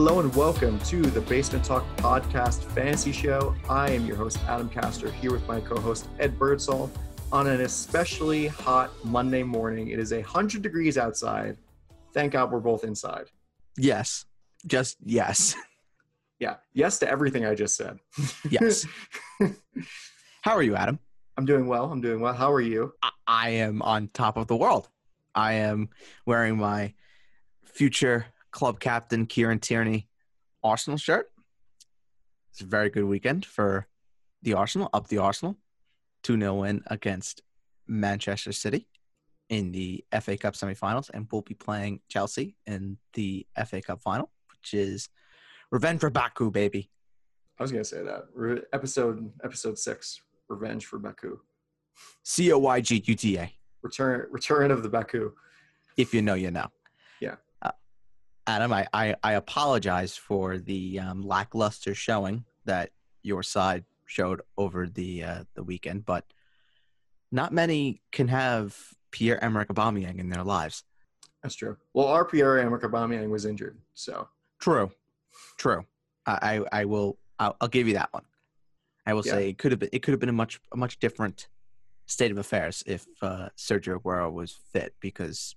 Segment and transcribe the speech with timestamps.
[0.00, 3.56] Hello and welcome to the Basement Talk Podcast Fantasy Show.
[3.68, 6.88] I am your host, Adam Castor, here with my co host, Ed Birdsall,
[7.32, 9.88] on an especially hot Monday morning.
[9.88, 11.56] It is 100 degrees outside.
[12.14, 13.24] Thank God we're both inside.
[13.76, 14.24] Yes.
[14.68, 15.56] Just yes.
[16.38, 16.58] Yeah.
[16.74, 17.98] Yes to everything I just said.
[18.48, 18.86] Yes.
[20.42, 21.00] How are you, Adam?
[21.36, 21.90] I'm doing well.
[21.90, 22.34] I'm doing well.
[22.34, 22.94] How are you?
[23.02, 24.88] I, I am on top of the world.
[25.34, 25.88] I am
[26.24, 26.94] wearing my
[27.64, 28.26] future
[28.58, 30.08] club captain, Kieran Tierney,
[30.64, 31.30] Arsenal shirt.
[32.50, 33.86] It's a very good weekend for
[34.42, 35.56] the Arsenal, up the Arsenal.
[36.24, 37.42] 2 0 win against
[37.86, 38.88] Manchester City
[39.48, 44.28] in the FA Cup semifinals, and we'll be playing Chelsea in the FA Cup final,
[44.50, 45.08] which is
[45.70, 46.90] revenge for Baku, baby.
[47.60, 48.24] I was gonna say that.
[48.34, 51.38] Re- episode episode six, Revenge for Baku.
[52.24, 53.52] C O Y G U T A.
[53.82, 55.30] Return return of the Baku.
[55.96, 56.66] If you know, you know.
[58.48, 62.90] Adam, I, I, I apologize for the um, lackluster showing that
[63.22, 66.24] your side showed over the uh, the weekend, but
[67.30, 68.74] not many can have
[69.10, 70.82] Pierre Emerick Aubameyang in their lives.
[71.42, 71.76] That's true.
[71.92, 74.28] Well, our Pierre Emerick Aubameyang was injured, so
[74.58, 74.90] True,
[75.58, 75.84] true.
[76.26, 77.18] I I, I will.
[77.38, 78.24] I'll, I'll give you that one.
[79.06, 79.32] I will Yeah.
[79.32, 79.90] say it could have been.
[79.92, 81.48] It could have been a much a much different
[82.06, 85.54] state of affairs if uh, Sergio Aguero was fit, because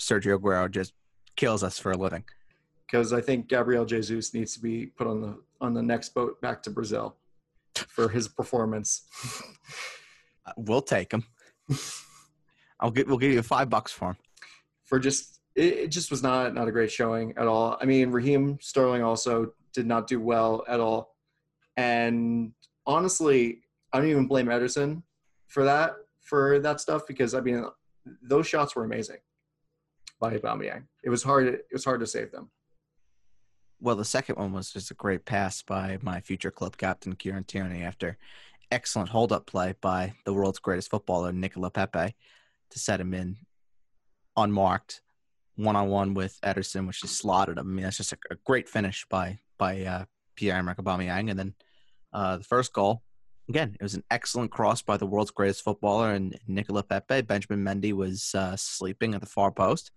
[0.00, 0.92] Sergio Aguero just
[1.38, 2.24] kills us for a living.
[2.86, 6.38] because I think Gabriel Jesus needs to be put on the on the next boat
[6.42, 7.16] back to Brazil
[7.74, 9.02] for his performance.
[10.46, 11.24] Uh, We'll take him.
[12.80, 13.06] I'll get.
[13.06, 14.16] We'll give you five bucks for him.
[14.86, 17.76] for just it, it just was not not a great showing at all.
[17.80, 21.16] I mean, Raheem Sterling also did not do well at all,
[21.76, 22.52] and
[22.86, 23.60] honestly,
[23.92, 25.02] I don't even blame Ederson
[25.48, 27.66] for that for that stuff because I mean
[28.22, 29.18] those shots were amazing
[30.20, 30.84] by Aubameyang.
[31.02, 31.46] It was hard.
[31.46, 32.50] It was hard to save them.
[33.80, 37.44] Well, the second one was just a great pass by my future club captain Kieran
[37.44, 38.18] Tierney after
[38.70, 42.14] excellent hold-up play by the world's greatest footballer Nicola Pepe
[42.70, 43.36] to set him in
[44.36, 45.00] unmarked
[45.56, 47.66] one-on-one with Ederson, which just slotted him.
[47.66, 50.04] I mean, that's just a, a great finish by by uh,
[50.36, 51.30] Pierre-Emerick Aubameyang.
[51.30, 51.54] And then
[52.12, 53.02] uh, the first goal,
[53.48, 57.22] again, it was an excellent cross by the world's greatest footballer and Nicola Pepe.
[57.22, 59.90] Benjamin Mendy was uh, sleeping at the far post,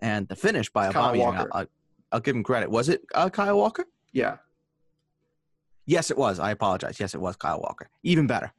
[0.00, 1.18] and the finish by It's Kyle Aubameyang.
[1.18, 1.48] Walker.
[1.52, 1.66] I,
[2.12, 2.70] I'll give him credit.
[2.70, 3.84] Was it uh, Kyle Walker?
[4.12, 4.36] Yeah,
[5.86, 6.38] Yes, it was.
[6.38, 7.00] I apologize.
[7.00, 7.88] Yes, it was Kyle Walker.
[8.04, 8.52] Even better.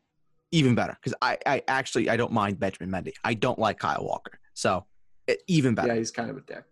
[0.51, 0.97] Even better.
[1.01, 3.13] Because I, I actually I don't mind Benjamin Mendy.
[3.23, 4.37] I don't like Kyle Walker.
[4.53, 4.85] So
[5.27, 5.89] it, even better.
[5.89, 6.63] yeah, he's kind of a dick.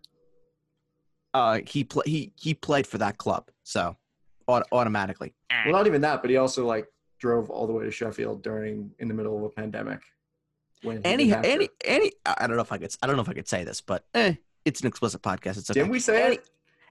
[1.32, 3.50] Uh, he pla he he played for that club.
[3.62, 3.96] So
[4.48, 5.32] aut- automatically.
[5.64, 6.86] Well, not even that, but he also like
[7.18, 10.00] drove all the way to Sheffield during in the middle of a pandemic.
[10.82, 11.50] When any didn't he have to.
[11.52, 13.34] and he, and he, I don't know if I could I don't know if I
[13.34, 14.34] could say this, but eh,
[14.64, 15.58] it's an explicit podcast.
[15.58, 15.80] It's okay.
[15.80, 16.50] Didn't we say and it?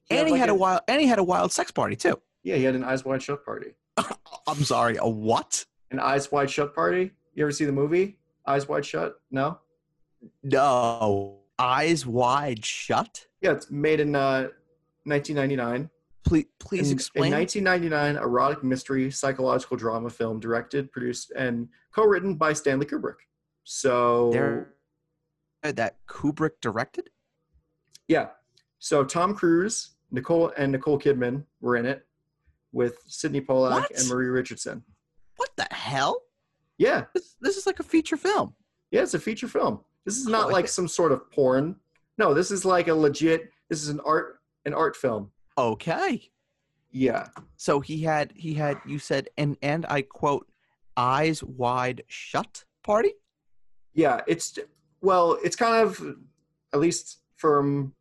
[0.09, 2.19] And he like had a wild and he had a wild sex party too.
[2.43, 3.73] Yeah, he had an eyes wide shut party.
[4.47, 5.65] I'm sorry, a what?
[5.91, 7.11] An eyes wide shut party.
[7.33, 9.21] You ever see the movie Eyes Wide Shut?
[9.31, 9.59] No.
[10.43, 11.37] No.
[11.57, 13.27] Eyes wide shut.
[13.41, 14.49] Yeah, it's made in uh,
[15.03, 15.89] 1999.
[16.25, 17.33] Please please In- explain.
[17.33, 23.15] In 1999, erotic mystery psychological drama film directed, produced, and co-written by Stanley Kubrick.
[23.63, 24.73] So there
[25.63, 27.09] that Kubrick directed?
[28.09, 28.27] Yeah,
[28.79, 32.05] so Tom Cruise, Nicole, and Nicole Kidman were in it
[32.73, 33.91] with Sydney Pollack What?
[33.99, 34.83] and Marie Richardson.
[35.37, 36.23] What the hell?
[36.77, 38.55] Yeah, This, this is like a feature film.
[38.91, 39.79] yeah, it's a feature film.
[40.05, 41.75] This is Oh, not I like some sort of porn.
[42.17, 43.51] No, this is like a legit.
[43.69, 45.31] This is an art an art film.
[45.57, 46.29] Okay.
[46.91, 47.27] Yeah,
[47.57, 50.47] So he had he had you said and and I quote
[50.97, 53.13] eyes wide shut party?
[53.93, 54.21] yeah.
[54.27, 54.57] It's
[55.01, 56.01] well, it's kind of
[56.73, 57.93] at least from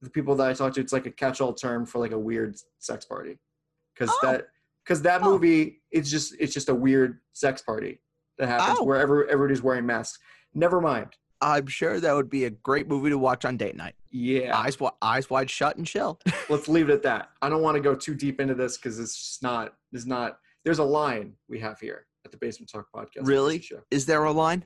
[0.00, 2.56] the people that I talk to, it's like a catch-all term for like a weird
[2.78, 3.38] sex party,
[3.94, 4.18] because Oh.
[4.22, 4.46] that
[4.84, 5.32] because that Oh.
[5.32, 8.00] movie it's just it's just a weird sex party
[8.38, 8.84] that happens Oh.
[8.84, 10.18] where every, everybody's wearing masks.
[10.54, 11.16] Never mind.
[11.40, 13.94] I'm sure that would be a great movie to watch on date night.
[14.10, 16.18] Yeah, Eyes eyes wide shut and chill.
[16.48, 17.30] let's leave it at that.
[17.42, 19.74] I don't want to go too deep into this because it's just not.
[19.92, 20.38] There's not.
[20.64, 23.26] There's a line we have here at the Basement Talk podcast.
[23.26, 23.64] Really?
[23.90, 24.64] Is there a line?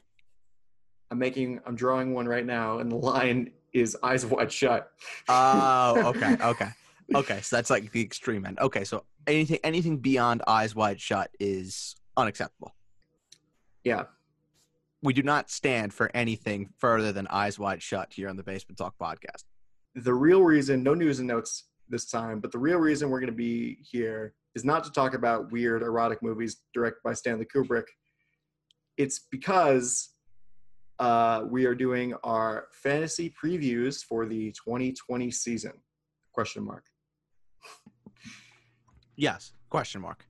[1.11, 1.61] I'm making.
[1.67, 4.91] I'm drawing one right now, and the line is eyes wide shut.
[5.29, 6.69] Oh, okay, okay.
[7.15, 8.59] Okay, so that's like the extreme end.
[8.61, 12.75] Okay, so anything anything beyond eyes wide shut is unacceptable.
[13.85, 14.05] Yeah.
[15.03, 18.79] We do not stand for anything further than eyes wide shut here on the Basement
[18.79, 19.45] Talk podcast.
[19.97, 23.31] the real reason, no news and notes this time, but the real reason we're going
[23.31, 27.85] to be here is not to talk about weird erotic movies directed by Stanley Kubrick.
[28.97, 30.11] It's because
[31.03, 35.73] uh, we are doing our fantasy previews for the 2020 season.
[36.33, 36.85] Question mark.
[39.17, 39.53] Yes.
[39.69, 40.27] Question mark.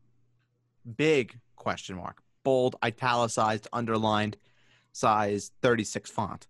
[0.97, 2.23] Big question mark.
[2.43, 4.39] Bold, italicized, underlined,
[4.93, 6.49] size 36 font.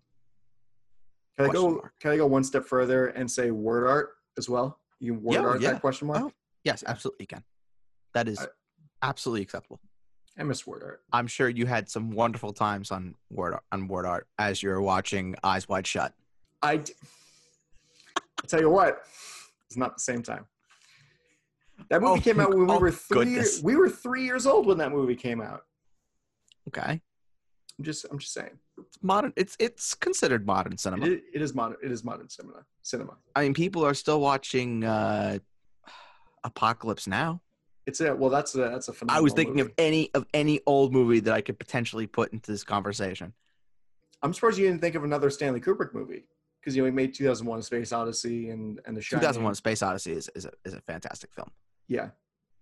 [1.36, 1.70] Can I go?
[1.70, 1.92] mark.
[2.00, 4.78] Can I go one step further and say word art as well?
[5.00, 5.72] You word Yeah, art yeah.
[5.72, 6.22] that question mark.
[6.22, 6.32] Oh.
[6.62, 7.42] Yes, absolutely you can.
[8.14, 8.46] That is I-
[9.02, 9.80] absolutely acceptable.
[10.38, 11.02] I miss word art.
[11.12, 15.34] I'm sure you had some wonderful times on word on word art as you're watching
[15.42, 16.14] Eyes Wide Shut.
[16.62, 16.78] I.
[16.78, 16.92] D-
[18.42, 19.02] I tell you what,
[19.68, 20.46] it's not the same time.
[21.90, 23.18] That movie Oh, came out when we oh, were three.
[23.24, 23.62] goodness.
[23.62, 25.64] We were three years old when that movie came out.
[26.68, 27.00] Okay,
[27.78, 28.06] I'm just.
[28.10, 28.58] I'm just saying.
[28.78, 29.32] it's modern.
[29.36, 31.06] It's it's considered modern cinema.
[31.06, 31.76] is, it is modern.
[31.84, 32.64] It is modern cinema.
[32.82, 33.16] Cinema.
[33.36, 35.38] I mean, people are still watching uh,
[36.44, 37.40] Apocalypse Now.
[37.86, 38.30] It's a well.
[38.30, 39.24] That's a that's a I phenomenal.
[39.24, 39.70] was thinking movie.
[39.70, 43.32] of any of any old movie that I could potentially put into this conversation.
[44.22, 46.24] I'm surprised you didn't think of another Stanley Kubrick movie
[46.60, 49.20] because you know he made 2001: Space Odyssey and and the Shining.
[49.22, 51.50] 2001: Space Odyssey is is a, is a fantastic film.
[51.88, 52.10] Yeah,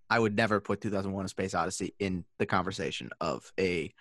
[0.09, 3.93] I would never put 2001: Space Odyssey in the conversation of a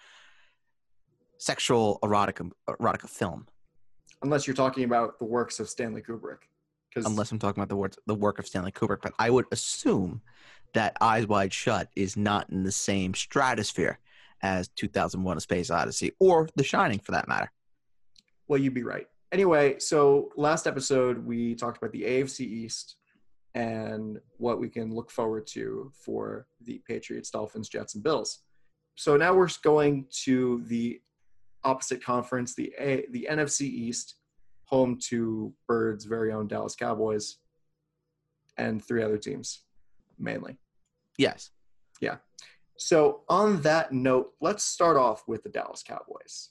[1.38, 3.46] sexual erotica erotica film,
[4.22, 6.40] unless you're talking about the works of Stanley Kubrick.
[6.90, 9.02] Because unless I'm talking about the words the work of Stanley Kubrick.
[9.02, 10.22] But I would assume
[10.74, 14.00] that Eyes Wide Shut is not in the same stratosphere
[14.42, 17.52] as 2001: A Space Odyssey or The Shining, for that matter.
[18.48, 19.08] well, you'd be right.
[19.32, 22.96] Anyway, so last episode we talked about the AFC East
[23.54, 28.40] and what we can look forward to for the Patriots, Dolphins, Jets, and Bills.
[28.96, 31.00] So now we're going to the
[31.64, 34.16] opposite conference, the A, the NFC East,
[34.64, 37.38] home to Bird's very own Dallas Cowboys,
[38.58, 39.64] and three other teams,
[40.20, 40.58] mainly.
[41.18, 41.52] Yes.
[42.02, 42.18] Yeah.
[42.78, 46.50] So on that note, let's start off with the Dallas Cowboys.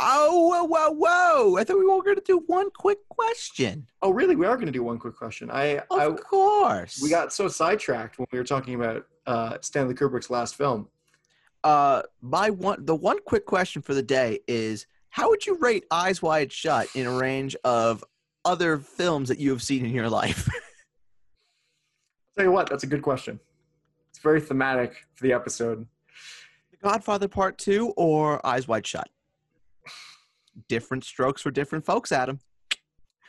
[0.00, 1.56] Oh, whoa, whoa, whoa!
[1.56, 3.88] I thought we were going to do one quick question.
[4.00, 4.36] Oh, really?
[4.36, 5.50] We are going to do one quick question.
[5.50, 7.00] I, Of I course.
[7.02, 10.88] we got so sidetracked when we were talking about uh, Stanley Kubrick's last film.
[11.64, 15.84] uh my one the one quick question for the day is how would you rate
[15.90, 18.04] Eyes Wide Shut in a range of
[18.44, 20.48] other films that you have seen in your life?
[22.38, 23.40] tell you what, that's a good question.
[24.10, 25.84] It's very thematic for the episode.
[26.70, 29.08] the Godfather Part 2 or Eyes Wide Shut?
[30.68, 32.38] Different strokes for different folks, Adam.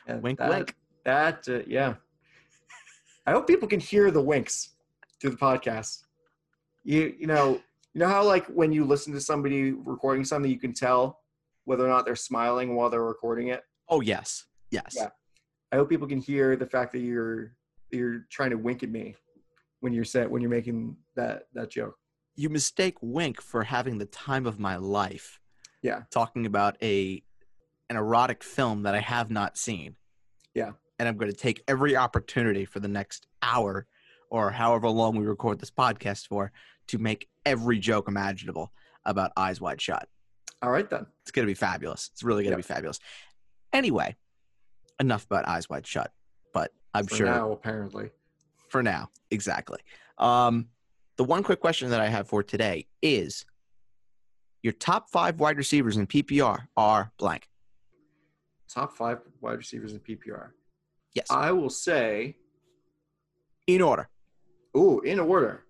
[0.06, 0.76] And Wink, that, wink.
[1.06, 1.96] That uh, yeah.
[3.26, 4.76] I hope people can hear the winks
[5.20, 6.04] through the podcast.
[6.84, 7.60] You you know
[7.94, 11.20] you know how like when you listen to somebody recording something, you can tell
[11.66, 13.64] whether or not they're smiling while they're recording it.
[13.88, 14.46] Oh, yes.
[14.72, 14.96] Yes.
[14.96, 15.10] Yeah.
[15.72, 17.56] I hope people can hear the fact that you're
[17.92, 19.16] you're trying to wink at me
[19.82, 21.96] when you're set when you're making that that joke.
[22.36, 25.40] You mistake Wink for having the time of my life.
[25.82, 26.04] Yeah.
[26.12, 27.24] Talking about a
[27.90, 29.96] an erotic film that I have not seen.
[30.54, 30.72] Yeah.
[31.00, 33.88] And I'm going to take every opportunity for the next hour
[34.30, 36.52] or however long we record this podcast for
[36.88, 38.72] to make every joke imaginable
[39.06, 40.08] about Eyes Wide Shut.
[40.62, 41.08] All right then.
[41.22, 42.10] It's going to be fabulous.
[42.14, 42.68] It's really going to Yep.
[42.68, 43.00] be fabulous.
[43.74, 44.16] Anyway,
[45.00, 46.12] enough about Eyes Wide Shut,
[46.54, 48.10] but I'm For sure now, apparently.
[48.70, 49.80] for now, exactly.
[50.18, 50.68] Um,
[51.18, 53.46] the one quick question that I have for today is
[54.64, 57.48] your top five wide receivers in PPR are blank.
[58.74, 60.50] Top five wide receivers in PPR.
[61.14, 61.28] Yes.
[61.30, 62.38] I will say,
[63.68, 64.10] in order.
[64.78, 65.64] ooh, in order.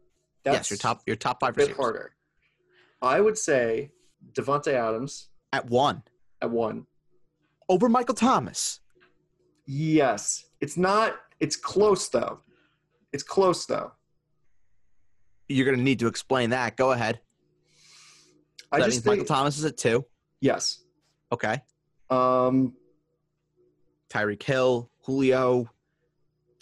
[0.45, 1.79] yes, your top your top five bit receivers.
[1.81, 2.11] harder.
[3.01, 3.91] I would say
[4.33, 6.03] Davante Adams At one.
[6.41, 6.85] at one.
[7.69, 8.81] Over Michael Thomas.
[9.65, 11.15] Yes, it's not.
[11.39, 12.39] It's close though.
[13.13, 13.91] It's close though.
[15.47, 16.75] You're gonna need to explain that.
[16.77, 17.19] Go ahead.
[18.71, 20.05] I that just means think Michael Thomas is at two.
[20.41, 20.83] yes.
[21.31, 21.61] Okay.
[22.09, 22.73] Um,
[24.09, 25.69] Tyreek Hill, Julio,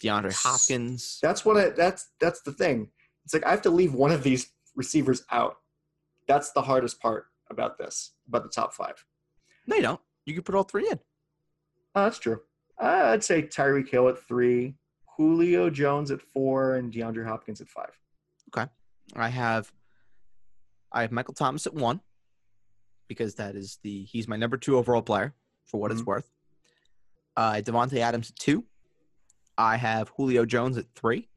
[0.00, 1.18] DeAndre Hopkins.
[1.22, 1.70] that's what I.
[1.70, 2.90] That's that's the thing.
[3.24, 5.56] It's like I have to leave one of these receivers out.
[6.26, 8.12] That's the hardest part about this.
[8.28, 9.04] About the top five.
[9.66, 10.00] No, you don't.
[10.26, 10.98] You can put all three in.
[11.94, 12.40] Oh, that's true.
[12.80, 14.74] I'd say Tyreek Hill at three,
[15.16, 17.90] Julio Jones at four, and DeAndre Hopkins at five.
[18.54, 18.70] Okay.
[19.16, 19.72] I have
[20.92, 22.00] I have Michael Thomas at one
[23.08, 25.34] because that is the he's my number two overall player
[25.66, 26.06] for what it's Mhm.
[26.06, 26.30] worth.
[27.36, 28.64] Uh, Davante Adams at two.
[29.56, 31.28] I have Julio Jones at three.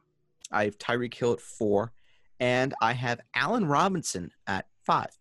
[0.52, 1.94] I have Tyreek Hill at four,
[2.40, 5.18] and I have Allen Robinson at five.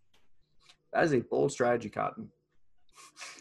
[0.92, 2.30] That is a bold strategy, Cotton.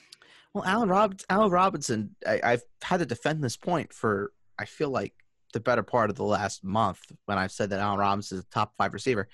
[0.59, 4.89] Well, Allen Rob Allen Robinson, I, I've had to defend this point for I feel
[4.89, 5.13] like
[5.53, 8.47] the better part of the last month when I've said that Allen Robinson is a
[8.49, 9.29] top five receiver.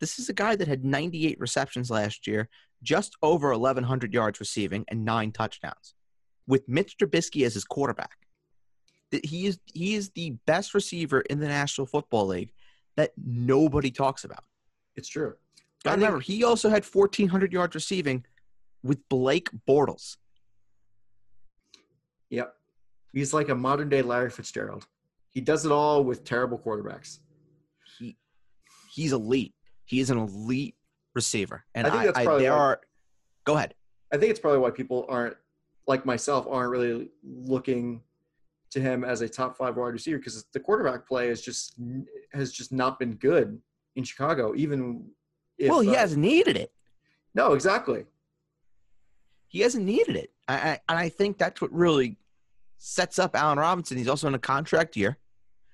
[0.00, 2.48] This is a guy that had 98 receptions last year,
[2.82, 5.94] just over 1,100 yards receiving, and nine touchdowns,
[6.46, 8.16] with Mitch Trubisky as his quarterback.
[9.10, 12.52] that he is he is the best receiver in the National Football League
[12.96, 14.44] that nobody talks about.
[14.94, 15.34] It's true.
[15.84, 18.24] Remember he also had 1,400 yards receiving
[18.84, 20.16] with Blake Bortles.
[22.30, 22.54] Yep.
[23.12, 24.86] He's like a modern day Larry Fitzgerald.
[25.30, 27.18] He does it all with terrible quarterbacks.
[27.98, 28.16] He
[28.92, 29.54] he's elite.
[29.84, 30.74] He is an elite
[31.14, 31.64] receiver.
[31.74, 32.80] And I think I, that's I, probably there why- are
[33.44, 33.74] go ahead.
[34.12, 35.36] I think it's probably why people aren't
[35.86, 38.02] like myself aren't really looking
[38.70, 41.80] to him as a top five wide receiver because the quarterback play is just
[42.32, 43.60] has just not been good
[43.96, 44.54] in Chicago.
[44.54, 45.10] Even
[45.58, 46.70] if, well, he uh, hasn't needed it.
[47.34, 48.04] no exactly.
[49.48, 50.30] He hasn't needed it.
[50.46, 52.16] I, I and I think that's what really
[52.78, 53.96] sets up Allen Robinson.
[53.98, 55.18] He's also in a contract year.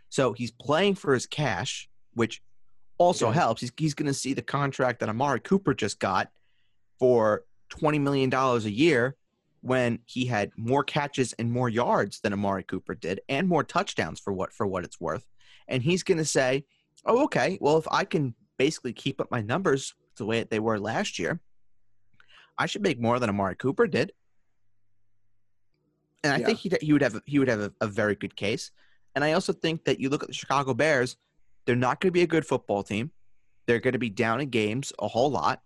[0.08, 2.40] So he's playing for his cash, which
[2.98, 3.34] also Okay.
[3.38, 3.60] helps.
[3.60, 6.30] He's he's gonna see the contract that Amari Cooper just got
[6.98, 9.16] for twenty million dollars a year
[9.60, 14.20] when he had more catches and more yards than Amari Cooper did and more touchdowns
[14.20, 15.26] for what for what it's worth.
[15.68, 16.64] And he's gonna say,
[17.04, 20.78] Oh, okay, well if I can basically keep up my numbers the way they were
[20.78, 21.40] last year,
[22.58, 24.12] I should make more than Amari Cooper did.
[26.22, 26.46] And I Yeah.
[26.46, 28.70] think he he would have he would have a, a very good case.
[29.14, 31.16] And I also think that you look at the Chicago Bears,
[31.66, 33.12] they're not going to be a good football team.
[33.66, 35.62] They're going to be down in games a whole lot.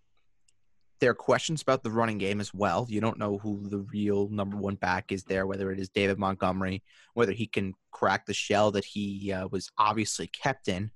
[1.01, 2.87] There are questions about the running game as well.
[2.89, 6.19] You don't know who the real number one back is there, whether it is David
[6.19, 6.83] Montgomery,
[7.15, 10.91] whether he can crack the shell that he uh, was obviously kept in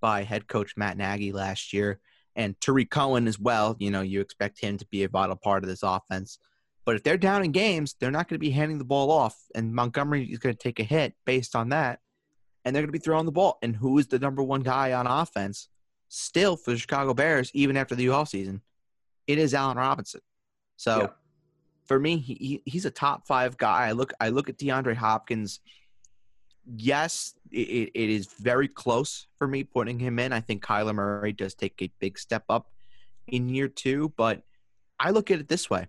[0.00, 2.00] by head coach Matt Nagy last year,
[2.36, 3.74] and Tarik Cohen as well.
[3.80, 6.38] You know, you expect him to be a vital part of this offense.
[6.84, 9.36] But if they're down in games, they're not going to be handing the ball off,
[9.56, 11.98] and Montgomery is going to take a hit based on that,
[12.64, 13.58] and they're going to be throwing the ball.
[13.62, 15.68] And who is the number one guy on offense
[16.08, 18.60] still for the Chicago Bears, even after the offseason?
[19.26, 20.20] It is Allen Robinson.
[20.76, 21.06] So Yeah.
[21.86, 23.88] for me, he, he he's a top five guy.
[23.88, 25.58] I look I look at DeAndre Hopkins.
[26.76, 30.32] Yes, it, it is very close for me putting him in.
[30.32, 32.70] I think Kyler Murray does take a big step up
[33.26, 34.42] in year two, but
[34.98, 35.88] I look at it this way.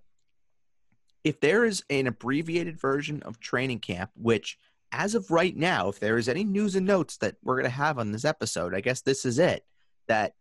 [1.24, 4.58] If there is an abbreviated version of training camp, which
[4.92, 7.70] as of right now, if there is any news and notes that we're going to
[7.70, 9.66] have on this episode, I guess this is it
[10.08, 10.34] that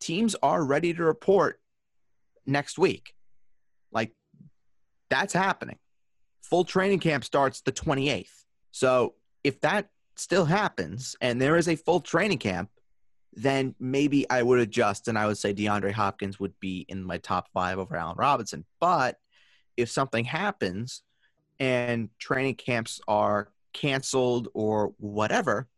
[0.00, 1.60] teams are ready to report
[2.46, 3.14] next week.
[3.92, 4.12] Like
[5.10, 5.78] that's happening.
[6.42, 8.44] Full training camp starts the 28th.
[8.70, 12.70] So if that still happens and there is a full training camp,
[13.32, 17.18] then maybe I would adjust and I would say DeAndre Hopkins would be in my
[17.18, 18.64] top five over Allen Robinson.
[18.80, 19.16] But
[19.76, 21.02] if something happens
[21.58, 25.68] and training camps are canceled or whatever,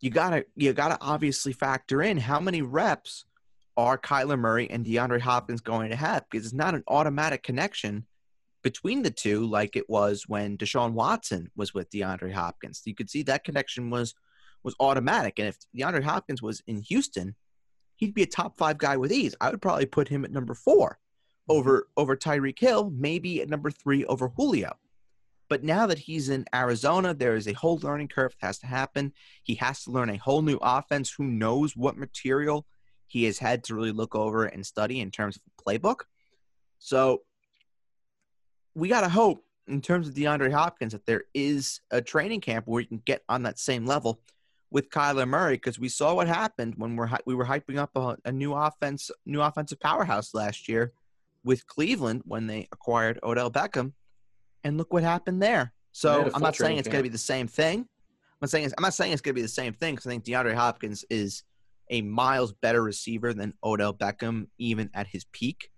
[0.00, 3.24] you gotta you gotta obviously factor in how many reps
[3.76, 8.04] are Kyler Murray and DeAndre Hopkins going to have because it's not an automatic connection
[8.62, 12.82] between the two like it was when Deshaun Watson was with DeAndre Hopkins.
[12.84, 14.14] You could see that connection was
[14.64, 17.36] was automatic, and if DeAndre Hopkins was in Houston,
[17.96, 19.34] he'd be a top five guy with ease.
[19.40, 20.98] I would probably put him at number four
[21.48, 22.00] over mm-hmm.
[22.00, 24.76] over Tyreek Hill, maybe at number three over Julio.
[25.48, 28.66] But now that he's in Arizona, there is a whole learning curve that has to
[28.66, 29.12] happen.
[29.42, 31.10] He has to learn a whole new offense.
[31.10, 32.66] Who knows what material
[33.06, 36.00] he has had to really look over and study in terms of the playbook.
[36.78, 37.22] So
[38.78, 42.66] we got to hope in terms of DeAndre Hopkins that there is a training camp
[42.66, 44.20] where you can get on that same level
[44.70, 48.16] with Kyler Murray because we saw what happened when we're we were hyping up a,
[48.24, 50.92] a new offense, new offensive powerhouse last year
[51.44, 53.92] with Cleveland when they acquired Odell Beckham,
[54.64, 55.72] and look what happened there.
[55.92, 57.80] So I'm not saying it's going to be the same thing.
[57.80, 60.06] I'm not saying it's, I'm not saying it's going to be the same thing because
[60.06, 61.42] I think DeAndre Hopkins is
[61.90, 65.70] a miles better receiver than Odell Beckham even at his peak.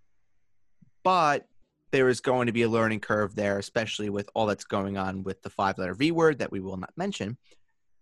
[1.02, 1.46] But
[1.92, 5.22] there is going to be a learning curve there, especially with all that's going on
[5.22, 7.36] with the five-letter V word that we will not mention.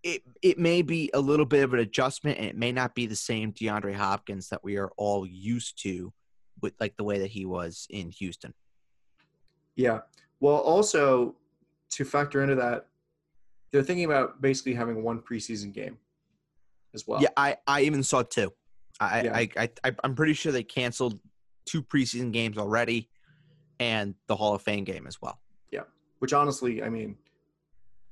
[0.02, 3.07] It it may be a little bit of an adjustment, and it may not be
[3.07, 6.12] the same DeAndre Hopkins that we are all used to,
[6.62, 8.54] with like the way that he was in Houston.
[9.75, 10.00] Yeah.
[10.40, 11.35] Well, also
[11.90, 12.87] to factor into that,
[13.73, 15.99] they're thinking about basically having one preseason game
[16.95, 17.21] as well.
[17.21, 18.52] Yeah, I, I even saw two.
[19.00, 19.37] I, Yeah.
[19.37, 21.18] I, I, I I'm pretty sure they canceled
[21.66, 23.09] two preseason games already,
[23.80, 25.40] and the Hall of Fame game as well.
[25.70, 25.82] Yeah,
[26.18, 27.16] which honestly, I mean,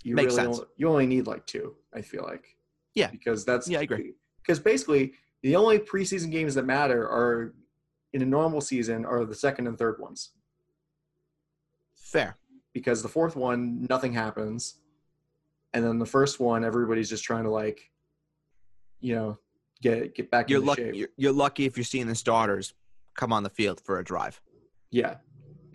[0.02, 0.58] you Makes really sense.
[0.58, 1.75] Only, you only need like two.
[1.92, 2.56] I feel like.
[2.94, 3.11] Yeah.
[3.11, 4.14] Because that's Yeah, I agree.
[4.42, 7.54] Because basically, the only preseason games that matter are
[8.12, 10.30] in a normal season are the second and third ones.
[11.94, 12.37] Fair.
[12.73, 14.76] Because the fourth one, nothing happens,
[15.73, 17.90] and then the first one, everybody's just trying to like,
[19.00, 19.38] you know,
[19.82, 20.82] get get back You're into lucky.
[20.85, 20.94] shape.
[20.94, 22.75] You're, you're lucky if you're seeing the starters
[23.14, 24.40] come on the field for a drive.
[24.90, 25.16] Yeah.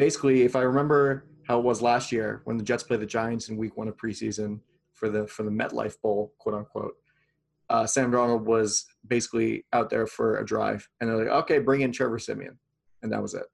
[0.05, 3.49] Basically, if I remember how it was last year when the Jets played the Giants
[3.49, 4.59] in Week One of preseason
[4.93, 6.95] for the for the MetLife Bowl, quote unquote.
[7.69, 11.81] Uh, Sam Darnold was basically out there for a drive, and they're like, "Okay, bring
[11.81, 12.57] in Trevor Siemian,"
[13.03, 13.45] and that was it.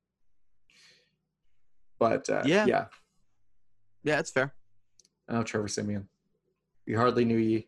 [2.00, 2.66] But uh, Yeah.
[2.66, 2.86] yeah,
[4.04, 4.54] Yeah, that's fair.
[5.28, 6.08] oh Trevor Siemian,
[6.88, 7.68] we hardly knew ye.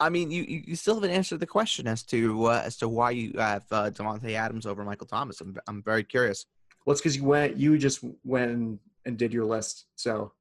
[0.00, 3.12] I mean, you, you still haven't answered the question as to uh, as to why
[3.12, 5.40] you have uh, Davante Adams over Michael Thomas.
[5.40, 6.46] I'm I'm very curious.
[6.84, 9.86] Well, it's because you went, you just went and, did your list.
[9.96, 10.32] So,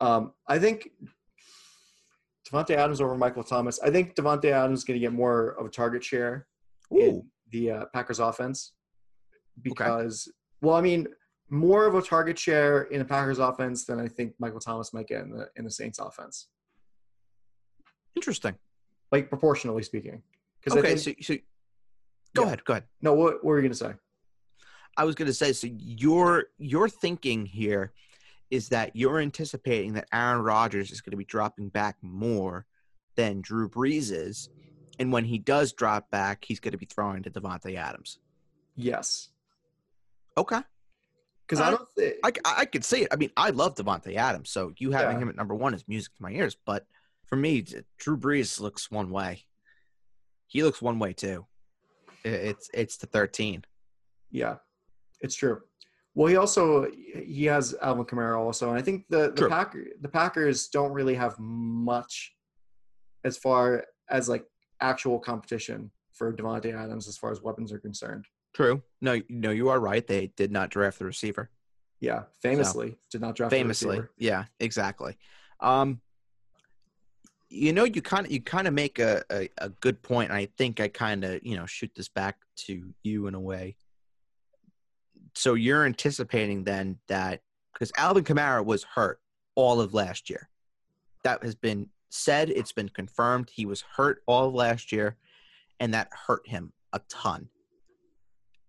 [0.00, 0.90] um, I think
[2.46, 3.80] Davante Adams over Michael Thomas.
[3.80, 6.46] I think Davante Adams is going to get more of a target share
[6.92, 8.72] Ooh, in the uh, Packers offense
[9.62, 11.06] because, well, I mean,
[11.48, 15.06] more of a target share in the Packers offense than I think Michael Thomas might
[15.06, 16.48] get in the in the Saints offense,
[18.16, 18.56] interesting.
[19.12, 20.22] like proportionally speaking.
[20.68, 21.34] Okay, think, so so
[22.34, 22.46] go Yeah.
[22.48, 22.84] ahead, go ahead.
[23.02, 23.92] no, what, what were you going to say?
[24.96, 27.92] I was going to say, so your your thinking here
[28.50, 32.66] is that you're anticipating that Aaron Rodgers is going to be dropping back more
[33.16, 34.48] than Drew Brees is,
[34.98, 38.18] and when he does drop back, he's going to be throwing to Davante Adams.
[38.76, 39.30] Yes,
[40.36, 40.60] Okay,
[41.46, 41.88] because I I- don't.
[41.96, 43.08] Th- I, I I could see it.
[43.12, 45.22] I mean, I love Davante Adams, so you having Yeah.
[45.22, 46.56] him at number one is music to my ears.
[46.64, 46.86] But
[47.26, 47.64] for me,
[47.98, 49.44] Drew Brees looks one way.
[50.46, 51.46] He looks one way too.
[52.24, 53.64] It's it's the thirteen.
[54.30, 54.56] Yeah,
[55.20, 55.60] it's true.
[56.14, 59.48] Well, he also he has Alvin Kamara also, and I think the the True.
[59.48, 62.34] Packer the Packers don't really have much
[63.24, 64.44] as far as like
[64.80, 68.24] actual competition for Davante Adams as far as weapons are concerned.
[68.54, 68.82] True.
[69.00, 70.06] No, no, you are right.
[70.06, 71.50] They did not draft the receiver.
[72.00, 74.10] Yeah, famously did not draft a famously receiver.
[74.18, 75.16] yeah exactly
[75.60, 76.00] um
[77.50, 80.48] you know you kind of you kind of make a, a, a good point i
[80.58, 83.76] think i kind of you know shoot this back to you in a way.
[85.34, 89.20] So you're anticipating then that because alvin kamara was hurt
[89.54, 90.48] all of last year.
[91.24, 95.16] That has been said it's been confirmed he was hurt all of last year
[95.80, 97.48] and that hurt him a ton.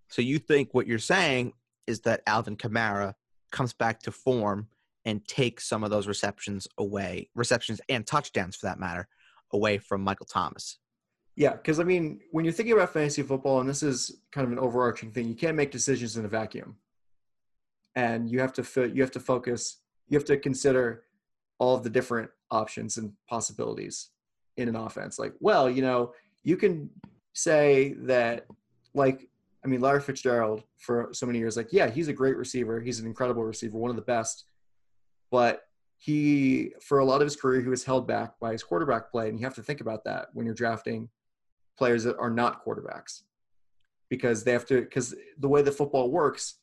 [0.09, 1.53] So you think what you're saying
[1.85, 3.13] is that alvin kamara
[3.51, 4.67] comes back to form
[5.05, 9.07] and take some of those receptions away, receptions and touchdowns for that matter,
[9.53, 10.79] away from Michael Thomas.
[11.35, 14.51] Yeah, because I mean, when you're thinking about fantasy football, and this is kind of
[14.51, 16.77] an overarching thing, you can't make decisions in a vacuum,
[17.95, 21.03] and you have to fit, you have to focus, you have to consider
[21.59, 24.09] all of the different options and possibilities
[24.57, 25.19] in an offense.
[25.19, 26.13] Like, well, you know,
[26.43, 26.89] you can
[27.33, 28.45] say that,
[28.93, 29.27] like,
[29.63, 32.99] I mean, Larry Fitzgerald for so many years, like, yeah, he's a great receiver, he's
[32.99, 34.45] an incredible receiver, one of the best,
[35.35, 35.63] but
[35.97, 39.27] he, for a lot of his career, he was held back by his quarterback play,
[39.27, 41.09] and you have to think about that when you're drafting
[41.77, 43.23] players that are not quarterbacks
[44.09, 46.59] because they have to because the way that football works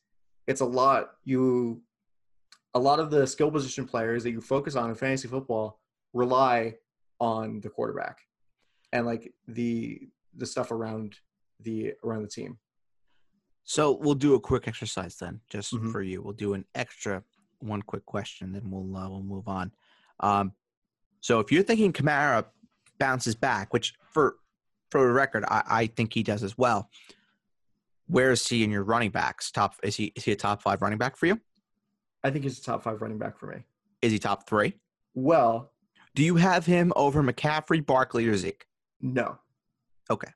[0.47, 1.83] it's a lot you
[2.73, 5.79] a lot of the skill position players that you focus on in fantasy football
[6.13, 6.73] rely
[7.19, 8.17] on the quarterback
[8.91, 9.99] and like the
[10.35, 11.15] the stuff around
[11.59, 12.57] the around the team
[13.65, 15.91] So we'll do a quick exercise then, just Mhm.
[15.91, 16.17] for you.
[16.23, 17.23] We'll do an extra
[17.63, 19.71] one quick question, then we'll uh, we'll move on.
[20.19, 20.53] Um,
[21.21, 22.45] so if you're thinking Kamara
[22.99, 24.35] bounces back, which for
[24.91, 26.89] for the record, I, I think he does as well.
[28.07, 29.49] Where is he in your running backs?
[29.51, 31.39] Top is he is he a top five running back for you?
[32.25, 33.57] i think he's a top five running back for me
[34.01, 34.75] Is he top three?
[35.13, 35.71] well
[36.15, 38.65] Do you have him over McCaffrey, Barkley, or Zeke?
[39.01, 39.37] no
[40.09, 40.29] Okay.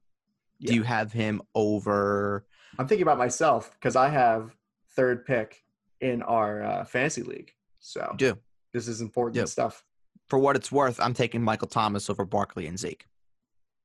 [0.60, 0.68] Yeah.
[0.72, 2.46] Do you have him over?
[2.78, 4.54] i'm thinking about myself because i have
[4.98, 5.64] third pick
[6.02, 8.38] in our uh, fantasy league so You do.
[8.74, 9.84] this is important stuff
[10.28, 13.06] For what it's worth, I'm taking Michael Thomas over Barkley and Zeke.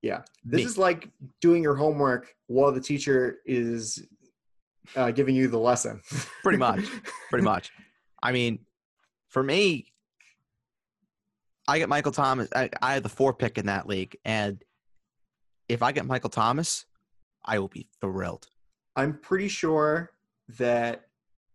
[0.03, 0.22] Yeah.
[0.44, 0.64] This Me.
[0.64, 1.09] is like
[1.40, 4.05] doing your homework while the teacher is
[4.96, 6.01] uh, giving you the lesson.
[6.42, 6.85] Pretty much.
[7.31, 7.70] pretty much.
[8.20, 8.59] I mean,
[9.29, 9.92] for me,
[11.68, 12.48] I get Michael Thomas.
[12.55, 14.61] I, I have the four pick in that league, and
[15.68, 16.85] if I get Michael Thomas,
[17.44, 18.48] I will be thrilled.
[18.96, 20.11] I'm pretty sure
[20.59, 21.07] that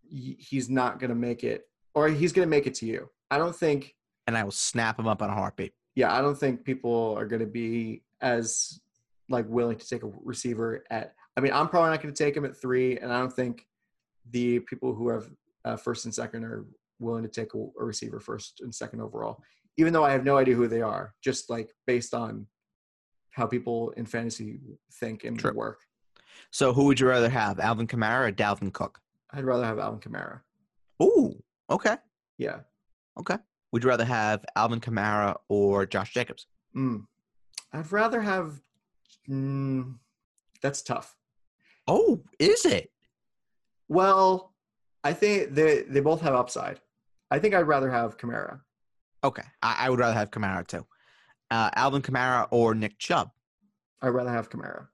[0.09, 3.09] he's not going to make it, or he's going to make it to you.
[3.31, 3.95] I don't think,
[4.27, 5.73] And I will snap him up on a heartbeat.
[5.95, 8.79] yeah, I don't think people are going to be as
[9.29, 11.13] like willing to take a receiver at.
[11.35, 13.65] I mean, I'm probably not going to take him at three, and I don't think
[14.31, 15.29] the people who have
[15.65, 16.65] uh, first and second are
[16.99, 19.43] willing to take a, a receiver first and second overall.
[19.77, 22.47] Even though I have no idea who they are, just like based on
[23.31, 24.59] how people in fantasy
[24.99, 25.53] think and True.
[25.53, 25.81] work.
[26.51, 28.99] So, who would you rather have, Alvin Kamara or Dalvin Cook?
[29.31, 30.41] I'd rather have Alvin Kamara.
[31.01, 31.97] Ooh, okay.
[32.37, 32.59] Yeah.
[33.19, 33.37] Okay.
[33.71, 36.47] Would you rather have Alvin Kamara or Josh Jacobs?
[36.75, 37.05] Mm.
[37.73, 38.59] I'd rather have.
[39.29, 39.95] Mm,
[40.61, 41.15] that's tough.
[41.87, 42.91] Oh, is it?
[43.89, 44.53] Well,
[45.03, 46.79] I think they they both have upside.
[47.29, 48.61] I think I'd rather have Kamara.
[49.23, 50.85] Okay, I, I would rather have Kamara too.
[51.51, 53.31] Uh, Alvin Kamara or Nick Chubb.
[54.01, 54.87] I'd rather have Kamara.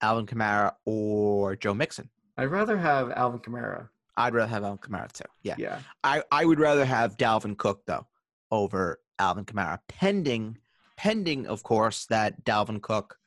[0.00, 2.08] Alvin Kamara or Joe Mixon.
[2.36, 3.88] I'd rather have Alvin Kamara.
[4.16, 5.24] I'd rather have Alvin Kamara too.
[5.42, 5.54] Yeah.
[5.58, 5.78] Yeah.
[6.04, 8.06] I, I would rather have Dalvin Cook though
[8.50, 10.58] over Alvin Kamara, pending
[10.96, 13.18] pending of course that Dalvin Cook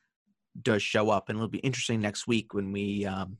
[0.62, 3.36] does show up, and it'll be interesting next week when we um,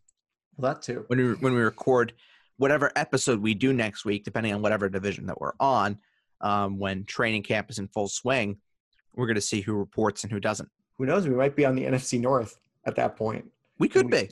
[0.57, 1.05] Well, that too.
[1.09, 2.13] when we when we record
[2.59, 5.99] whatever episode we do next week, depending on whatever division that we're on.
[6.43, 8.59] Um, when training camp is in full swing,
[9.15, 10.69] we're going to see who reports and who doesn't.
[10.99, 11.27] Who knows?
[11.27, 13.47] We might be on the NFC North at that point.
[13.79, 14.29] We could be.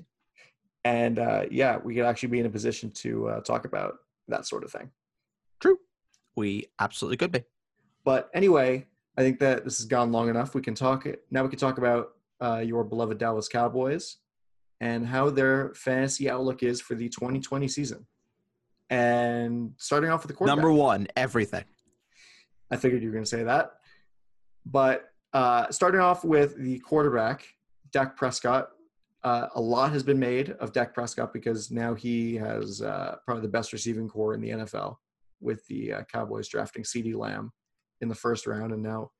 [0.85, 3.94] And uh, yeah, we could actually be in a position to uh, talk about
[4.29, 4.90] that sort of thing.
[5.61, 5.79] True.
[6.37, 7.44] We absolutely could be.
[8.05, 10.55] But anyway, I think that this has gone long enough.
[10.55, 11.42] We can talk now.
[11.42, 14.18] We can talk about uh, your beloved Dallas Cowboys
[14.81, 18.07] and how their fantasy outlook is for the 2020 season.
[18.90, 20.62] And starting off with the quarterback.
[20.62, 21.64] Number one, everything.
[22.70, 23.73] I figured you were going to say that.
[24.66, 27.47] But uh, starting off with the quarterback,
[27.92, 28.70] Dak Prescott.
[29.24, 33.42] Uh, a lot has been made of Dak Prescott because now he has uh, probably
[33.42, 34.96] the best receiving corps in the NFL
[35.40, 37.50] with the uh, Cowboys drafting CeeDee Lamb
[38.02, 38.72] in the first round.
[38.72, 39.10] And now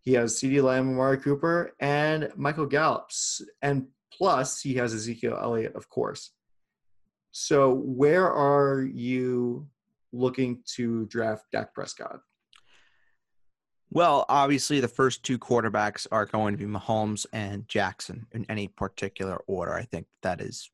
[0.00, 3.42] he has CeeDee Lamb, Amari Cooper, and Michael Gallups.
[3.60, 6.30] And plus, he has Ezekiel Elliott, of course.
[7.32, 9.68] So, where are you
[10.12, 12.20] looking to draft Dak Prescott?
[13.90, 18.68] Well, obviously, the first two quarterbacks are going to be Mahomes and Jackson in any
[18.68, 19.74] particular order.
[19.74, 20.70] I think that is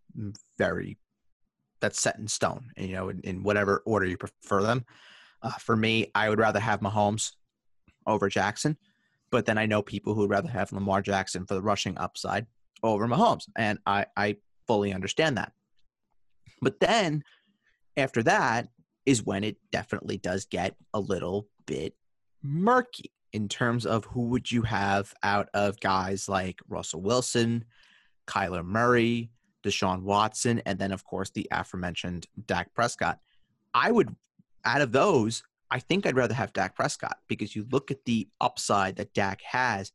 [0.59, 0.99] very
[1.81, 2.71] that's set in stone.
[2.77, 4.85] You know, in, in whatever order you prefer them.
[5.43, 7.33] Uh, for me, I would rather have Mahomes
[8.07, 8.77] over Jackson,
[9.31, 12.47] but then I know people who would rather have Lamar Jackson for the rushing upside
[12.83, 15.53] over Mahomes, and I I fully understand that.
[16.63, 17.25] But then
[17.97, 18.69] after that
[19.05, 21.95] is when it definitely does get a little bit
[22.43, 27.65] murky in terms of who would you have out of guys like Russell Wilson,
[28.27, 29.31] Kyler Murray,
[29.63, 33.19] Deshaun Watson, and then of course the aforementioned Dak Prescott.
[33.75, 34.15] I would
[34.65, 38.29] out of those, I think I'd rather have Dak Prescott because you look at the
[38.41, 39.93] upside that Dak has.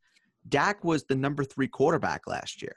[0.50, 2.76] Dak was the number three quarterback last year.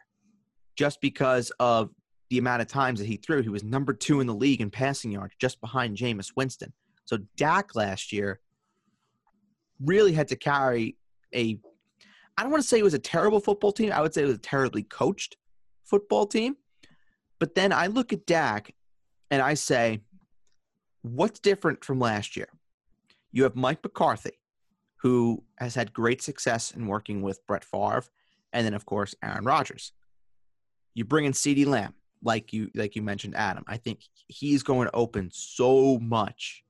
[0.77, 1.91] Just because of
[2.29, 4.71] the amount of times that he threw, he was number two in the league in
[4.71, 6.73] passing yards, just behind Jameis Winston.
[7.05, 8.41] So Dak last year
[9.85, 10.97] really had to carry
[11.35, 11.59] a
[12.37, 13.93] I don't want to say it was a terrible football team.
[13.93, 15.37] I would say it was a terribly coached
[15.85, 16.57] football team.
[17.39, 18.75] But then I look at Dak
[19.31, 20.01] and I say,
[21.03, 22.49] what's different from last year?
[23.33, 24.39] You have Mike McCarthy,
[25.03, 28.05] who has had great success in working with Brett Favre,
[28.53, 29.93] and then of course Aaron Rodgers.
[30.95, 33.65] You bring in CeeDee Lamb, like you like you mentioned, Adam.
[33.67, 36.65] I think he's going to open so much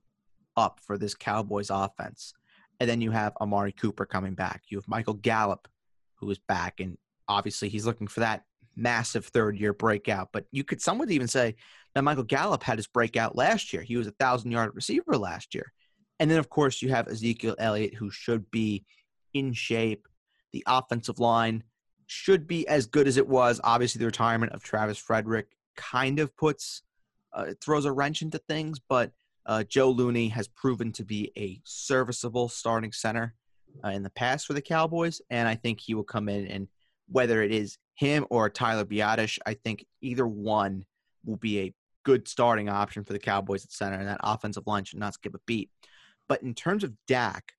[0.55, 2.33] up for this Cowboys offense.
[2.81, 4.63] And then you have Amari Cooper coming back.
[4.69, 5.67] You have Michael Gallup,
[6.15, 8.43] who is back, and obviously he's looking for that
[8.75, 10.29] massive third year breakout.
[10.33, 11.57] But you could some would even say
[11.93, 13.83] that Michael Gallup had his breakout last year.
[13.83, 15.71] He was a thousand yard receiver last year.
[16.19, 18.83] And then of course you have Ezekiel Elliott, who should be
[19.31, 20.07] in shape.
[20.51, 21.63] The offensive line
[22.07, 23.61] should be as good as it was.
[23.63, 26.81] Obviously, the retirement of Travis Frederick kind of puts
[27.31, 29.11] uh, throws a wrench into things, but
[29.45, 33.35] uh, Joe Looney has proven to be a serviceable starting center
[33.83, 36.67] uh, in the past for the Cowboys, and I think he will come in and
[37.07, 40.85] whether it is him or Tyler Biadasz, I think either one
[41.25, 41.73] will be a
[42.03, 45.35] good starting option for the Cowboys at center, and that offensive line should not skip
[45.35, 45.69] a beat.
[46.27, 47.53] But in terms of Dak,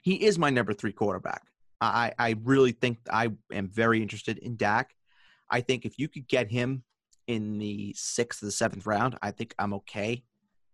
[0.00, 1.42] he is my number three quarterback.
[1.80, 4.94] I, I really think I am very interested in Dak.
[5.48, 6.84] I think if you could get him
[7.26, 10.24] in the sixth or the seventh round, I think I'm okay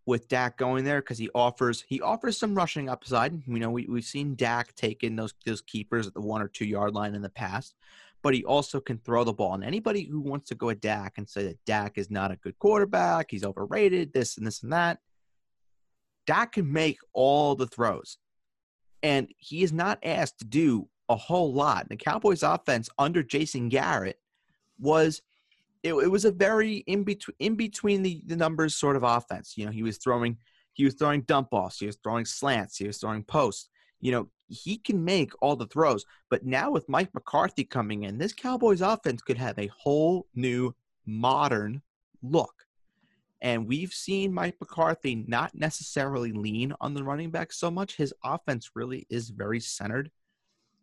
[0.09, 3.43] with Dak going there because he offers he offers some rushing upside.
[3.47, 6.49] You know, we we've seen Dak take in those those keepers at the one or
[6.49, 7.75] two yard line in the past,
[8.23, 9.53] but he also can throw the ball.
[9.53, 12.37] And anybody who wants to go at Dak and say that Dak is not a
[12.37, 14.99] good quarterback, he's overrated, this and this and that,
[16.27, 18.17] Dak can make all the throws.
[19.03, 21.87] And he is not asked to do a whole lot.
[21.91, 24.19] The Cowboys offense under Jason Garrett
[24.81, 25.21] was
[25.83, 29.55] it, it was a very in between in between the, the numbers sort of offense.
[29.57, 30.37] You know, he was throwing
[30.75, 33.69] he was throwing dump offs, he was throwing slants, he was throwing posts.
[34.01, 36.05] You know, he can make all the throws.
[36.31, 40.75] But now with Mike McCarthy coming in, this Cowboys offense could have a whole new
[41.05, 41.83] modern
[42.23, 42.55] look.
[43.41, 47.97] And we've seen Mike McCarthy not necessarily lean on the running back so much.
[47.97, 50.11] His offense really is very centered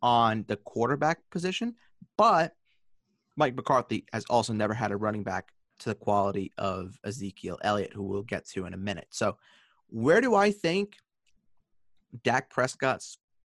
[0.01, 1.75] on the quarterback position.
[2.17, 2.53] But
[3.35, 7.93] Mike McCarthy has also never had a running back to the quality of Ezekiel Elliott,
[7.93, 9.07] who we'll get to in a minute.
[9.09, 9.37] So,
[9.87, 10.95] where do I think
[12.23, 13.03] Dak Prescott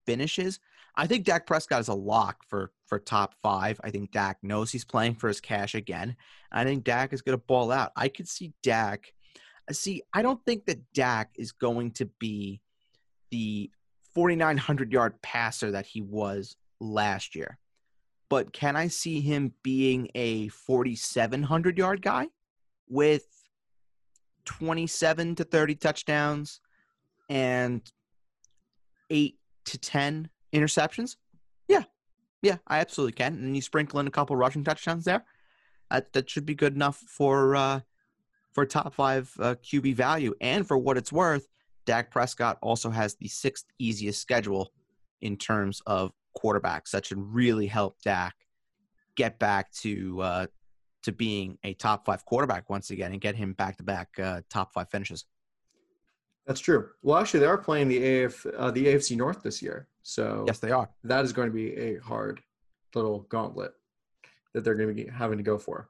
[0.05, 0.59] finishes?
[0.95, 3.79] I think Dak Prescott is a lock for for top five.
[3.83, 6.15] I think Dak knows he's playing for his cash again.
[6.51, 7.91] I think Dak is going to ball out.
[7.95, 9.13] I could see Dak.
[9.71, 12.61] See, I don't think that Dak is going to be
[13.31, 13.71] the
[14.13, 17.57] 4,900 yard passer that he was last year.
[18.29, 22.27] But can I see him being a 4,700 yard guy
[22.89, 23.25] with
[24.45, 26.59] 27 to 30 touchdowns
[27.29, 27.81] and
[29.09, 31.17] eight to 10 interceptions?
[31.67, 31.83] Yeah.
[32.41, 33.33] Yeah, I absolutely can.
[33.35, 35.23] And you sprinkle in a couple rushing touchdowns there.
[35.91, 37.79] That, that should be good enough for uh,
[38.53, 40.33] for top five uh, QB value.
[40.41, 41.47] And for what it's worth,
[41.85, 44.71] Dak Prescott also has the sixth easiest schedule
[45.21, 46.91] in terms of quarterbacks.
[46.91, 48.35] That should really help Dak
[49.15, 50.45] get back to uh,
[51.03, 54.09] to being a top five quarterback once again and get him back to back
[54.49, 55.25] top five finishes.
[56.45, 56.89] That's true.
[57.01, 60.59] Well, actually, they are playing the AF uh, the AFC North this year, so yes,
[60.59, 60.89] they are.
[61.03, 62.41] That is going to be a hard
[62.95, 63.73] little gauntlet
[64.53, 65.89] that they're going to be having to go for.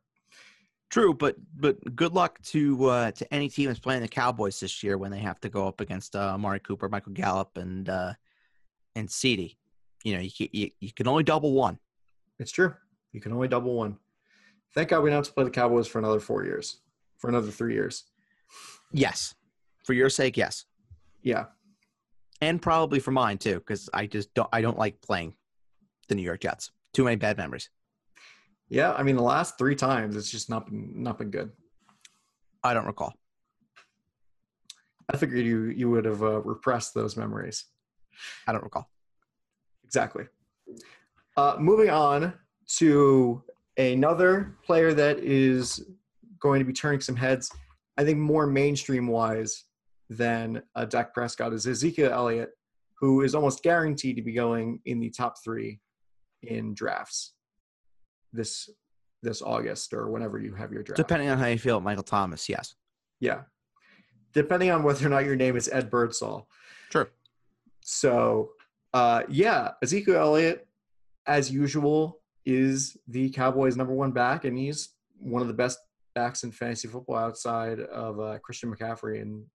[0.91, 4.83] True, but but good luck to uh, to any team that's playing the Cowboys this
[4.83, 8.13] year when they have to go up against uh, Amari Cooper, Michael Gallup, and uh,
[8.95, 9.55] and CeeDee.
[10.03, 11.79] You know, you, can, you you can only double one.
[12.39, 12.73] It's true.
[13.13, 13.97] You can only double one.
[14.75, 16.81] Thank God we don't have to play the Cowboys for another four years,
[17.19, 18.03] for another three years.
[18.91, 19.33] Yes,
[19.85, 20.65] for your sake, yes.
[21.21, 21.45] Yeah,
[22.41, 25.35] and probably for mine too, because I just don't I don't like playing
[26.09, 26.71] the New York Jets.
[26.93, 27.69] Too many bad memories.
[28.69, 31.51] Yeah, I mean the last three times it's just not been not been good.
[32.63, 33.13] I don't recall.
[35.09, 37.65] I figured you you would have uh, repressed those memories.
[38.47, 38.89] I don't recall.
[39.93, 40.25] Exactly.
[41.37, 42.33] Uh, moving on
[42.77, 43.43] to
[43.77, 45.85] another player that is
[46.39, 47.51] going to be turning some heads.
[47.99, 49.65] I think more mainstream wise
[50.09, 52.49] than uh, Dak Prescott is Ezekiel Elliott,
[52.99, 55.79] who is almost guaranteed to be going in the top three
[56.41, 57.33] in drafts
[58.33, 58.67] this
[59.21, 60.97] this August or whenever you have your draft.
[60.97, 62.73] Depending on how you feel Michael Thomas, yes.
[63.19, 63.41] Yeah.
[64.33, 66.49] Depending on whether or not your name is Ed Birdsall.
[66.91, 67.09] Sure.
[67.81, 68.49] So,
[68.93, 70.67] uh, yeah, Ezekiel Elliott,
[71.25, 75.79] as usual, is the Cowboys' number one back, and he's one of the best
[76.13, 79.21] backs in fantasy football outside of uh, Christian McCaffrey.
[79.21, 79.45] And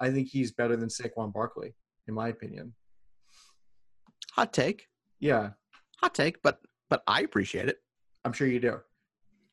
[0.00, 1.74] I think he's better than Saquon Barkley,
[2.08, 2.74] in my opinion.
[4.32, 4.88] Hot take.
[5.20, 5.50] Yeah.
[6.00, 7.78] Hot take, but but I appreciate it.
[8.24, 8.80] I'm sure you do,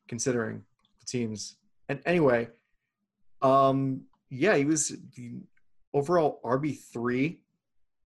[0.08, 0.64] considering
[1.00, 1.56] the teams.
[1.88, 2.50] And anyway,
[3.42, 5.42] um, yeah, he was the
[5.94, 7.42] overall RB three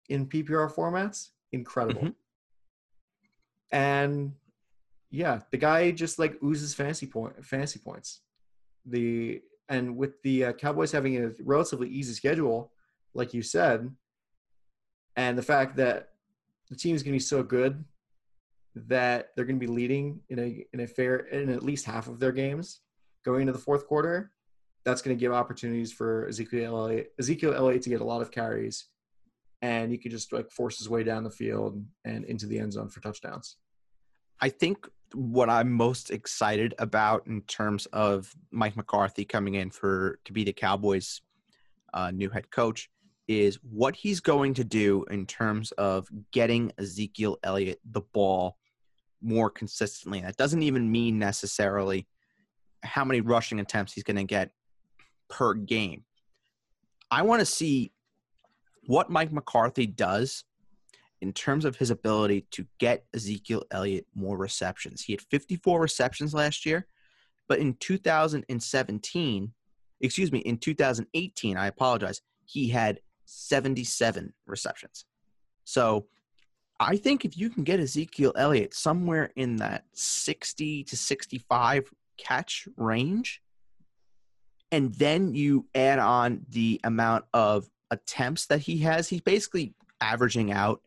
[0.10, 1.30] in PPR formats.
[1.52, 2.02] Incredible.
[2.02, 2.10] Mm-hmm.
[3.72, 4.34] And
[5.10, 8.22] yeah, the guy just like oozes fantasy point fantasy points.
[8.86, 12.72] The and with the uh, Cowboys having a relatively easy schedule,
[13.14, 13.90] like you said,
[15.16, 16.10] and the fact that
[16.70, 17.84] the team is going to be so good
[18.76, 22.08] that they're going to be leading in a in a fair in at least half
[22.08, 22.82] of their games
[23.24, 24.32] going into the fourth quarter.
[24.84, 28.32] That's going to give opportunities for Ezekiel Elliott, Ezekiel Elliott to get a lot of
[28.32, 28.86] carries,
[29.64, 32.74] and he could just like force his way down the field and into the end
[32.74, 33.56] zone for touchdowns.
[34.42, 40.20] I think what I'm most excited about in terms of Mike McCarthy coming in for
[40.26, 41.22] to be the Cowboys'
[41.94, 42.90] uh, new head coach
[43.30, 48.58] is what he's going to do in terms of getting Ezekiel Elliott the ball
[49.22, 50.20] more consistently.
[50.20, 52.06] That doesn't even mean necessarily
[52.84, 54.52] how many rushing attempts he's going to get
[55.30, 56.04] per game.
[57.10, 57.93] I want to see
[58.86, 60.44] what Mike McCarthy does
[61.22, 65.02] in terms of his ability to get Ezekiel Elliott more receptions.
[65.02, 66.86] He had 54 receptions last year,
[67.48, 69.54] but in 2017,
[70.02, 75.06] excuse me, in 2018, I apologize, he had 77 receptions.
[75.64, 76.08] So
[76.80, 82.68] I think if you can get Ezekiel Elliott somewhere in that 60 to 65 catch
[82.76, 83.42] range,
[84.72, 90.52] and then you add on the amount of attempts that he has, he's basically averaging
[90.52, 90.82] out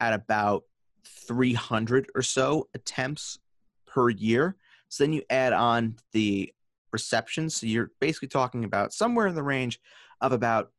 [0.00, 0.64] at about
[1.04, 3.38] 300 or so attempts
[3.86, 4.56] per year.
[4.88, 6.52] So then you add on the
[6.92, 7.56] receptions.
[7.56, 9.80] So you're basically talking about somewhere in the range
[10.20, 10.70] of about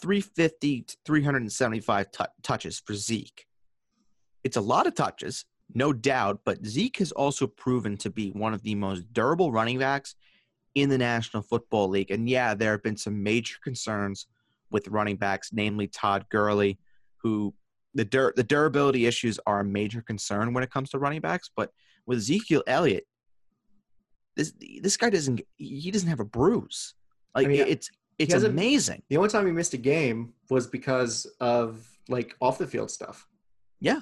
[0.00, 3.46] 350 to 375 t- touches for Zeke.
[4.44, 8.54] It's a lot of touches, no doubt, but Zeke has also proven to be one
[8.54, 10.14] of the most durable running backs
[10.74, 12.10] in the National Football League.
[12.10, 14.26] And yeah, there have been some major concerns
[14.70, 16.78] with running backs, namely Todd Gurley,
[17.22, 17.54] who
[17.94, 21.50] the dur- the durability issues are a major concern when it comes to running backs.
[21.54, 21.70] But
[22.06, 23.06] with Ezekiel Elliott,
[24.36, 24.52] this
[24.82, 26.94] this guy doesn't he doesn't have a bruise.
[27.34, 29.02] Like I mean, it's it's amazing.
[29.08, 33.26] The only time he missed a game was because of like off the field stuff.
[33.80, 34.00] Yeah.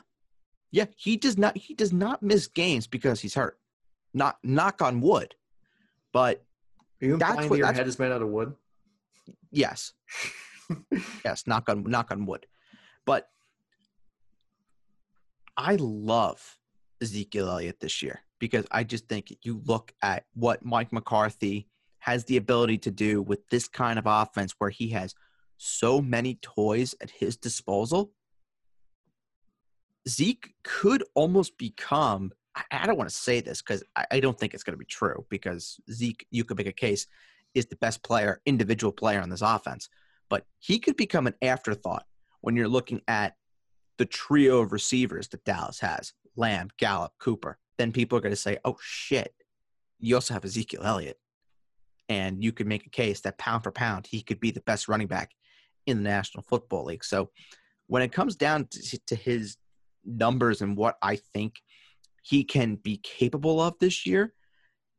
[0.71, 3.59] Yeah, he does not he does not miss games because he's hurt.
[4.13, 5.35] Not knock on wood.
[6.13, 6.45] But
[7.03, 8.55] Are you implying what, your head is made out of wood?
[9.51, 9.93] Yes.
[11.25, 12.47] yes, knock on knock on wood.
[13.07, 13.29] But
[15.57, 16.59] I love
[17.01, 22.25] Ezekiel Elliott this year because I just think you look at what Mike McCarthy has
[22.25, 25.15] the ability to do with this kind of offense where he has
[25.57, 28.13] so many toys at his disposal.
[30.07, 32.33] Zeke could almost become,
[32.71, 35.25] I don't want to say this because I don't think it's going to be true
[35.31, 37.07] because Zeke, you could make a case,
[37.55, 39.89] is the best player, individual player on this offense.
[40.35, 42.07] But he could become an afterthought
[42.41, 43.37] when you're looking at
[43.99, 47.57] the trio of receivers that Dallas has Lamb, Gallup, Cooper.
[47.79, 49.33] Then people are going to say, oh shit,
[50.01, 51.19] you also have Ezekiel Elliott.
[52.09, 54.89] And you could make a case that pound for pound, he could be the best
[54.89, 55.31] running back
[55.87, 57.05] in the National Football League.
[57.05, 57.31] So
[57.87, 59.57] when it comes down to, to his
[60.05, 61.61] numbers and what I think
[62.25, 64.35] he can be capable of this year,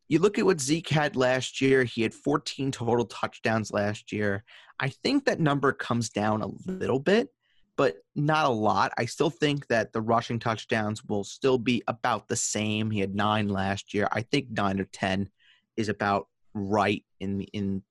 [0.07, 1.83] you look at what Zeke had last year.
[1.83, 4.43] He had 14 total touchdowns last year.
[4.79, 7.29] I think that number comes down a little bit,
[7.75, 8.91] but not a lot.
[8.97, 12.91] I still think that the rushing touchdowns will still be about the same.
[12.91, 14.07] He had nine last year.
[14.11, 15.29] I think nine or 10
[15.75, 17.83] is about right in in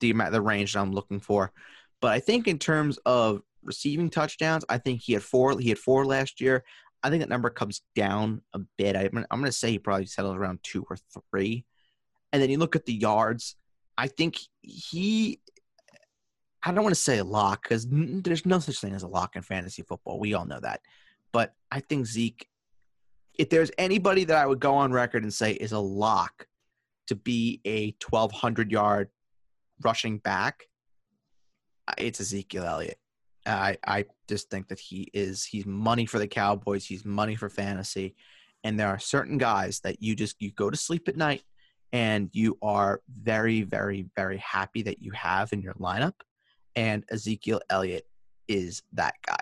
[0.00, 1.52] the amount the range that I'm looking for.
[2.00, 5.58] But I think in terms of receiving touchdowns, I think he had four.
[5.58, 6.64] He had four last year.
[7.02, 8.96] I think that number comes down a bit.
[8.96, 10.96] I, am going to say he probably settles around two or
[11.30, 11.64] three.
[12.32, 13.56] And then you look at the yards.
[13.96, 15.40] I think he.
[16.62, 19.36] I don't want to say a lock because there's no such thing as a lock
[19.36, 20.18] in fantasy football.
[20.18, 20.80] We all know that.
[21.32, 22.48] But I think Zeke,
[23.38, 26.46] if there's anybody that I would go on record and say is a lock
[27.06, 29.08] to be a 1,200 yard
[29.82, 30.64] rushing back,
[31.96, 32.98] it's Ezekiel Elliott.
[33.46, 36.84] I I just think that he is he's money for the Cowboys.
[36.84, 38.14] He's money for fantasy,
[38.64, 41.42] and there are certain guys that you just you go to sleep at night
[41.92, 46.14] and you are very very very happy that you have in your lineup,
[46.76, 48.06] and Ezekiel Elliott
[48.46, 49.40] is that guy.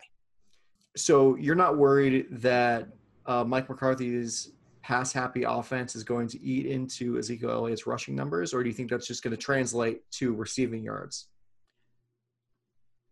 [0.97, 2.89] So you're not worried that
[3.27, 8.55] uh, Mike McCarthy's pass happy offense is going to eat into Ezekiel Elliott's rushing numbers,
[8.55, 11.29] or do you think that's just going to translate to receiving yards?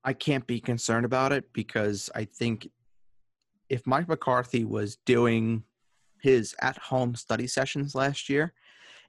[0.05, 2.69] I can't be concerned about it because I think
[3.69, 5.64] if Mike McCarthy was doing
[6.23, 8.53] his at home study sessions last year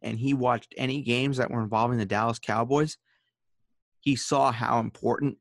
[0.02, 2.98] and he watched any games that were involving the Dallas Cowboys,
[4.00, 5.38] he saw how important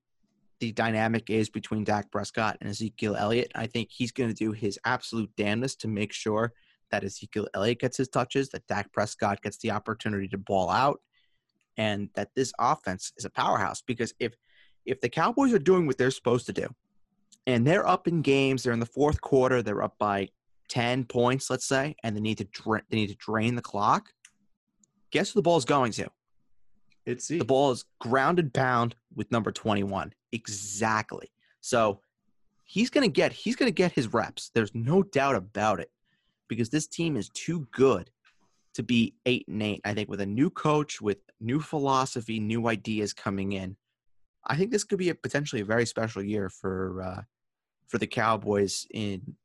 [0.60, 3.52] the dynamic is between Dak Prescott and Ezekiel Elliott.
[3.54, 6.52] I think he's going to do his absolute damnedest to make sure
[6.90, 11.00] that Ezekiel Elliott gets his touches, that Dak Prescott gets the opportunity to ball out,
[11.76, 13.82] and that this offense is a powerhouse.
[13.82, 14.34] Because if
[14.86, 16.68] if the Cowboys are doing what they're supposed to do,
[17.46, 20.28] and they're up in games, they're in the fourth quarter, they're up by
[20.68, 24.12] ten points, let's say, and they need to dra- they need to drain the clock.
[25.10, 26.08] Guess who the ball is going to?
[27.06, 31.30] It's the ball is grounded pound with number twenty one exactly.
[31.60, 32.00] So
[32.64, 34.50] he's gonna get he's gonna get his reps.
[34.54, 35.90] There's no doubt about it,
[36.48, 38.10] because this team is too good
[38.72, 39.82] to be eight and eight.
[39.84, 43.76] I think with a new coach, with new philosophy, new ideas coming in,
[44.46, 47.22] I think this could be a potentially a very special year for uh,
[47.86, 49.36] for the Cowboys in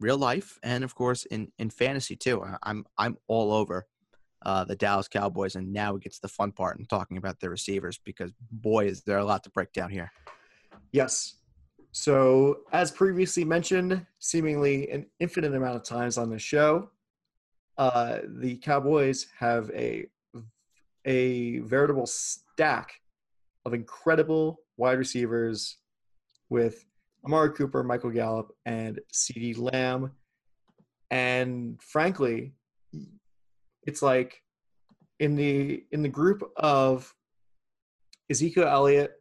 [0.00, 2.44] real life and of course in in fantasy too.
[2.62, 3.86] I'm I'm all over
[4.44, 7.40] uh, the Dallas Cowboys, and now we get to the fun part and talking about
[7.40, 10.12] their receivers because boy, is there a lot to break down here.
[10.92, 11.36] Yes.
[11.92, 16.90] So, as previously mentioned, seemingly an infinite amount of times on the show,
[17.78, 20.06] uh, the Cowboys have a
[21.06, 22.94] a veritable stack
[23.64, 25.78] of incredible wide receivers
[26.50, 26.84] with
[27.24, 30.12] Amari Cooper, Michael Gallup, and CeeDee Lamb.
[31.10, 32.54] And frankly,
[33.86, 34.42] it's like
[35.20, 37.14] in the in the group of
[38.30, 39.12] Ezekiel Elliott,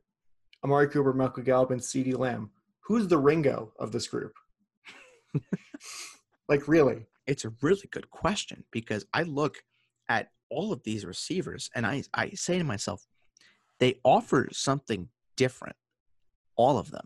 [0.64, 4.34] Amari Cooper, Michael Gallup, and CeeDee Lamb, who's the Ringo of this group?
[6.50, 7.06] like really?
[7.28, 9.58] It's a really good question because I look
[10.10, 13.06] at all of these receivers and I, I say to myself,
[13.84, 15.76] they offer something different,
[16.56, 17.06] all of them.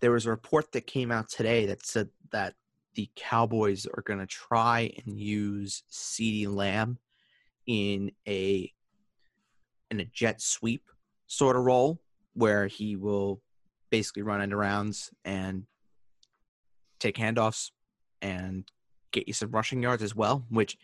[0.00, 2.52] There was a report that came out today that said that
[2.96, 6.98] the Cowboys are going to try and use CeeDee Lamb
[7.66, 8.70] in a
[9.90, 10.82] in a jet sweep
[11.28, 11.98] sort of role
[12.34, 13.40] where he will
[13.88, 15.64] basically run end arounds and
[16.98, 17.70] take handoffs
[18.20, 18.70] and
[19.12, 20.76] get you some rushing yards as well, which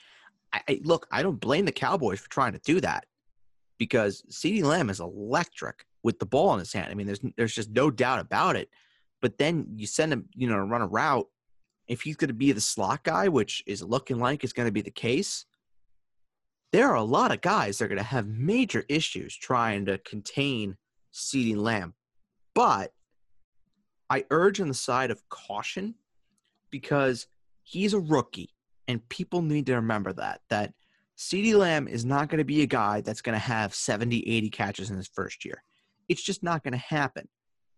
[0.55, 3.05] I, I look, I don't blame the Cowboys for trying to do that
[3.83, 6.89] because CeeDee Lamb is electric with the ball in his hand.
[6.89, 8.71] I mean, there's there's just no doubt about it.
[9.21, 11.27] But then you send him, you know, run a route.
[11.89, 14.73] If he's going to be the slot guy, which is looking like is going to
[14.73, 15.47] be the case,
[16.71, 19.99] there are a lot of guys that are going to have major issues trying to
[19.99, 20.77] contain
[21.13, 21.95] CeeDee Lamb.
[22.55, 22.93] But
[24.09, 25.97] I urge on the side of caution
[26.71, 27.27] because
[27.65, 28.55] he's a rookie,
[28.87, 30.73] and people need to remember that that
[31.23, 34.51] CeeDee Lamb is not going to be a guy that's going to have 70, 80
[34.51, 35.63] catches in his first year.
[36.09, 37.29] It's just not going to happen.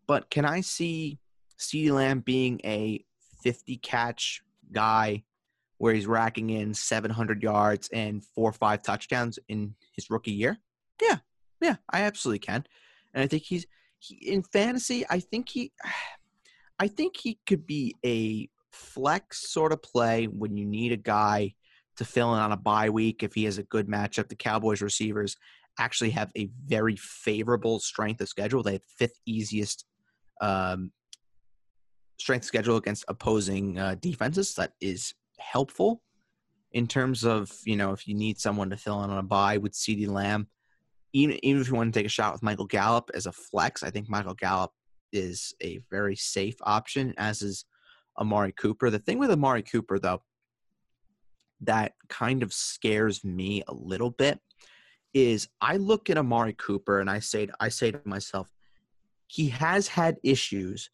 [0.06, 1.18] But can I see
[1.58, 3.04] CeeDee Lamb being a
[3.42, 4.40] 50 catch
[4.72, 5.24] guy
[5.76, 10.56] where he's racking in 700 yards and four or five touchdowns in his rookie year?
[11.02, 11.18] Yeah,
[11.60, 12.64] yeah, I absolutely can.
[13.12, 13.66] And I think he's
[13.98, 15.04] he, in fantasy.
[15.10, 15.70] I think he,
[16.78, 21.54] I think he could be a flex sort of play when you need a guy
[21.96, 24.28] to fill in on a bye week if he has a good matchup.
[24.28, 25.36] The Cowboys receivers
[25.78, 28.62] actually have a very favorable strength of schedule.
[28.62, 29.84] They have fifth easiest
[30.40, 30.92] um,
[32.18, 34.54] strength schedule against opposing uh, defenses.
[34.54, 36.02] That is helpful
[36.72, 39.58] in terms of you know if you need someone to fill in on a bye
[39.58, 40.48] with CeeDee Lamb.
[41.12, 43.84] Even, even if you want to take a shot with Michael Gallup as a flex,
[43.84, 44.72] I think Michael Gallup
[45.12, 47.64] is a very safe option, as is
[48.18, 48.90] Amari Cooper.
[48.90, 50.22] The thing with Amari Cooper, though,
[51.66, 54.40] that kind of scares me a little bit
[55.12, 58.48] is I look at Amari Cooper and I say I say to myself,
[59.26, 60.90] he has had issues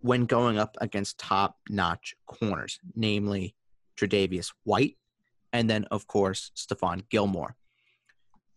[0.00, 3.56] when going up against top-notch corners, namely
[3.96, 4.96] Tre'Davious White,
[5.52, 7.56] and then of course Stephon Gilmore.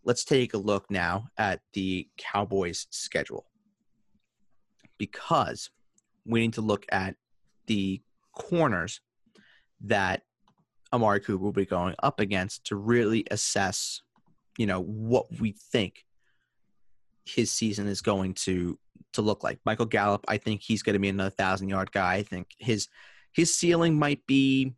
[0.04, 3.46] Let's take a look now at the Cowboys' schedule
[4.98, 5.70] because
[6.26, 7.16] we need to look at
[7.68, 8.02] the
[8.34, 9.02] corners
[9.82, 10.24] that
[10.94, 14.02] Amari Cooper will be going up against to really assess,
[14.58, 16.06] you know, what we think
[17.26, 18.78] his season is going to
[19.14, 19.60] to look like.
[19.66, 22.16] Michael Gallup, I think he's going to be another thousand yard guy.
[22.16, 22.88] I think his
[23.34, 24.74] his ceiling might be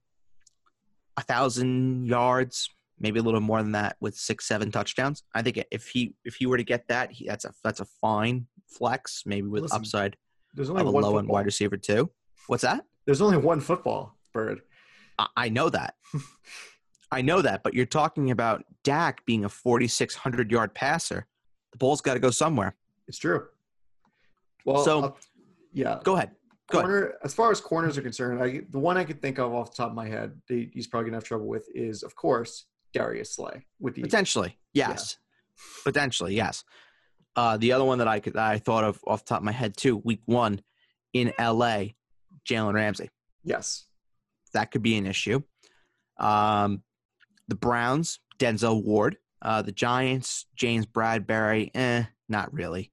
[1.17, 5.23] a thousand yards, maybe a little more than that, with six seven touchdowns.
[5.33, 7.85] I think if he if he were to get that, he, that's a that's a
[7.85, 10.17] fine flex, maybe with Listen, upside
[10.53, 12.09] there's only of a one low end wide receiver too.
[12.47, 12.83] What's that?
[13.05, 14.61] There's only one football bird.
[15.35, 15.95] I, know that.
[17.11, 21.25] I know that, but you're talking about Dak being a 4,600 yard passer.
[21.71, 22.75] The ball's got to go somewhere.
[23.07, 23.47] It's true.
[24.65, 25.17] Well, so I'll,
[25.73, 26.31] yeah, go ahead.
[26.69, 27.15] Go Corner, ahead.
[27.23, 29.77] as far as corners are concerned, I, the one I could think of off the
[29.77, 33.35] top of my head, that he's probably gonna have trouble with is, of course, Darius
[33.35, 33.65] Slay.
[33.79, 35.17] With the potentially, yes,
[35.57, 35.83] yeah.
[35.83, 36.63] potentially, yes.
[37.35, 39.43] Uh, the other one that I could that I thought of off the top of
[39.43, 40.61] my head too, week one
[41.13, 41.95] in L.A.,
[42.45, 43.09] Jalen Ramsey.
[43.43, 43.85] Yes,
[44.53, 45.41] that could be an issue.
[46.17, 46.83] Um,
[47.47, 49.17] the Browns, Denzel Ward.
[49.41, 51.71] Uh, the Giants, James Bradberry.
[51.73, 52.91] Eh, not really.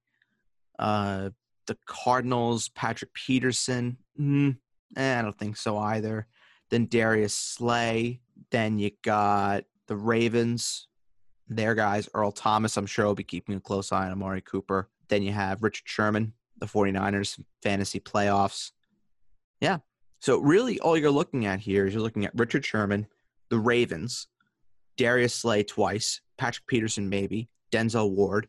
[0.79, 1.29] Uh,
[1.67, 3.97] the Cardinals, Patrick Peterson.
[4.19, 4.57] Mm,
[4.97, 6.27] eh, I don't think so either.
[6.71, 8.21] Then Darius Slay.
[8.51, 10.87] Then you got the Ravens,
[11.47, 14.89] their guys, Earl Thomas, I'm sure will be keeping a close eye on Amari Cooper.
[15.07, 18.71] Then you have Richard Sherman, the 49ers fantasy playoffs.
[19.59, 19.79] Yeah.
[20.19, 23.07] So really all you're looking at here is you're looking at Richard Sherman,
[23.49, 24.27] the Ravens,
[24.97, 28.47] Darius Slay twice, Patrick Peterson maybe, Denzel Ward,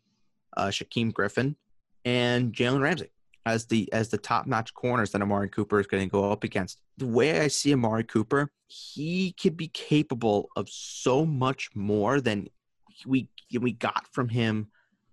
[0.57, 1.57] uh, Shaquem Griffin,
[2.05, 3.11] and Jalen Ramsey
[3.47, 6.45] as the as the top notch corners that Amari Cooper is going to go up
[6.45, 6.81] against.
[6.99, 12.49] The way I see Amari Cooper, he could be capable of so much more than
[13.07, 14.69] we we got from him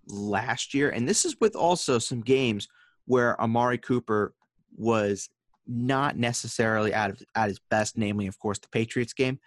[0.06, 2.68] last year, and this is with also some games
[3.06, 4.34] where Amari Cooper
[4.76, 5.30] was
[5.68, 9.38] not necessarily at, at his best, namely, of course, the Patriots game.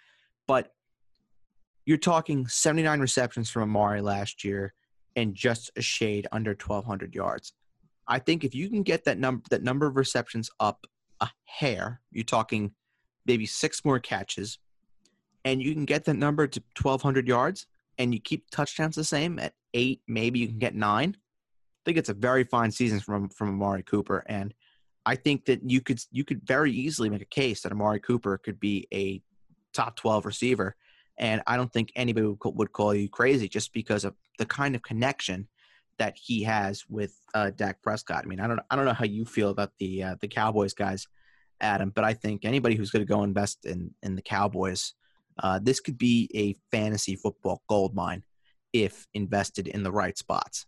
[0.48, 0.72] But
[1.86, 4.74] you're talking 79 receptions from Amari last year
[5.16, 7.54] and just a shade under 1,200 yards.
[8.08, 10.86] I think if you can get that number that number of receptions up
[11.20, 12.72] a hair, you're talking
[13.26, 14.60] maybe six more catches,
[15.46, 17.68] and you can get that number to 1,200 yards,
[17.98, 21.16] and you keep touchdowns the same at eight, maybe you can get nine.
[21.18, 24.54] I think it's a very fine season from from Amari Cooper, and
[25.06, 28.38] I think that you could you could very easily make a case that Amari Cooper
[28.38, 29.22] could be a
[29.74, 30.76] top twelve receiver,
[31.18, 34.46] and I don't think anybody would call, would call you crazy just because of the
[34.46, 35.48] kind of connection
[35.98, 38.24] that he has with uh, Dak Prescott.
[38.24, 40.74] I mean, I don't I don't know how you feel about the uh, the Cowboys
[40.74, 41.08] guys,
[41.60, 44.94] Adam, but I think anybody who's going to go invest in in the Cowboys
[45.40, 48.24] uh, this could be a fantasy football gold mine
[48.74, 50.66] if invested in the right spots.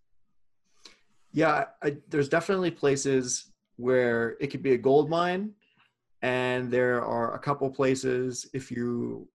[1.32, 5.51] Yeah, I, there's definitely places where it could be a gold mine,
[6.21, 9.28] and there are a couple places if you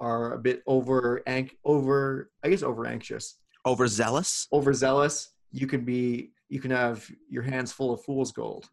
[0.00, 3.36] are a bit over anx- over I guess over anxious,
[3.66, 4.46] Overzealous.
[4.52, 8.68] overzealous, you can be you can have your hands full of fool's gold,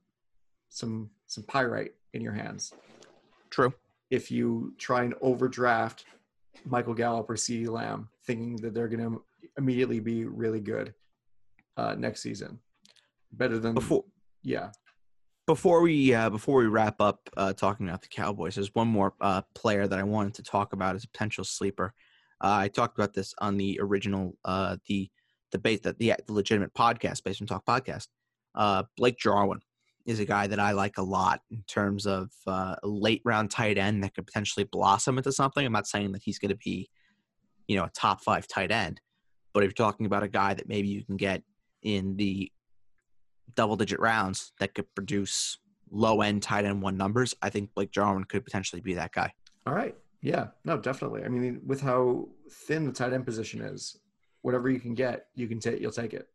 [0.70, 2.72] some some pyrite in your hands
[3.50, 3.74] True.
[4.10, 6.06] if you try and overdraft
[6.66, 9.22] Michael Gallup or CeeDee Lamb, thinking that they're going to
[9.58, 10.94] immediately be really good
[11.78, 12.60] uh, next season,
[13.34, 14.06] better than Before
[14.44, 14.70] yeah.
[15.48, 19.14] Before we uh, before we wrap up uh, talking about the Cowboys, there's one more
[19.22, 21.94] uh, player that I wanted to talk about as a potential sleeper.
[22.44, 25.10] Uh, I talked about this on the original uh, the
[25.52, 28.08] debate that the, the legitimate podcast, Basement Talk podcast.
[28.56, 29.60] Uh, Blake Jarwin
[30.06, 33.78] is a guy that I like a lot in terms of a late round tight
[33.78, 35.66] end that could potentially blossom into something.
[35.66, 36.90] I'm not saying that he's going to be,
[37.68, 39.02] you know, a top five tight end,
[39.54, 41.44] but if you're talking about a guy that maybe you can get
[41.82, 42.52] in the
[43.56, 45.60] double digit rounds that could produce
[45.92, 49.34] low end tight end one numbers, I think Blake Jarwin could potentially be that guy.
[49.68, 49.96] All right.
[50.22, 50.48] Yeah.
[50.64, 51.24] No, definitely.
[51.24, 53.98] I mean, with how thin the tight end position is,
[54.42, 55.80] whatever you can get, you can take.
[55.80, 56.28] You'll take it.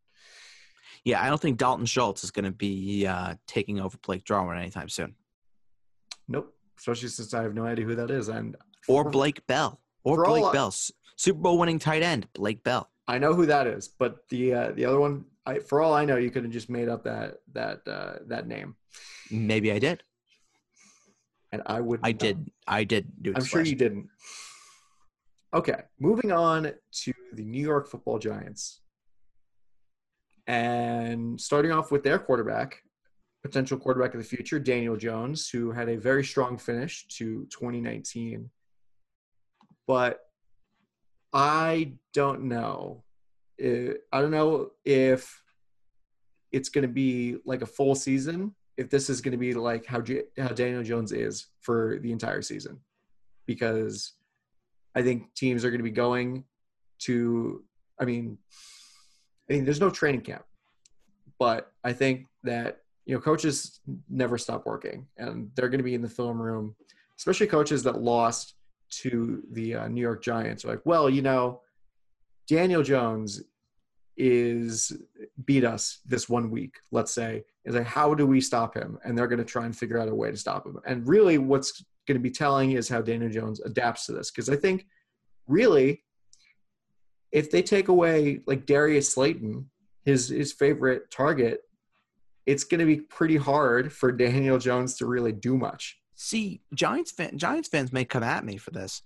[1.03, 4.57] Yeah, I don't think Dalton Schultz is going to be uh, taking over Blake Jarwin
[4.59, 5.15] anytime soon,
[6.27, 6.53] Nope.
[6.77, 8.55] Especially since I have no idea who that is, and
[8.87, 10.73] or Blake Bell, or all Blake I- Bell,
[11.15, 12.89] Super Bowl winning tight end Blake Bell.
[13.07, 16.05] I know who that is, but the uh, the other one, I, for all I
[16.05, 18.75] know, you could have just made up that that uh, that name,
[19.31, 20.03] Maybe I did.
[21.51, 21.99] and I would.
[22.03, 22.19] I not.
[22.19, 22.51] did.
[22.67, 23.33] I did do.
[23.35, 24.07] I'm sure you didn't.
[25.53, 26.71] Okay, moving on
[27.03, 28.81] to the New York Football Giants,
[30.47, 32.83] and starting off with their quarterback,
[33.43, 38.49] potential quarterback of the future, Daniel Jones, who had a very strong finish to 2019,
[39.87, 40.19] but
[41.33, 43.03] I don't know.
[43.61, 45.41] I don't know if
[46.51, 48.55] it's going to be like a full season.
[48.77, 50.01] If this is going to be like how
[50.37, 52.79] how Daniel Jones is for the entire season,
[53.45, 54.13] because
[54.95, 56.45] I think teams are going to be going
[56.99, 57.63] to.
[57.99, 58.37] I mean,
[59.49, 60.43] I mean, there's no training camp,
[61.37, 65.93] but I think that you know coaches never stop working, and they're going to be
[65.93, 66.75] in the film room,
[67.17, 68.55] especially coaches that lost
[68.89, 70.65] to the uh, New York Giants.
[70.65, 71.61] Like, well, you know,
[72.47, 73.41] Daniel Jones
[74.23, 74.93] is
[75.45, 78.99] beat us this one week, let's say, is like, how do we stop him?
[79.03, 80.77] And they're going to try and figure out a way to stop him.
[80.85, 84.29] And really, what's going to be telling is how Daniel Jones adapts to this.
[84.29, 84.85] Because I think,
[85.47, 86.03] really,
[87.31, 89.67] if they take away like Darius Slayton,
[90.05, 91.61] his his favorite target,
[92.45, 95.97] it's going to be pretty hard for Daniel Jones to really do much.
[96.13, 99.01] See, Giants fan, Giants fans may come at me for this.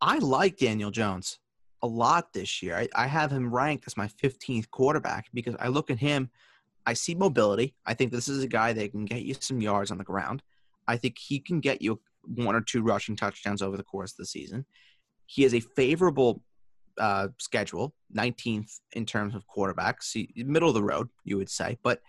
[0.00, 1.38] I like Daniel Jones
[1.82, 2.76] a lot this year.
[2.76, 6.30] I, I have him ranked as my 15th quarterback because I look at him.
[6.86, 7.74] I see mobility.
[7.86, 10.42] I think this is a guy that can get you some yards on the ground.
[10.86, 14.18] I think he can get you one or two rushing touchdowns over the course of
[14.18, 14.64] the season.
[15.26, 16.42] He has a favorable
[16.98, 21.78] uh, schedule, 19th in terms of quarterbacks, middle of the road, you would say.
[21.82, 22.00] But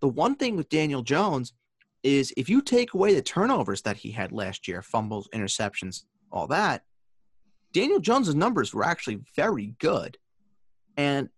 [0.00, 1.52] the one thing with Daniel Jones
[2.02, 6.46] is if you take away the turnovers that he had last year, fumbles, interceptions, all
[6.48, 6.84] that,
[7.76, 10.16] Daniel Jones's numbers were actually very good.
[10.96, 11.28] And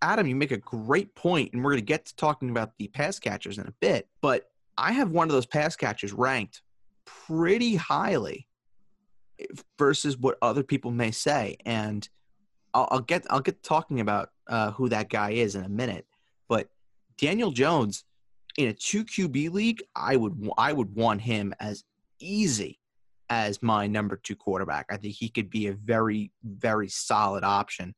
[0.00, 2.86] Adam, you make a great point, and we're going to get to talking about the
[2.86, 4.06] pass catchers in a bit.
[4.22, 6.62] But I have one of those pass catchers ranked
[7.04, 8.46] pretty highly
[9.76, 12.08] versus what other people may say, and
[12.74, 16.06] I'll, I'll get I'll get talking about uh, who that guy is in a minute.
[16.48, 16.68] But
[17.16, 18.04] Daniel Jones
[18.56, 21.82] in a two QB league, I would I would want him as
[22.20, 22.77] easy
[23.30, 24.86] as my number two quarterback.
[24.90, 27.94] I think he could be a very very solid option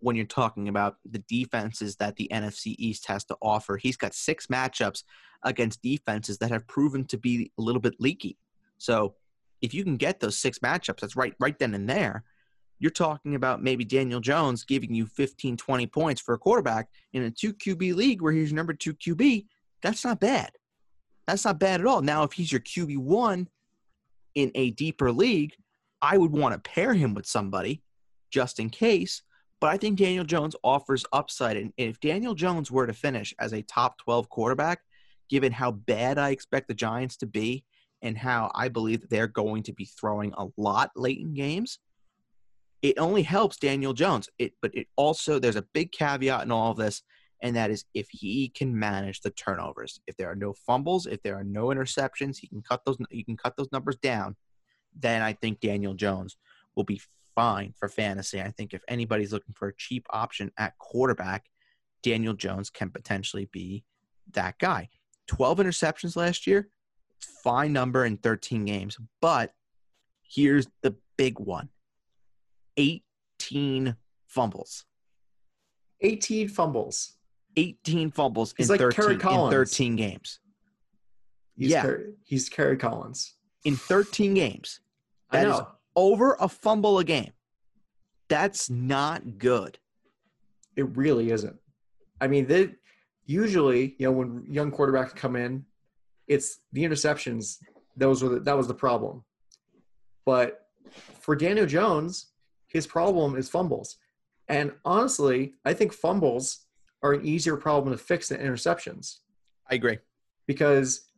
[0.00, 3.76] when you're talking about the defenses that the NFC East has to offer.
[3.76, 5.04] He's got six matchups
[5.44, 8.38] against defenses that have proven to be a little bit leaky.
[8.78, 9.14] So
[9.60, 12.24] if you can get those six matchups, that's right right then and there.
[12.78, 17.24] You're talking about maybe Daniel Jones giving you 15, 20 points for a quarterback in
[17.24, 19.44] a two QB league where he's number two QB.
[19.82, 20.52] That's not bad.
[21.26, 22.00] That's not bad at all.
[22.00, 23.48] Now, if he's your QB one
[24.34, 25.52] in a deeper league,
[26.02, 27.82] I would want to pair him with somebody
[28.30, 29.22] just in case.
[29.60, 31.56] But I think Daniel Jones offers upside.
[31.56, 34.80] And if Daniel Jones were to finish as a top 12 quarterback,
[35.28, 37.64] given how bad I expect the Giants to be
[38.02, 41.78] and how I believe that they're going to be throwing a lot late in games,
[42.82, 44.28] it only helps Daniel Jones.
[44.38, 47.02] It, but it also, there's a big caveat in all of this,
[47.42, 50.00] and that is if he can manage the turnovers.
[50.06, 52.98] If there are no fumbles, if there are no interceptions, he can cut those.
[53.10, 54.36] He can cut those numbers down.
[54.94, 56.36] Then I think Daniel Jones
[56.76, 57.00] will be
[57.34, 58.40] fine for fantasy.
[58.40, 61.46] I think if anybody's looking for a cheap option at quarterback,
[62.02, 63.84] Daniel Jones can potentially be
[64.32, 64.88] that guy.
[65.28, 66.68] 12 interceptions last year,
[67.20, 68.98] fine number in 13 games.
[69.20, 69.54] But
[70.22, 71.68] here's the big one
[72.76, 74.84] 18 fumbles.
[76.02, 77.16] 18 fumbles.
[77.56, 80.40] 18 fumbles in, like 13, Kerry in 13 games.
[81.56, 81.82] He's Yeah.
[81.82, 83.34] Kerry, he's Kerry Collins.
[83.64, 84.80] In 13 games.
[85.30, 85.60] I That is
[85.94, 87.32] over a fumble a game.
[88.28, 89.78] That's not good.
[90.76, 91.56] It really isn't.
[92.20, 92.70] I mean, they
[93.26, 95.64] usually, you know, when young quarterbacks come in,
[96.28, 97.58] it's the interceptions.
[97.96, 99.24] Those were the, that was the problem.
[100.24, 100.66] But
[101.20, 102.30] for Daniel Jones,
[102.68, 103.96] his problem is fumbles.
[104.48, 106.66] And honestly, I think fumbles
[107.02, 109.18] are an easier problem to fix than interceptions
[109.70, 109.98] I agree.
[110.46, 111.10] because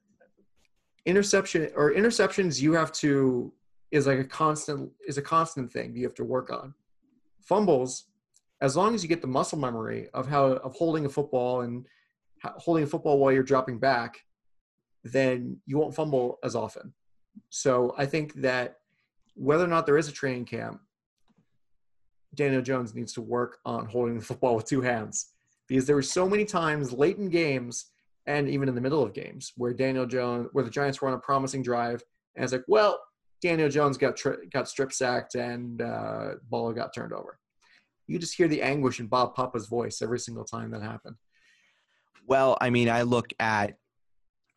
[1.06, 3.52] interception or interceptions you have to
[3.90, 6.74] is like a constant is a constant thing you have to work on.
[7.42, 8.04] Fumbles,
[8.60, 11.86] as long as you get the muscle memory of how of holding a football and
[12.42, 14.24] holding a football while you're dropping back,
[15.04, 16.92] then you won't fumble as often.
[17.50, 18.78] So I think that
[19.34, 20.80] whether or not there is a training camp,
[22.34, 25.31] Daniel Jones needs to work on holding the football with two hands
[25.72, 27.86] because there were so many times late in games
[28.26, 31.14] and even in the middle of games where Daniel Jones, where the Giants were on
[31.14, 32.02] a promising drive,
[32.36, 33.00] and it's like, well,
[33.40, 37.38] Daniel Jones got tri- got strip sacked and uh, ball got turned over.
[38.06, 41.16] You just hear the anguish in Bob Papa's voice every single time that happened.
[42.26, 43.78] Well, I mean, I look at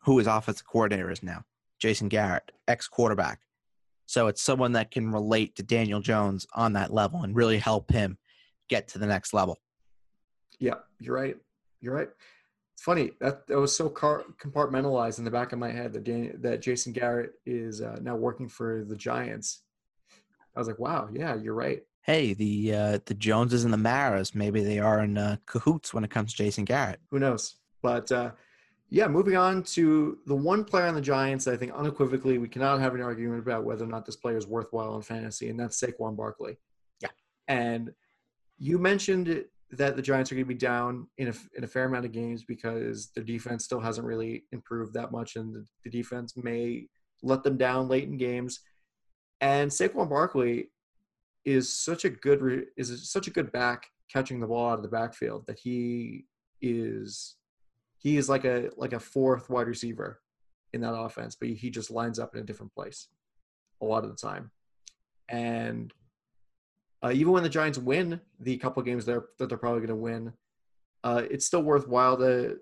[0.02, 1.44] who his offensive coordinator is now
[1.78, 3.40] Jason Garrett, ex quarterback.
[4.04, 7.90] So it's someone that can relate to Daniel Jones on that level and really help
[7.90, 8.18] him
[8.68, 9.56] get to the next level.
[10.58, 11.36] Yeah, you're right.
[11.80, 12.08] You're right.
[12.74, 16.04] It's funny that that was so car- compartmentalized in the back of my head that
[16.04, 19.62] Dan- that Jason Garrett is uh, now working for the Giants.
[20.54, 21.82] I was like, wow, yeah, you're right.
[22.02, 26.04] Hey, the uh, the Joneses and the Maras, maybe they are in uh, cahoots when
[26.04, 27.00] it comes to Jason Garrett.
[27.10, 27.56] Who knows?
[27.82, 28.32] But uh,
[28.90, 32.48] yeah, moving on to the one player on the Giants that I think unequivocally we
[32.48, 35.58] cannot have an argument about whether or not this player is worthwhile in fantasy, and
[35.58, 36.56] that's Saquon Barkley.
[37.00, 37.08] Yeah.
[37.48, 37.92] And
[38.58, 41.84] you mentioned that the Giants are going to be down in a, in a fair
[41.84, 45.90] amount of games because their defense still hasn't really improved that much, and the, the
[45.90, 46.86] defense may
[47.22, 48.60] let them down late in games.
[49.40, 50.70] And Saquon Barkley
[51.44, 54.88] is such a good is such a good back catching the ball out of the
[54.88, 56.24] backfield that he
[56.60, 57.36] is
[57.98, 60.20] he is like a like a fourth wide receiver
[60.72, 63.08] in that offense, but he just lines up in a different place
[63.82, 64.50] a lot of the time.
[65.28, 65.92] And
[67.06, 69.94] uh, even when the Giants win the couple games they're, that they're probably going to
[69.94, 70.32] win,
[71.04, 72.58] uh, it's still worthwhile to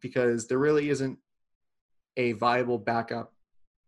[0.00, 1.18] because there really isn't
[2.16, 3.32] a viable backup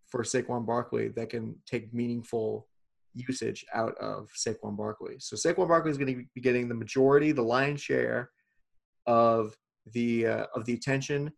[0.09, 2.67] for Saquon Barkley that can take meaningful
[3.15, 5.17] usage out of Saquon Barkley.
[5.21, 8.31] So Saquon Barkley is going to be getting the majority, the lion's share
[9.07, 9.57] of
[9.93, 11.33] the uh, of the attention,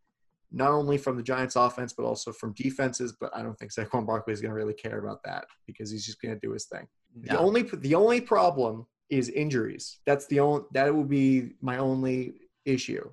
[0.55, 3.15] not only from the Giants' offense but also from defenses.
[3.19, 6.07] But I don't think Saquon Barkley is going to really care about that because he's
[6.07, 6.87] just going to do his thing.
[7.17, 9.99] The only the only problem is injuries.
[10.07, 12.35] That's the only that would be my only
[12.65, 13.11] issue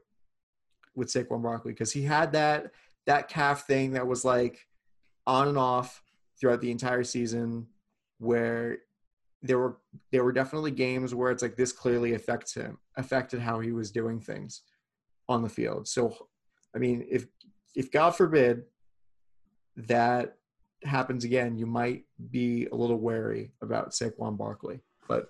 [0.95, 2.71] with Saquon Barkley because he had that
[3.07, 4.67] that calf thing that was like
[5.25, 6.01] on and off
[6.39, 7.67] throughout the entire season
[8.19, 8.79] where
[9.41, 9.77] there were
[10.11, 13.91] there were definitely games where it's like this clearly affects him affected how he was
[13.91, 14.61] doing things
[15.29, 15.87] on the field.
[15.87, 16.27] So
[16.75, 17.27] I mean if
[17.75, 18.63] if God forbid
[19.77, 20.35] that
[20.83, 24.79] happens again, you might be a little wary about Saquon Barkley.
[25.07, 25.27] But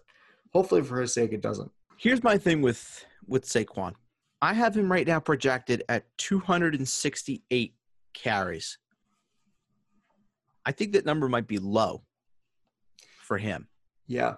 [0.54, 1.72] hopefully for his sake it doesn't.
[1.98, 3.94] Here's my thing with with Saquon.
[4.42, 7.76] I have him right now projected at 268
[8.14, 8.78] carries.
[10.66, 12.04] I think that number might be low
[13.22, 13.68] for him.
[14.08, 14.36] Yeah.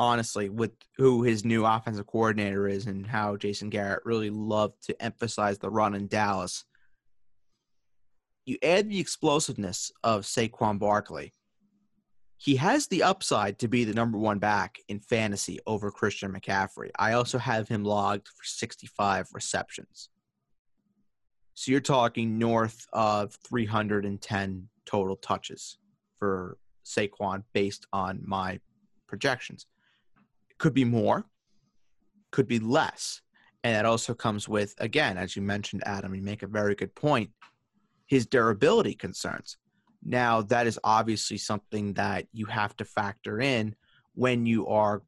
[0.00, 5.00] Honestly, with who his new offensive coordinator is and how Jason Garrett really loved to
[5.00, 6.64] emphasize the run in Dallas.
[8.46, 11.34] You add the explosiveness of Saquon Barkley.
[12.38, 16.88] He has the upside to be the number one back in fantasy over Christian McCaffrey.
[16.98, 20.08] I also have him logged for 65 receptions.
[21.52, 25.76] So you're talking north of 310 total touches
[26.18, 28.60] for Saquon based on my
[29.06, 29.66] projections
[30.60, 31.24] could be more,
[32.30, 33.20] could be less.
[33.64, 36.94] And that also comes with, again, as you mentioned, Adam, you make a very good
[36.94, 37.30] point,
[38.06, 39.56] his durability concerns.
[40.04, 43.74] Now, that is obviously something that you have to factor in
[44.14, 45.02] when you are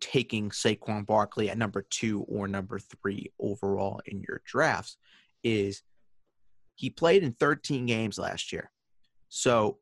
[0.00, 4.96] taking Saquon Barkley at number two or number three overall in your drafts.
[5.42, 5.82] Is
[6.74, 8.70] he played in 13 games last year.
[9.28, 9.78] So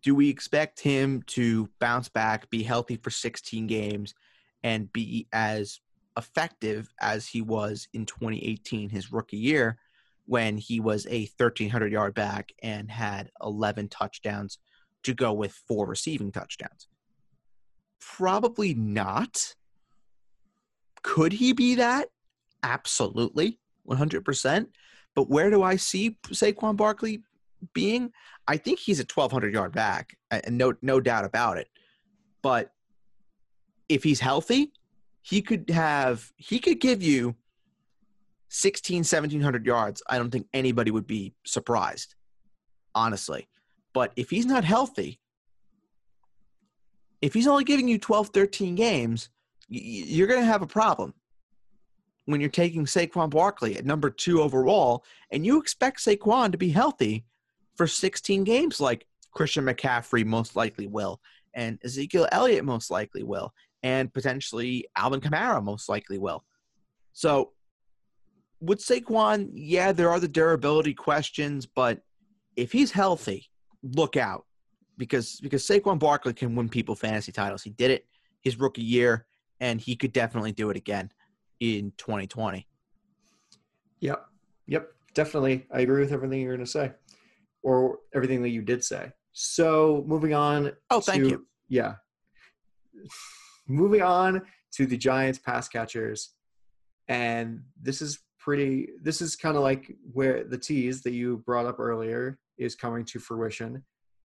[0.00, 4.14] do we expect him to bounce back, be healthy for 16 games,
[4.62, 5.80] and be as
[6.16, 9.78] effective as he was in 2018, his rookie year,
[10.26, 14.58] when he was a 1,300 yard back and had 11 touchdowns
[15.02, 16.88] to go with four receiving touchdowns?
[18.00, 19.54] Probably not.
[21.02, 22.08] Could he be that?
[22.62, 24.66] Absolutely, 100%.
[25.14, 27.22] But where do I see Saquon Barkley
[27.74, 28.12] being?
[28.48, 31.68] I think he's a 1,200 yard back, and no, no doubt about it.
[32.42, 32.72] But
[33.88, 34.72] if he's healthy,
[35.22, 37.36] he could have, he could give you
[38.48, 40.02] 16, 1700 yards.
[40.08, 42.14] I don't think anybody would be surprised,
[42.94, 43.48] honestly.
[43.94, 45.20] But if he's not healthy,
[47.20, 49.28] if he's only giving you 12, 13 games,
[49.68, 51.14] you're going to have a problem
[52.26, 56.68] when you're taking Saquon Barkley at number two overall, and you expect Saquon to be
[56.68, 57.24] healthy
[57.76, 61.20] for 16 games, like Christian McCaffrey most likely will,
[61.54, 63.52] and Ezekiel Elliott most likely will,
[63.82, 66.44] and potentially Alvin Kamara most likely will.
[67.12, 67.52] So,
[68.60, 72.00] with Saquon, yeah, there are the durability questions, but
[72.56, 73.50] if he's healthy,
[73.82, 74.44] look out
[74.98, 77.62] because because Saquon Barkley can win people fantasy titles.
[77.62, 78.06] He did it
[78.40, 79.26] his rookie year,
[79.60, 81.10] and he could definitely do it again
[81.60, 82.66] in 2020.
[84.00, 84.26] Yep.
[84.66, 84.88] Yep.
[85.14, 85.66] Definitely.
[85.72, 86.92] I agree with everything you're going to say
[87.62, 89.12] or everything that you did say.
[89.32, 90.72] So moving on.
[90.90, 91.46] Oh, thank to, you.
[91.68, 91.94] Yeah.
[93.68, 94.42] moving on
[94.72, 96.34] to the Giants pass catchers.
[97.08, 101.66] And this is pretty, this is kind of like where the tease that you brought
[101.66, 103.84] up earlier is coming to fruition.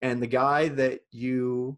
[0.02, 1.78] And the guy that you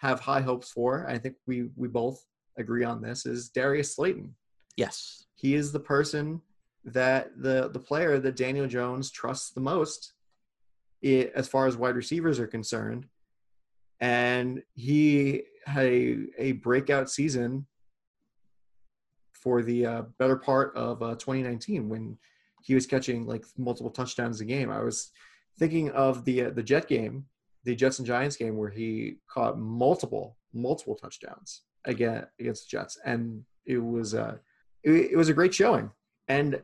[0.00, 2.24] have high hopes for, I think we, we both
[2.58, 4.34] agree on this, is Darius Slayton.
[4.76, 5.26] Yes.
[5.34, 6.40] He is the person
[6.84, 10.14] that the the player that Daniel Jones trusts the most
[11.02, 13.06] it, as far as wide receivers are concerned.
[14.00, 17.66] And he had a, a breakout season
[19.32, 22.18] for the uh, better part of uh, 2019 when
[22.62, 24.70] he was catching like multiple touchdowns a game.
[24.70, 25.10] I was
[25.58, 27.26] thinking of the uh, the Jet game,
[27.64, 32.98] the Jets and Giants game, where he caught multiple multiple touchdowns again against the Jets,
[33.04, 34.36] and it was uh,
[34.82, 35.90] it, it was a great showing,
[36.28, 36.62] and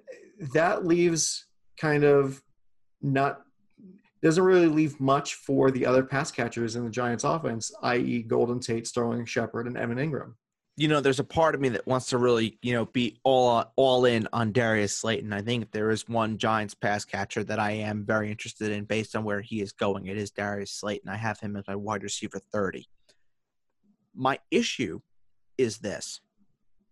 [0.52, 1.46] that leaves
[1.78, 2.42] kind of
[3.00, 3.42] not
[4.26, 8.58] doesn't really leave much for the other pass catchers in the Giants offense, i.e., Golden
[8.58, 10.34] Tate, Sterling Shepard, and Evan Engram.
[10.76, 13.72] You know, there's a part of me that wants to really, you know, be all
[13.76, 15.32] all in on Darius Slayton.
[15.32, 18.84] I think if there is one Giants pass catcher that I am very interested in
[18.84, 21.08] based on where he is going, it is Darius Slayton.
[21.08, 22.84] I have him as my wide receiver 30.
[24.12, 25.00] My issue
[25.56, 26.20] is this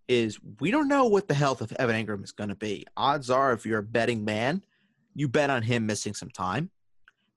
[0.06, 2.86] is we don't know what the health of Evan Engram is going to be.
[2.96, 4.62] Odds are, if you're a betting man,
[5.14, 6.70] you bet on him missing some time.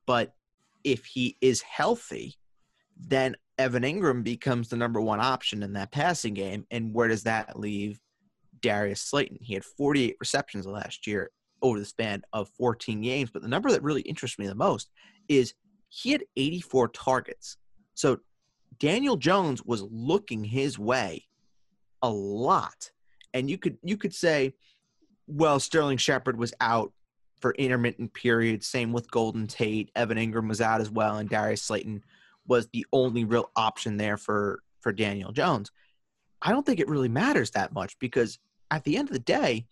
[0.07, 0.33] But
[0.83, 2.33] if he is healthy,
[2.99, 6.65] then Evan Engram becomes the number one option in that passing game.
[6.71, 7.99] And where does that leave
[8.61, 9.37] Darius Slayton?
[9.41, 11.29] He had 48 receptions last year
[11.61, 13.29] over the span of 14 games.
[13.31, 14.89] But the number that really interests me the most
[15.27, 15.53] is
[15.89, 17.57] he had 84 targets.
[17.93, 18.19] So
[18.79, 21.25] Daniel Jones was looking his way
[22.01, 22.91] a lot.
[23.33, 24.53] And you could you could say,
[25.27, 26.93] well, Sterling Shepard was out
[27.39, 28.67] for intermittent periods.
[28.67, 29.91] Same with Golden Tate.
[29.95, 32.03] Evan Engram was out as well, and Darius Slayton
[32.47, 35.71] was the only real option there for for Daniel Jones.
[36.41, 38.39] I don't think it really matters that much because
[38.71, 39.65] at the end of the day,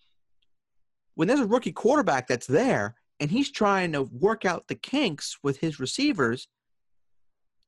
[1.15, 5.37] when there's a rookie quarterback that's there and he's trying to work out the kinks
[5.41, 6.47] with his receivers,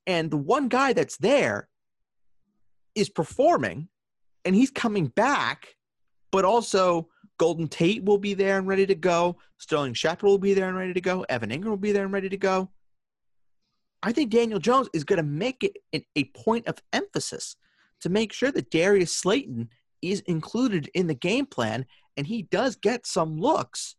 [0.06, 1.70] and the one guy that's there
[2.96, 3.88] is performing,
[4.44, 5.76] and he's coming back,
[6.32, 7.08] but also
[7.38, 9.38] Golden Tate will be there and ready to go.
[9.58, 11.26] Sterling Shepard will be there and ready to go.
[11.30, 12.70] Evan Engram will be there and ready to go.
[14.04, 17.56] I think Daniel Jones is going to make it a point of emphasis
[18.02, 19.70] to make sure that Darius Slayton
[20.02, 21.86] is included in the game plan
[22.16, 23.96] and he does get some looks,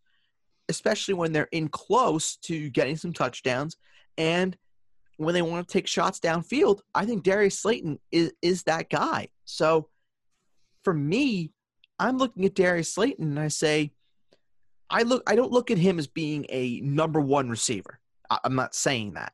[0.68, 3.76] especially when they're in close to getting some touchdowns
[4.16, 4.56] and
[5.16, 6.80] when they want to take shots downfield.
[6.94, 9.28] I think Darius Slayton is, is that guy.
[9.44, 9.88] So
[10.84, 11.52] for me,
[11.98, 13.92] I'm looking at Darius Slayton and I say,
[14.90, 18.00] I look I don't look at him as being a number one receiver.
[18.44, 19.32] I'm not saying that.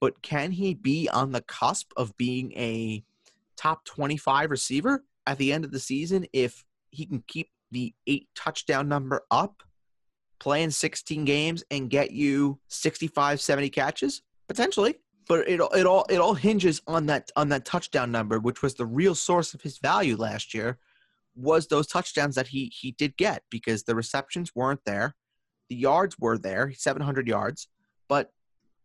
[0.00, 3.04] But can he be on the cusp of being a
[3.56, 8.28] top 25 receiver at the end of the season if he can keep the eight
[8.34, 9.62] touchdown number up,
[10.38, 14.22] playing 16 games and get you 65, 70 catches?
[14.48, 14.96] Potentially.
[15.28, 18.74] But it, it all it all hinges on that on that touchdown number, which was
[18.74, 20.78] the real source of his value last year
[21.36, 25.14] was those touchdowns that he he did get because the receptions weren't there,
[25.68, 27.68] the yards were there, 700 yards,
[28.08, 28.30] but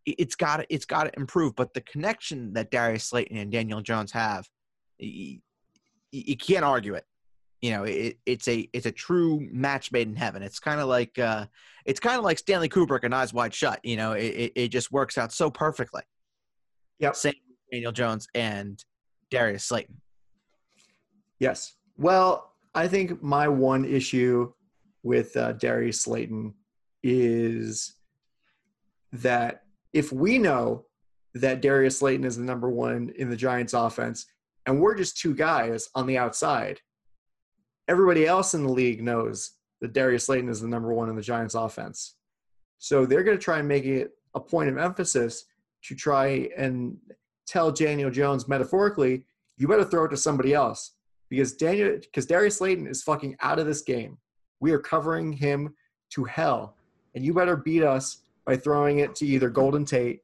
[0.05, 1.55] it's got it's got to improve.
[1.55, 4.47] But the connection that Darius Slayton and Daniel Jones have,
[4.97, 5.39] you,
[6.11, 7.05] you can't argue it.
[7.61, 10.41] You know, it, it's a it's a true match made in heaven.
[10.41, 11.45] It's kind of like uh,
[11.85, 13.79] it's kind of like Stanley Kubrick and Eyes Wide Shut.
[13.83, 16.01] You know, it, it just works out so perfectly.
[16.99, 17.15] Yep.
[17.15, 17.33] Same
[17.71, 18.83] Daniel Jones and
[19.29, 20.01] Darius Slayton.
[21.39, 21.75] Yes.
[22.01, 24.51] Well, I think my one issue
[25.03, 26.55] with uh, Darius Slayton
[27.03, 27.93] is
[29.13, 30.85] that if we know
[31.35, 34.25] that Darius Slayton is the number one in the Giants offense,
[34.65, 36.79] and we're just two guys on the outside,
[37.87, 41.21] everybody else in the league knows that Darius Slayton is the number one in the
[41.21, 42.15] Giants offense.
[42.79, 45.45] So they're going to try and make it a point of emphasis
[45.83, 46.97] to try and
[47.45, 49.23] tell Daniel Jones metaphorically,
[49.55, 50.93] you better throw it to somebody else
[51.31, 54.17] because Daniel because Darius Slayton is fucking out of this game.
[54.59, 55.73] We are covering him
[56.11, 56.75] to hell,
[57.15, 60.19] and you better beat us by throwing it to either Golden Tate,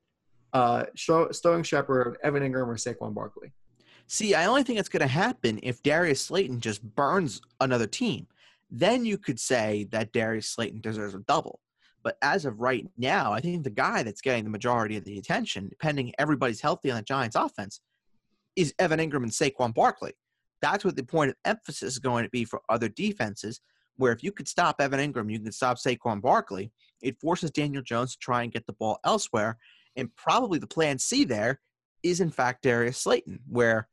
[0.54, 3.54] uh, Sterling Shepard, Evan Engram, or Saquon Barkley.
[4.08, 8.28] See, I only think it's going to happen if Darius Slayton just burns another team.
[8.70, 11.62] Then you could say that Darius Slayton deserves a double.
[12.04, 15.18] But as of right now, I think the guy that's getting the majority of the
[15.18, 17.82] attention, depending everybody's healthy on the Giants offense,
[18.56, 20.14] is Evan Engram and Saquon Barkley.
[20.62, 23.62] That's what the point of emphasis is going to be for other defenses,
[23.98, 26.72] where if you could stop Evan Engram, you can stop Saquon Barkley.
[27.02, 29.58] It forces Daniel Jones to try and get the ball elsewhere.
[29.96, 31.60] And probably the plan C there
[32.04, 33.88] is in fact Darius Slayton, where,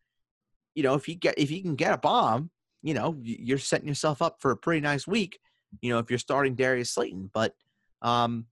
[0.74, 2.50] you know, if you get if you can get a bomb,
[2.82, 5.38] you know, you're setting yourself up for a pretty nice week,
[5.80, 7.30] you know, if you're starting Darius Slayton.
[7.32, 7.54] But
[8.02, 8.46] um,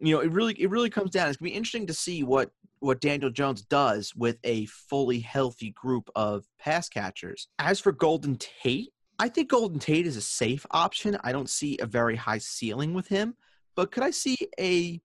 [0.00, 1.28] you know, it really it really comes down.
[1.28, 5.70] It's gonna be interesting to see what what Daniel Jones does with a fully healthy
[5.70, 7.48] group of pass catchers.
[7.58, 11.18] As for Golden Tate, I think Golden Tate is a safe option.
[11.22, 13.34] I don't see a very high ceiling with him,
[13.76, 15.00] but could I see a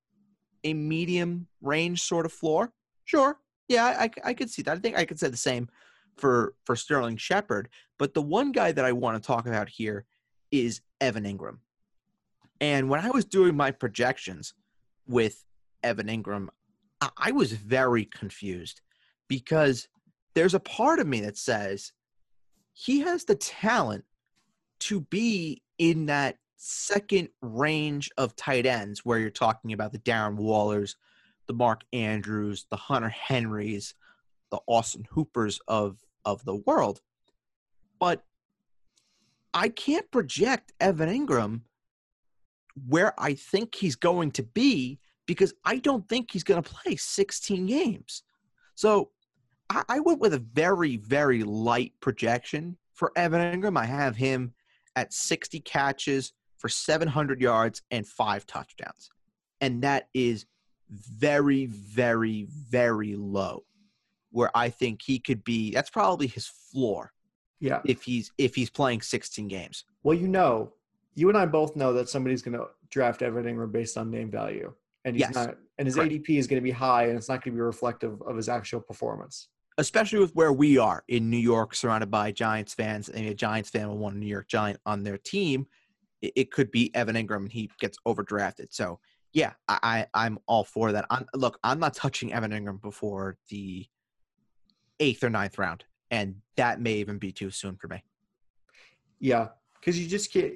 [0.63, 2.71] a medium range sort of floor?
[3.03, 3.37] Sure.
[3.67, 4.77] Yeah, I, I could see that.
[4.77, 5.69] I think I could say the same
[6.15, 7.69] for for Sterling Shepard.
[7.99, 10.05] But the one guy that I want to talk about here
[10.51, 11.57] is Evan Engram.
[12.61, 14.53] And when I was doing my projections
[15.07, 15.45] with
[15.83, 16.47] Evan Engram,
[17.17, 18.81] I was very confused
[19.27, 19.87] because
[20.33, 21.91] there's a part of me that says
[22.73, 24.05] he has the talent
[24.81, 30.37] to be in that second range of tight ends where you're talking about the Darren
[30.37, 30.95] Wallers,
[31.47, 33.93] the Mark Andrews, the Hunter Henrys,
[34.51, 37.01] the Austin Hoopers of of the world.
[37.99, 38.23] But
[39.53, 41.61] I can't project Evan Engram
[42.87, 46.95] where I think he's going to be because I don't think he's going to play
[46.95, 48.23] 16 games.
[48.75, 49.11] So
[49.69, 53.77] I, I, went with a very, very light projection for Evan Engram.
[53.77, 54.53] I have him
[54.95, 59.09] at 60 catches for 700 yards and five touchdowns.
[59.61, 60.45] And that is
[60.89, 63.63] very, very, very low
[64.31, 65.71] where I think he could be.
[65.71, 67.13] That's probably his floor.
[67.59, 67.81] Yeah.
[67.85, 69.85] If he's if he's playing 16 games.
[70.03, 70.73] Well, you know,
[71.15, 74.29] you and I both know that somebody's going to draft Evan Engram based on name
[74.29, 74.73] value,
[75.05, 75.35] and he's Yes.
[75.35, 76.11] not, and his Correct.
[76.11, 78.49] ADP is going to be high, and it's not going to be reflective of his
[78.49, 79.47] actual performance.
[79.77, 83.69] especially with where we are in New York, surrounded by Giants fans, and a Giants
[83.69, 85.67] fan will want a New York Giant on their team,
[86.21, 88.67] it, it could be Evan Engram and he gets overdrafted.
[88.71, 88.99] So
[89.33, 91.05] yeah, I, I I'm all for that.
[91.09, 93.85] I'm, look, I'm not touching Evan Engram before the
[95.01, 98.01] eighth or ninth round, and that may even be too soon for me.
[99.19, 100.53] Yeah, because you just can't.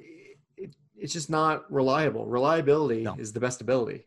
[1.00, 2.26] It, it's just not reliable.
[2.26, 3.16] Reliability No.
[3.18, 4.06] is the best ability.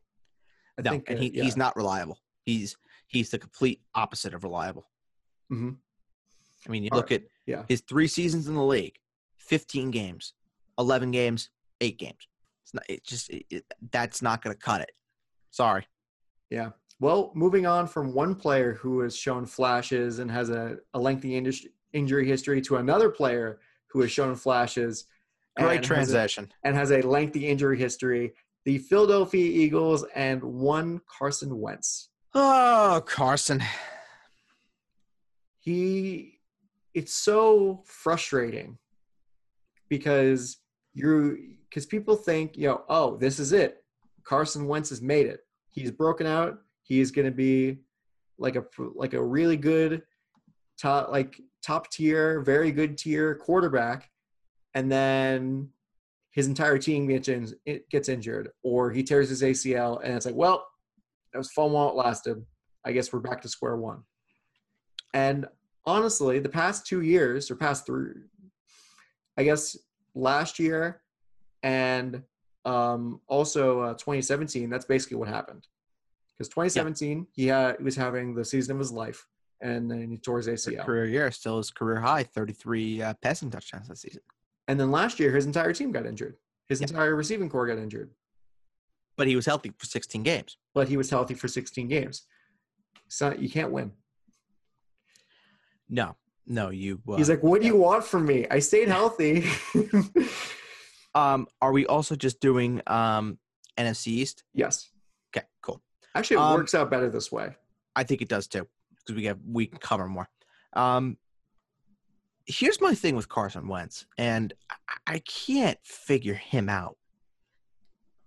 [0.77, 1.43] I no, think, and uh, yeah.
[1.43, 2.19] he's not reliable.
[2.43, 2.75] He's
[3.07, 4.87] he's the complete opposite of reliable.
[5.51, 5.77] Mhm.
[6.67, 7.63] I mean, you All look at Yeah.
[7.67, 8.97] his three seasons in the league
[9.37, 10.33] 15 games
[10.79, 11.49] 11 games
[11.81, 12.27] 8 games
[12.63, 14.91] it's not it just it, it- that's not going to cut it
[15.51, 15.85] sorry
[16.49, 16.69] Yeah.
[16.99, 21.35] Well, moving on from one player who has shown flashes and has a, a lengthy
[21.35, 25.05] indus- injury history to another player who has shown flashes.
[25.57, 26.51] Great and has a- transition.
[26.63, 28.33] and has a lengthy injury history.
[28.65, 32.09] The Philadelphia Eagles and one Carson Wentz.
[32.33, 33.61] oh carson.
[35.59, 36.39] He,
[36.93, 38.77] it's so frustrating
[39.89, 40.57] because
[40.93, 41.37] you're
[41.69, 43.83] because people think you know oh this is it.
[44.23, 45.41] Carson Wentz has made it.
[45.71, 46.59] He's broken out.
[46.83, 47.79] He's going to be
[48.37, 48.63] like a
[48.95, 50.03] like a really good
[50.77, 54.09] top like top tier very good tier quarterback
[54.75, 55.69] and then
[56.31, 57.53] his entire team gets in,
[57.89, 60.65] gets injured or he tears his ACL and it's like well
[61.31, 62.43] that was fun while it lasted
[62.85, 64.03] I guess we're back to square one
[65.13, 65.45] and
[65.85, 68.13] honestly the past two years or past three
[69.37, 69.77] I guess
[70.15, 71.01] last year
[71.63, 72.23] and
[72.65, 74.69] um, also uh, 2017.
[74.69, 75.67] That's basically what happened.
[76.37, 79.25] Because 2017, he, had, he was having the season of his life,
[79.61, 80.85] and then he tore his His ACL.
[80.85, 84.21] career year still his career high 33 uh, passing touchdowns this season
[84.67, 86.37] And then last year, his entire team got injured.
[86.69, 86.87] His Yeah.
[86.87, 88.11] entire receiving corps got injured,
[89.17, 92.23] but he was healthy for 16 games but he was healthy for 16 games.
[93.07, 93.91] So you can't win.
[95.89, 96.99] no No, you.
[97.07, 98.45] Uh, He's like, "What do you want from me?
[98.51, 99.45] I stayed healthy."
[101.15, 103.37] Um, are we also just doing um
[103.77, 104.43] NFC East?
[104.53, 104.89] yes,
[105.29, 105.79] Okay, cool.
[106.15, 107.55] actually, it Um, works out better this way.
[107.95, 110.27] I think it does too because we have we can cover more.
[110.73, 111.17] Um,
[112.45, 114.53] here's my thing with Carson Wentz, and
[115.07, 116.97] I, can't figure him out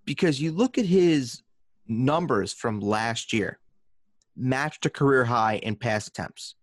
[0.05, 1.43] because you look at his
[1.87, 3.59] numbers from last year,
[4.37, 6.55] matched a career high in pass attempts,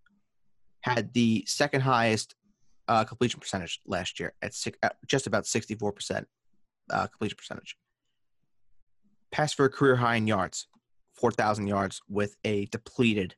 [0.82, 2.36] had the second highest
[2.88, 6.26] uh, completion percentage last year at, six, at just about 64%
[6.90, 7.78] uh, completion percentage.
[9.32, 10.68] Passed for a career high in yards,
[11.14, 13.36] 4,000 yards with a depleted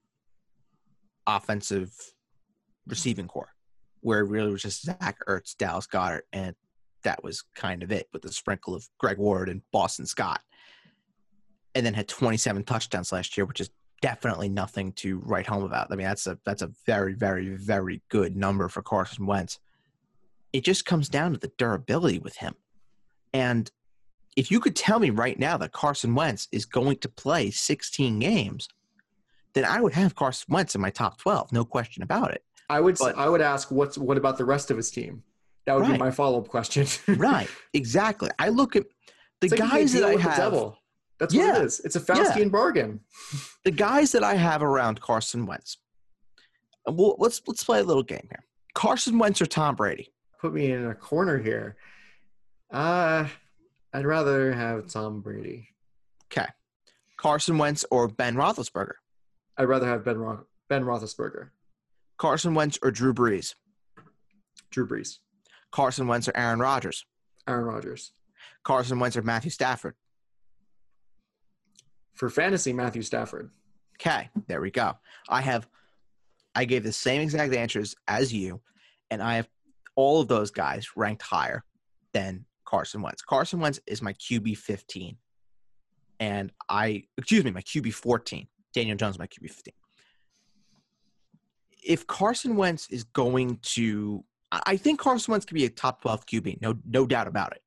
[1.28, 1.92] offensive
[2.88, 3.55] receiving corps,
[4.06, 6.56] where it really was just Zach Ertz, Dallas Goedert, and
[7.04, 10.42] that was kind of it with a sprinkle of Greg Ward and Boston Scott.
[11.74, 13.72] And then had 27 touchdowns last year, which is
[14.04, 15.92] definitely nothing to write home about.
[15.92, 19.58] I mean, that's a that's a very, very, very good number for Carson Wentz.
[20.54, 22.54] It just comes down to the durability with him.
[23.34, 23.72] And
[24.36, 28.20] if you could tell me right now that Carson Wentz is going to play 16
[28.20, 28.68] games,
[29.56, 32.44] then I would have Carson Wentz in my top 12, no question about it.
[32.70, 35.24] I would but- I would ask what's what about the rest of his team?
[35.66, 35.94] That would Right.
[35.94, 36.86] be my follow up question.
[37.18, 38.30] Right, exactly.
[38.38, 38.86] I look at
[39.42, 40.78] the It's guys that I have, devil.
[41.20, 41.58] That's what Yeah.
[41.60, 41.80] it is.
[41.80, 43.00] It's a Faustian bargain.
[43.64, 45.78] the guys that I have around Carson Wentz.
[46.88, 48.44] We'll, let's let's play a little game here.
[48.76, 50.12] Carson Wentz or Tom Brady?
[50.40, 51.78] Put me in a corner here.
[52.72, 53.28] Uh
[53.94, 55.70] I'd rather have Tom Brady.
[56.32, 56.48] Okay.
[57.18, 58.94] Carson Wentz or Ben Roethlisberger?
[59.58, 61.50] I'd rather have Ben Ro- Ben Roethlisberger,
[62.18, 63.56] Carson Wentz or Drew Brees?
[64.72, 65.20] Drew Brees,
[65.72, 67.06] Carson Wentz or Aaron Rodgers?
[67.48, 68.12] Aaron Rodgers.
[68.64, 69.96] Carson Wentz or Matthew Stafford?
[72.16, 73.52] For fantasy, Matthew Stafford.
[74.00, 74.94] Okay, there we go.
[75.30, 75.68] I have,
[76.54, 78.62] I gave the same exact answers as you,
[79.10, 79.48] and I have
[79.96, 81.64] all of those guys ranked higher
[82.14, 83.22] than Carson Wentz.
[83.22, 85.18] Carson Wentz is my QB 15,
[86.20, 88.48] and I, excuse me, my QB 14.
[88.74, 89.74] Daniel Jones, is my QB 15.
[91.86, 96.26] If Carson Wentz is going to, I think Carson Wentz could be a top 12
[96.26, 97.62] QB, no, no doubt about it.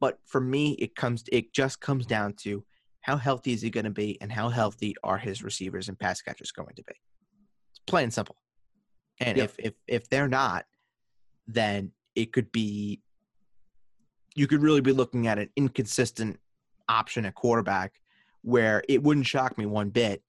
[0.00, 2.64] But for me, it comes, it just comes down to
[3.00, 6.22] how healthy is he going to be, and how healthy are his receivers and pass
[6.22, 6.94] catchers going to be?
[7.70, 8.36] It's plain and simple.
[9.18, 9.44] And Yep.
[9.58, 10.66] if if if they're not,
[11.48, 13.00] then it could be
[14.34, 16.38] you could really be looking at an inconsistent
[16.88, 17.94] option at quarterback
[18.42, 20.22] where it wouldn't shock me one bit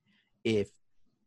[0.44, 0.70] if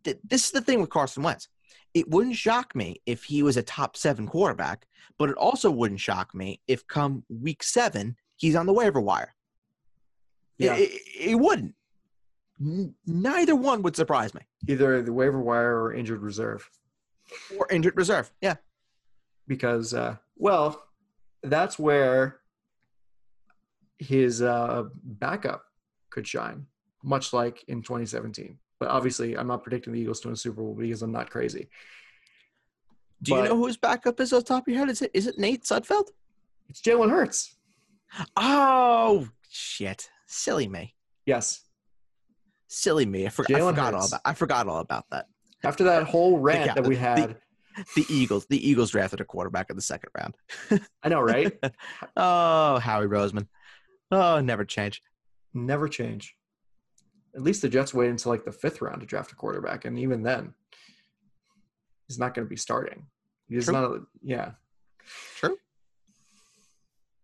[0.05, 1.49] th- this is the thing with Carson Wentz.
[1.97, 4.87] It wouldn't shock me if he was a top seven quarterback,
[5.17, 9.35] but it also wouldn't shock me if come week seven he's on the waiver wire.
[10.59, 10.77] Yeah.
[10.77, 11.75] It, it, it wouldn't.
[13.07, 14.43] Neither one would surprise me.
[14.69, 16.69] Either the waiver wire or injured reserve.
[17.59, 18.31] Or injured reserve.
[18.43, 18.57] Yeah.
[19.49, 20.83] because uh, well
[21.43, 22.41] that's where
[23.99, 25.65] his uh, backup
[26.11, 26.67] could shine
[27.03, 30.63] much like in 2017 but obviously i'm not predicting the eagles to win a super
[30.63, 31.69] bowl because i'm not crazy
[33.23, 34.91] Do you know who his backup is on top of your head?
[34.91, 36.09] Is it is it Nate Sudfeld?
[36.69, 37.57] it's jalen hurts
[38.37, 40.09] Oh shit!
[40.27, 40.95] Silly me.
[41.27, 41.63] yes
[42.69, 43.27] Silly me.
[43.27, 44.09] I, for, I forgot all Hurts.
[44.13, 44.21] about.
[44.25, 45.27] I forgot all about that.
[45.65, 47.37] after that whole rant Yeah, that we the- had
[47.95, 48.47] The Eagles.
[48.47, 50.35] The Eagles drafted a quarterback in the second round.
[51.03, 51.53] i know right
[52.17, 53.47] Oh, Howie Roseman.
[54.11, 55.01] Oh, never change.
[55.55, 56.35] never change
[57.37, 59.99] at least the jets wait until like the fifth round to draft a quarterback and
[59.99, 60.53] even then
[62.09, 63.07] he's not going to be starting
[63.49, 63.73] he's True.
[63.75, 64.51] not yeah
[65.37, 65.57] True.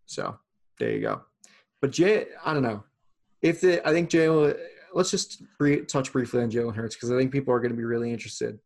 [0.06, 0.38] So
[0.78, 1.22] there you go.
[1.80, 2.84] But Jay, I don't know
[3.40, 4.56] if the I think Jalen.
[4.94, 7.76] Let's just bre- touch briefly on Jalen Hurts because I think people are going to
[7.76, 8.58] be really interested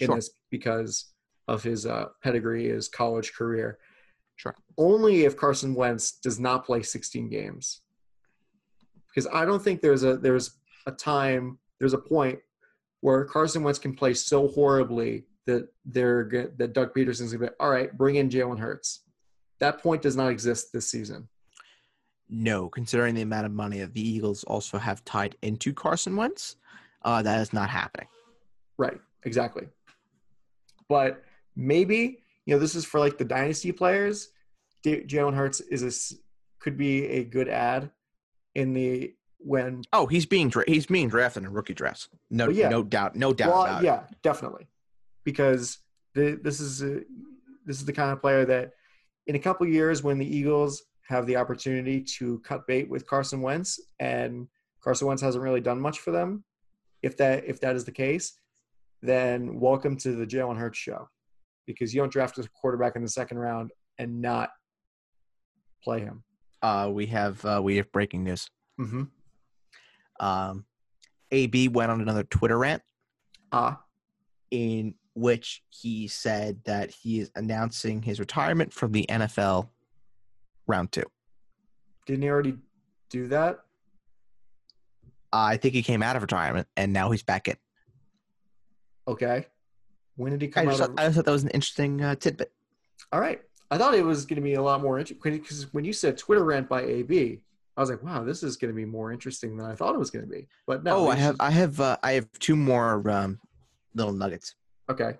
[0.00, 0.16] in Sure.
[0.16, 1.12] this because
[1.48, 3.78] of his uh, pedigree, his college career.
[4.36, 4.54] Sure.
[4.78, 7.82] Only if Carson Wentz does not play 16 games,
[9.14, 10.56] because I don't think there's a there's
[10.86, 12.38] a time there's a point
[13.00, 17.56] where Carson Wentz can play so horribly that they're go- that Doug Pederson's gonna be
[17.60, 17.96] all right.
[17.96, 19.02] Bring in Jalen Hurts.
[19.58, 21.28] That point does not exist this season.
[22.28, 26.56] No, considering the amount of money that the Eagles also have tied into Carson Wentz,
[27.02, 28.08] uh, that is not happening.
[28.78, 29.68] Right, exactly.
[30.88, 31.22] But
[31.54, 34.30] maybe you know this is for like the dynasty players.
[34.82, 36.16] D- Jalen Hurts is a
[36.58, 37.90] could be a good ad
[38.56, 39.14] in the
[39.46, 39.82] when.
[39.92, 42.08] Oh, he's being dra- he's being drafted in a rookie drafts.
[42.30, 42.68] No, yeah.
[42.68, 43.86] no doubt, no doubt Well, about it.
[43.86, 44.66] yeah, definitely,
[45.24, 45.78] because
[46.14, 47.00] the, this is a,
[47.64, 48.72] this is the kind of player that
[49.26, 53.40] in a couple years when the Eagles have the opportunity to cut bait with Carson
[53.40, 54.48] Wentz and
[54.82, 56.44] Carson Wentz hasn't really done much for them.
[57.02, 58.32] If that if that is the case,
[59.02, 61.08] then welcome to the Jalen Hurts show.
[61.66, 64.50] because you don't draft a quarterback in the second round and not
[65.82, 66.22] play him.
[66.62, 68.48] Uh, we have uh, we have breaking news.
[68.80, 69.04] Mm-hmm.
[70.20, 70.64] Um,
[71.30, 72.82] AB went on another Twitter rant
[73.52, 73.80] Ah,
[74.50, 79.68] in which he said that he is announcing his retirement from the NFL
[80.66, 81.04] round two.
[82.06, 82.56] didn't he already
[83.10, 83.60] do that?
[85.32, 87.56] I think he came out of retirement and now he's back in.
[89.08, 89.46] Okay.
[90.16, 90.88] When did he I come just, out?
[90.96, 92.52] thought, Of, I thought that was an interesting uh, tidbit.
[93.12, 93.42] all right.
[93.70, 96.16] I thought it was going to be a lot more interesting because when you said
[96.16, 97.40] Twitter rant by AB,
[97.76, 99.98] I was like, wow, this is going to be more interesting than I thought it
[99.98, 100.48] was going to be.
[100.66, 100.96] But no.
[100.96, 103.38] oh, I have I have uh, I have two more um,
[103.94, 104.54] little nuggets.
[104.90, 105.18] okay.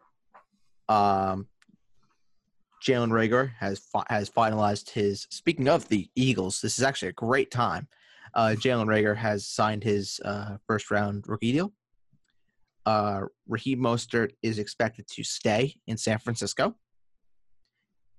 [0.89, 1.49] Um,
[2.87, 5.27] Jalen Reagor has fi- has finalized his.
[5.31, 7.89] Speaking of the Eagles, this is actually a great time.
[8.35, 11.73] Uh, Jalen Reagor has signed his uh, first round rookie deal.
[12.85, 16.77] Uh, Raheem Mostert is expected to stay in San Francisco,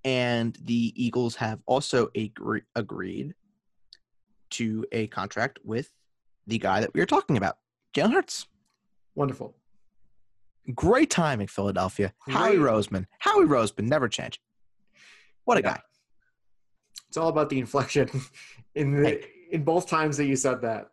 [0.04, 3.34] and the Eagles have also agree- agreed
[4.58, 5.90] to a contract with
[6.46, 7.58] the guy that we were talking about,
[7.96, 8.48] Jalen Hurts.
[9.16, 9.56] Wonderful.
[10.76, 12.14] Great timing, in Philadelphia.
[12.28, 13.06] Howie Roseman.
[13.20, 14.40] Howie Roseman never change.
[15.46, 15.74] What a Yeah.
[15.76, 15.82] guy.
[17.08, 18.10] It's all about the inflection
[18.76, 19.26] in the Hey.
[19.52, 20.90] in both times that you said that.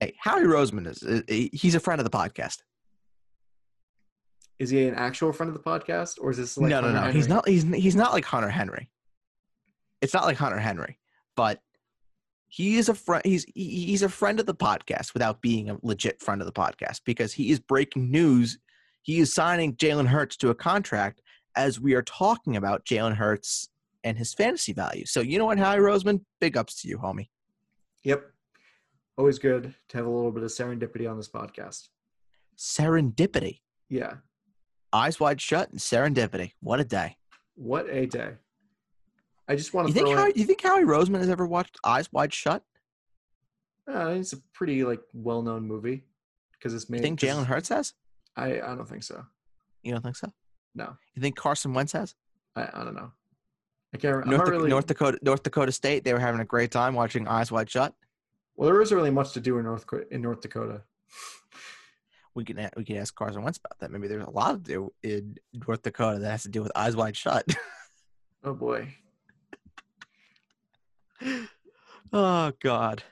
[0.00, 2.58] Hey, Howie Roseman is he's a friend of the podcast.
[4.58, 7.00] Is he an actual friend of the podcast, or is this like no, no, Hunter
[7.06, 7.12] no.
[7.12, 7.34] He's Henry?
[7.36, 7.48] not.
[7.48, 8.90] He's he's not like Hunter Henry.
[10.00, 10.98] It's not like Hunter Henry,
[11.34, 11.60] but
[12.54, 13.20] he is a friend.
[13.24, 17.00] He's he's a friend of the podcast without being a legit friend of the podcast
[17.04, 18.58] because he is breaking news.
[19.02, 21.20] He is signing Jalen Hurts to a contract
[21.56, 23.68] as we are talking about Jalen Hurts
[24.04, 25.04] and his fantasy value.
[25.04, 27.28] So you know what, Howie Roseman, big ups to you, homie.
[28.04, 28.24] Yep.
[29.18, 31.88] Always good to have a little bit of serendipity on this podcast.
[32.56, 33.62] Serendipity.
[33.88, 34.18] Yeah.
[34.92, 36.52] Eyes wide shut and serendipity.
[36.60, 37.16] What a day.
[37.56, 38.34] What a day.
[39.48, 41.76] I just want You to think Howie, in, you think Howie Roseman has ever watched
[41.84, 42.62] Eyes Wide Shut?
[43.92, 46.04] uh, it's a pretty like well-known movie
[46.52, 46.98] because it's made.
[46.98, 47.92] You think Jalen Hurts has?
[48.36, 49.24] I I don't think so.
[49.82, 50.32] You don't think so?
[50.74, 52.14] No, You think Carson Wentz has?
[52.56, 53.12] I I don't know.
[53.92, 54.26] I can't.
[54.26, 54.70] North, really.
[54.70, 56.02] North Dakota, North Dakota State.
[56.04, 57.94] They were having a great time watching Eyes Wide Shut.
[58.56, 60.82] well, there isn't really much to do in North in North Dakota.
[62.34, 63.92] We can we can ask Carson Wentz about that.
[63.92, 66.96] Maybe there's a lot to do in North Dakota that has to do with Eyes
[66.96, 67.44] Wide Shut.
[68.46, 68.94] Oh boy.
[72.12, 73.02] Oh God.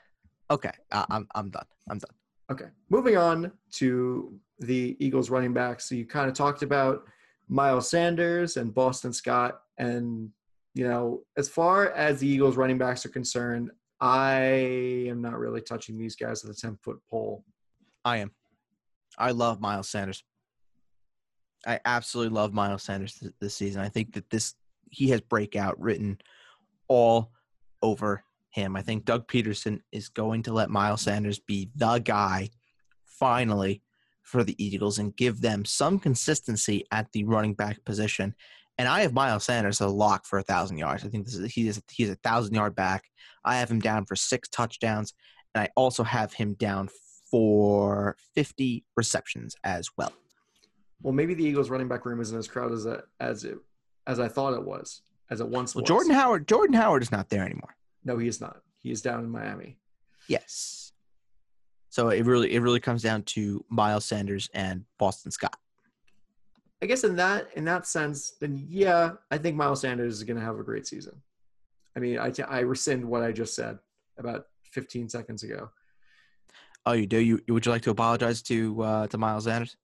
[0.51, 1.65] Okay, I, I'm I'm done.
[1.89, 2.15] I'm done.
[2.51, 2.69] Okay.
[2.89, 5.87] Moving on to the Eagles running backs.
[5.87, 7.05] So you kind of talked about
[7.47, 9.61] Miles Sanders and Boston Scott.
[9.77, 10.29] And,
[10.73, 15.61] you know, as far as the Eagles running backs are concerned, I am not really
[15.61, 17.43] touching these guys with a 10 foot pole.
[18.05, 18.31] I am.
[19.17, 20.23] I love Miles Sanders.
[21.65, 23.81] I absolutely love Miles Sanders th- this season.
[23.81, 24.55] I think that this
[24.89, 26.19] he has breakout written
[26.87, 27.31] all
[27.83, 28.75] over him.
[28.75, 32.49] I think Doug Pederson is going to let Miles Sanders be the guy
[33.05, 33.83] finally
[34.23, 38.33] for the Eagles and give them some consistency at the running back position.
[38.77, 41.05] And I have Miles Sanders a lock for a thousand yards.
[41.05, 43.03] I think this is he is he's a thousand yard back.
[43.45, 45.13] I have him down for six touchdowns,
[45.53, 46.89] and I also have him down
[47.29, 50.13] for 50 receptions as well.
[51.01, 52.87] Well, maybe the Eagles running back room isn't as crowded as,
[53.19, 53.57] as, it,
[54.07, 55.87] as I thought it was, as it once Well, was.
[55.87, 57.75] Jordan Howard, Jordan Howard is not there anymore.
[58.03, 58.61] No, he is not.
[58.79, 59.77] He is down in Miami.
[60.27, 60.91] Yes.
[61.89, 65.55] So it really it really comes down to Miles Sanders and Boston Scott.
[66.81, 70.37] I guess in that in that sense, then yeah, I think Miles Sanders is going
[70.37, 71.21] to have a great season.
[71.95, 73.77] I mean, I, I rescind what I just said
[74.17, 75.69] about 15 seconds ago.
[76.85, 77.19] Oh, you do?
[77.19, 79.77] You would you like to apologize to uh, to Miles Sanders?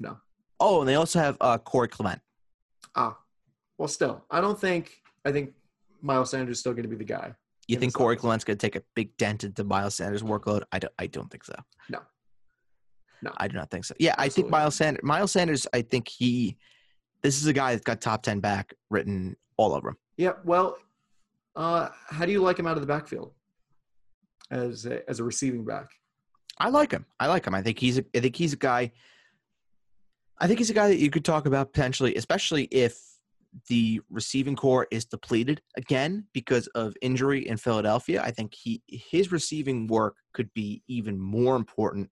[0.00, 0.16] No.
[0.58, 2.20] Oh, and they also have uh, Corey Clement.
[2.96, 3.16] Ah,
[3.78, 5.52] well, still, I don't think I think
[6.02, 7.34] Miles Sanders is still going to be the guy.
[7.66, 10.64] You think Corey Clement's going to take a big dent into Miles Sanders' workload?
[10.70, 10.92] I don't.
[10.98, 11.54] I don't think so.
[11.88, 12.00] No.
[13.22, 13.32] No.
[13.38, 13.94] I do not think so.
[13.98, 15.02] Yeah, I think Miles Sanders.
[15.02, 15.66] Miles Sanders.
[15.72, 16.58] I think he.
[17.22, 19.96] This is a guy that's got top ten back written all over him.
[20.18, 20.32] Yeah.
[20.44, 20.76] Well,
[21.56, 23.32] uh, how do you like him out of the backfield
[24.50, 25.88] as a, as a receiving back?
[26.58, 27.06] I like him.
[27.18, 27.54] I like him.
[27.54, 28.92] I think he's a, I think he's a guy.
[30.38, 33.00] I think he's a guy that you could talk about potentially, especially if
[33.68, 38.22] the receiving corps is depleted again because of injury in Philadelphia.
[38.22, 42.10] I think he his receiving work could be even more important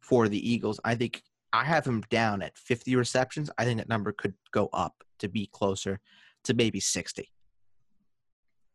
[0.00, 0.80] for the Eagles.
[0.84, 3.50] I think I have him down at 50 receptions.
[3.58, 6.00] I think that number could go up to be closer
[6.44, 7.28] to maybe 60.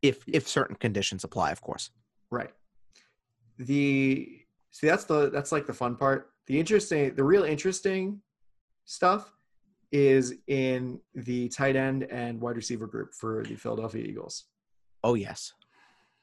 [0.02, 1.90] If if certain conditions apply, of course.
[2.30, 2.52] Right.
[3.57, 6.30] The see that's the that's like the fun part.
[6.48, 8.22] The interesting, the real interesting
[8.85, 9.34] stuff
[9.94, 14.45] is in the tight end and wide receiver group for the Philadelphia Eagles.
[15.03, 15.53] Oh yes.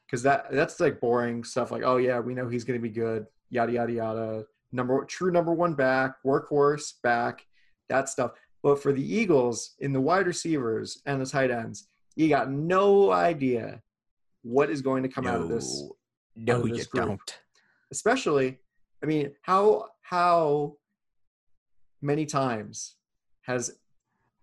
[0.05, 1.71] Because that that's like boring stuff.
[1.71, 3.25] Like, oh yeah, we know he's going to be good.
[3.49, 4.45] Yada yada yada.
[4.73, 7.45] Number true number one back, workhorse back,
[7.87, 8.31] that stuff.
[8.61, 13.11] But for the Eagles, in the wide receivers and the tight ends, you got no
[13.11, 13.81] idea
[14.43, 15.89] what is going to come out of this.
[16.35, 16.91] No, of you group.
[16.93, 17.39] don't.
[17.91, 18.59] Especially,
[19.01, 20.75] I mean, how how
[22.01, 22.95] many times
[23.41, 23.77] has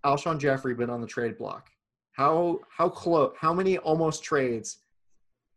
[0.05, 1.69] Alshon Jeffery been on the trade block?
[2.13, 3.33] How how close?
[3.39, 4.79] How many almost trades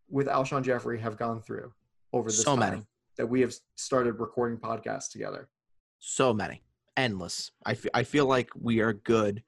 [0.10, 1.74] with Alshon Jeffery have gone through
[2.14, 2.86] over this So time many.
[3.18, 5.50] that we have started recording podcasts together?
[6.00, 6.62] So many.
[6.98, 7.52] Endless.
[7.66, 9.44] I I feel like we are good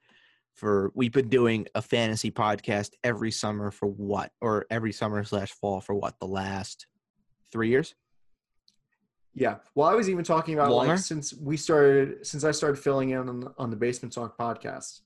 [0.54, 5.50] for we've been doing a fantasy podcast every summer for what or every summer slash
[5.52, 6.86] fall for what the last
[7.52, 7.94] three years
[9.34, 9.56] Yeah.
[9.74, 10.92] Well, I was even talking about Longer?
[10.92, 14.38] like since we started since I started filling in on the, on the Basement Talk
[14.38, 15.00] podcast.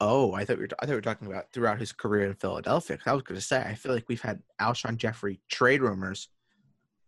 [0.00, 2.34] oh i thought we were, i thought we were talking about throughout his career in
[2.34, 2.98] Philadelphia.
[3.06, 6.28] i was going to say i feel like we've had alshon jeffery trade rumors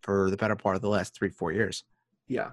[0.01, 1.83] for the better part of the last three four years
[2.27, 2.51] Yeah.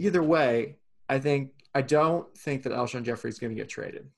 [0.00, 0.76] Either way,
[1.08, 4.08] I think I don't think that Alshon Jeffery is going to get traded.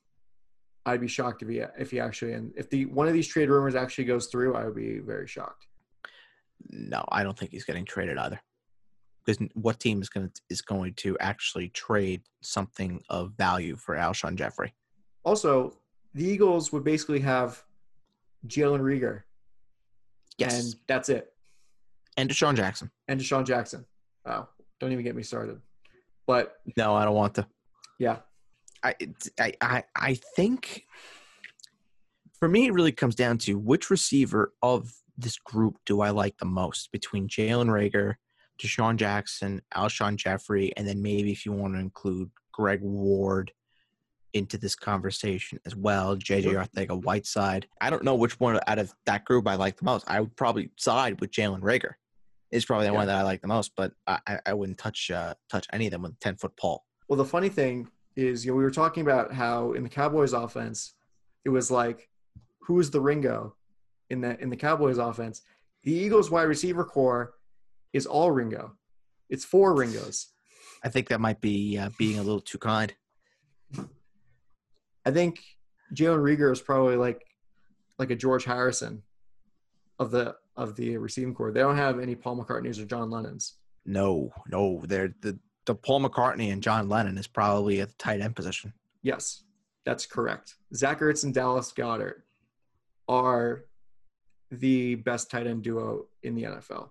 [0.85, 3.49] I'd be shocked if he if he actually and if the one of these trade
[3.49, 5.67] rumors actually goes through, I would be very shocked.
[6.69, 8.39] no i don't think he's getting traded either
[9.25, 13.95] because what team is going to is going to actually trade something of value for
[13.95, 14.73] alshon jeffery?
[15.23, 15.77] Also,
[16.13, 17.63] the Eagles would basically have
[18.47, 19.21] Jalen Reagor,
[20.37, 20.59] yes.
[20.59, 21.33] and that's it,
[22.17, 22.91] and desean jackson.
[23.07, 23.85] And DeSean Jackson.
[24.25, 24.47] Oh,
[24.79, 25.61] don't even get me started.
[26.27, 27.47] But no i don't want to.
[27.99, 28.17] Yeah,
[28.83, 28.95] I,
[29.39, 30.85] I, I, I think
[32.41, 36.37] for me, it really comes down to which receiver of this group do I like
[36.37, 38.15] the most between Jalen Reagor,
[38.61, 43.51] DeSean Jackson, Alshon Jeffery, and then maybe if you want to include Greg Ward
[44.33, 46.63] into this conversation as well, JJ Sure.
[46.65, 47.67] Arcega-Whiteside.
[47.81, 50.09] I don't know which one out of that group I like the most.
[50.09, 51.93] I would probably side with Jalen Reagor.
[52.51, 52.97] Is probably the Yeah.
[52.97, 55.87] one that I like the most, but I, I- I wouldn't touch uh, touch any
[55.87, 56.83] of them with a ten foot pole.
[57.07, 60.33] Well, the funny thing is, you know, we were talking about how in the Cowboys
[60.33, 60.93] offense,
[61.45, 62.09] it was like,
[62.59, 63.55] who is the Ringo
[64.09, 65.43] in the in the Cowboys offense?
[65.83, 67.33] The Eagles wide receiver corps
[67.93, 68.73] is all Ringo.
[69.29, 70.27] It's four Ringos.
[70.83, 72.93] I think that might be uh, being a little too kind.
[75.05, 75.39] I think
[75.93, 77.25] Jalen Reagor is probably like
[77.97, 79.03] like a George Harrison
[79.99, 81.51] of the of the receiving corps.
[81.51, 83.55] They don't have any Paul McCartney's or John Lennon's.
[83.85, 88.21] No, no, they're the the Paul McCartney and John Lennon is probably at the tight
[88.21, 88.73] end position.
[89.03, 89.43] Yes,
[89.85, 90.55] that's correct.
[90.73, 92.23] Zach Ertz and Dallas Goedert
[93.07, 93.65] are
[94.51, 96.89] the best tight end duo in the NFL.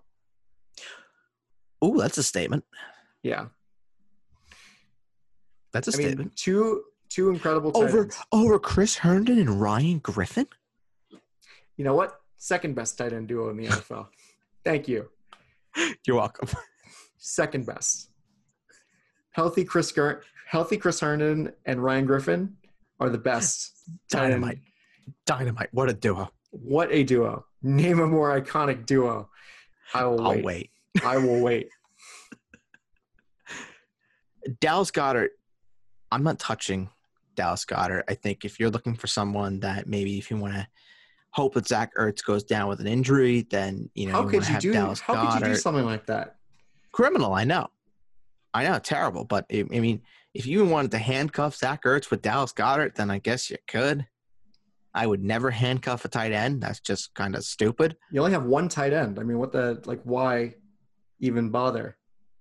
[1.83, 2.63] Ooh, that's a statement.
[3.23, 3.45] Yeah,
[5.73, 6.35] That's a I mean statement.
[6.35, 8.17] two two incredible tight Over ends.
[8.31, 10.47] over Chris Herndon and Ryan Griffin.
[11.77, 12.19] You know what?
[12.37, 14.07] Second best tight end duo in the NFL.
[14.65, 15.09] Thank you.
[16.05, 16.47] You're welcome.
[17.17, 18.09] Second best.
[19.31, 22.57] Healthy Chris Ger- healthy Chris Herndon and Ryan Griffin
[22.99, 23.71] are the best.
[24.09, 24.59] Dynamite,
[25.25, 25.69] dynamite.
[25.71, 26.29] What a duo.
[26.51, 27.45] What a duo!
[27.61, 29.29] Name a more iconic duo.
[29.93, 30.43] I will I'll wait.
[30.43, 30.70] wait.
[31.05, 31.67] I will wait.
[34.59, 35.29] Dallas Goedert.
[36.11, 36.89] I'm not touching
[37.35, 38.03] Dallas Goedert.
[38.09, 40.67] I think if you're looking for someone that maybe if you want to
[41.31, 44.49] hope that Zach Ertz goes down with an injury, then you know How you could
[44.49, 44.73] you do?
[44.73, 45.33] Dallas How Goedert.
[45.39, 46.35] could you do something like that?
[46.91, 47.33] criminal.
[47.33, 47.67] I know,
[48.53, 49.23] I know, terrible.
[49.23, 50.01] But I I mean,
[50.33, 54.05] if you wanted to handcuff Zach Ertz with Dallas Goedert, then I guess you could.
[54.93, 56.61] I would never handcuff a tight end.
[56.61, 57.95] That's just kind of stupid.
[58.11, 59.19] You only have one tight end.
[59.19, 60.01] I mean, what the like?
[60.03, 60.55] Why
[61.21, 61.97] even bother?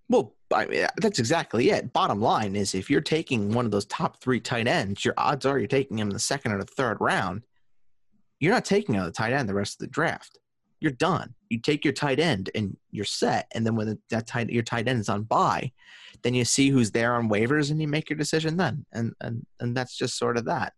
[0.08, 1.92] Well, I mean, that's exactly it.
[1.92, 5.46] Bottom line is, if you're taking one of those top three tight ends, your odds
[5.46, 7.42] are you're taking him in the second or the third round.
[8.40, 10.38] You're not taking another tight end the rest of the draft.
[10.80, 11.34] You're done.
[11.50, 13.46] You take your tight end and you're set.
[13.54, 15.70] And then when that tight your tight end is on bye,
[16.22, 18.86] then you see who's there on waivers and you make your decision then.
[18.92, 20.72] And and and that's just sort of that.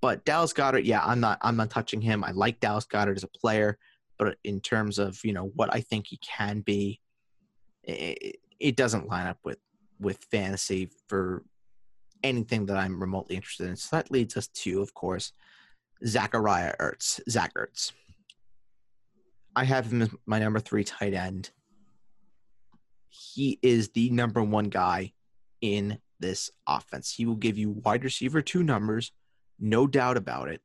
[0.00, 2.24] But Dallas Goedert, yeah, I'm not I'm not touching him.
[2.24, 3.78] I like Dallas Goedert as a player,
[4.18, 7.00] but in terms of you know what I think he can be,
[7.88, 9.58] it, it doesn't line up with
[10.00, 11.42] with fantasy for
[12.22, 13.76] anything that I'm remotely interested in.
[13.76, 15.32] So that leads us to, of course,
[16.06, 17.20] Zachariah Ertz.
[17.28, 17.92] Zach Ertz.
[19.56, 21.50] I have him as my number three tight end.
[23.08, 25.12] He is the number one guy
[25.60, 27.12] in this offense.
[27.12, 29.10] He will give you wide receiver two numbers,
[29.58, 30.60] no doubt about it.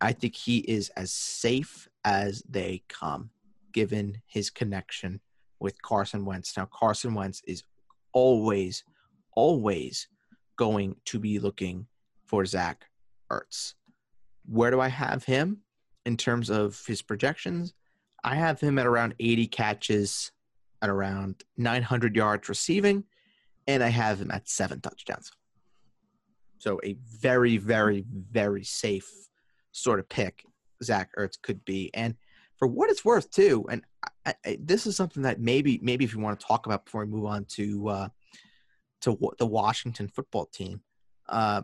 [0.00, 3.30] I think he is as safe as they come,
[3.72, 5.20] given his connection
[5.60, 6.56] with Carson Wentz.
[6.56, 7.62] Now, Carson Wentz is
[8.12, 8.84] always,
[9.34, 10.08] always
[10.56, 11.86] going to be looking
[12.24, 12.86] for Zach
[13.30, 13.74] Ertz.
[14.46, 15.58] Where do I have him
[16.04, 17.74] in terms of his projections?
[18.24, 20.32] I have him at around 80 catches,
[20.82, 23.04] at around 900 yards receiving,
[23.66, 25.30] and I have him at seven touchdowns.
[26.58, 29.10] So a very, very, very safe
[29.72, 30.44] sort of pick
[30.82, 31.90] Zach Ertz could be.
[31.94, 32.14] And
[32.56, 33.82] for what it's worth, too, and
[34.26, 37.04] I, I, this is something that maybe, maybe if you want to talk about before
[37.04, 38.08] we move on to uh,
[39.02, 40.80] to the Washington football team,
[41.28, 41.62] uh,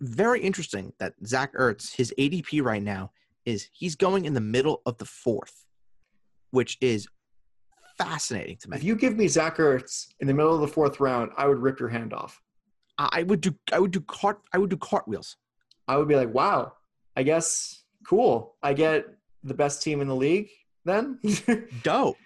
[0.00, 3.12] very interesting that Zach Ertz, his ADP right now
[3.44, 5.66] is he's going in the middle of the fourth,
[6.50, 7.06] which is
[7.98, 8.76] fascinating to me.
[8.78, 11.58] If you give me Zach Ertz in the middle of the fourth round, I would
[11.58, 12.40] rip your hand off.
[12.96, 15.36] I would do I would do cart I would do cartwheels.
[15.86, 16.72] I would be like, wow,
[17.14, 18.54] I guess cool.
[18.62, 19.04] I get
[19.42, 20.48] the best team in the league
[20.84, 21.18] then.
[21.82, 22.16] Dope.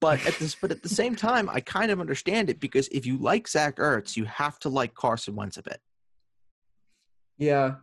[0.00, 3.06] But at this but at the same time, I kind of understand it because if
[3.06, 5.80] you like Zach Ertz, you have to like Carson Wentz a bit.
[7.38, 7.76] Yeah.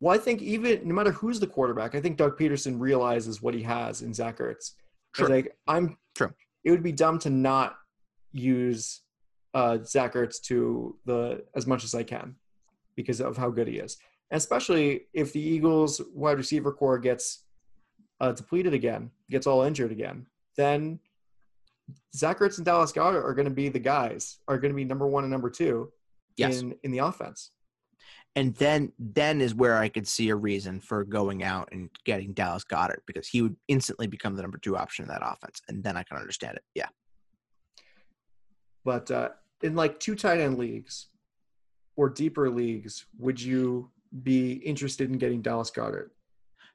[0.00, 3.54] Well, I think even no matter who's the quarterback, I think Doug Pederson realizes what
[3.54, 4.72] he has in Zach Ertz.
[5.14, 5.28] True.
[5.28, 6.32] Like I'm true.
[6.64, 7.76] It would be dumb to not
[8.32, 9.02] use
[9.54, 12.36] uh, Zach Ertz to the as much as I can
[12.96, 13.98] because of how good he is,
[14.30, 17.44] and especially if the Eagles wide receiver corps gets
[18.20, 20.26] uh, depleted again, gets all injured again,
[20.56, 20.98] then
[22.14, 24.84] Zach Ertz and Dallas Goedert are going to be the guys, are going to be
[24.84, 25.92] number one and number two
[26.36, 26.60] yes.
[26.60, 27.50] in in the offense
[28.36, 32.32] and then then is where I could see a reason for going out and getting
[32.32, 35.82] Dallas Goedert because he would instantly become the number two option in that offense, and
[35.82, 36.62] then I can understand it.
[36.74, 36.88] Yeah.
[38.84, 39.30] But uh,
[39.62, 41.08] in like two tight end leagues
[41.96, 43.90] or deeper leagues, would you
[44.22, 46.10] be interested in getting Dallas Goedert?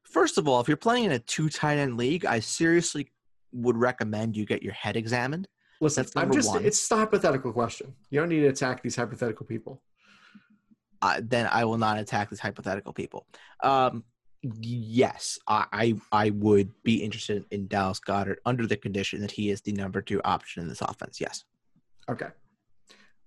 [0.06, 3.12] First of all, if you're playing in a two tight end league, I seriously
[3.52, 5.48] would recommend you get your head examined.
[5.82, 6.64] Listen, I'm just, one.
[6.64, 7.94] it's a hypothetical question.
[8.10, 9.82] You don't need to attack these hypothetical people
[11.06, 13.28] uh, then I will not attack these hypothetical people.
[13.62, 14.04] Um,
[14.42, 19.52] yes, I, I, I would be interested in Dallas Goedert under the condition that he
[19.52, 21.22] is the number two option in this offense.
[21.22, 21.44] Yes.
[22.10, 22.28] Okay.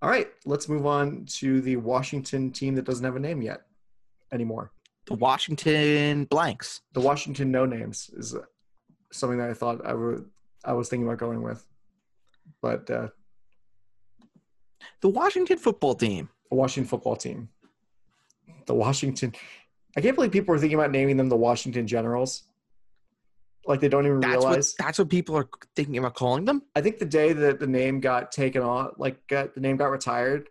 [0.03, 0.29] All right.
[0.45, 3.63] Let's move on to the Washington team that doesn't have a name yet
[4.33, 4.73] anymore.
[5.09, 6.83] The Washington blanks.
[6.93, 8.37] The Washington no names is
[9.13, 10.25] something that I thought I would
[10.65, 11.65] I was thinking about going with,
[12.61, 13.09] but uh,
[15.01, 16.29] the Washington football team.
[16.51, 17.49] The Washington football team
[18.69, 19.35] the Washington.
[19.97, 22.45] I can't believe people are thinking about naming them the Washington Generals.
[23.67, 24.75] Like they don't even that's realize.
[24.79, 26.63] What, that's what people are thinking about calling them.
[26.77, 29.91] I think the day that the name got taken off, like got, the name got
[29.91, 30.49] retired,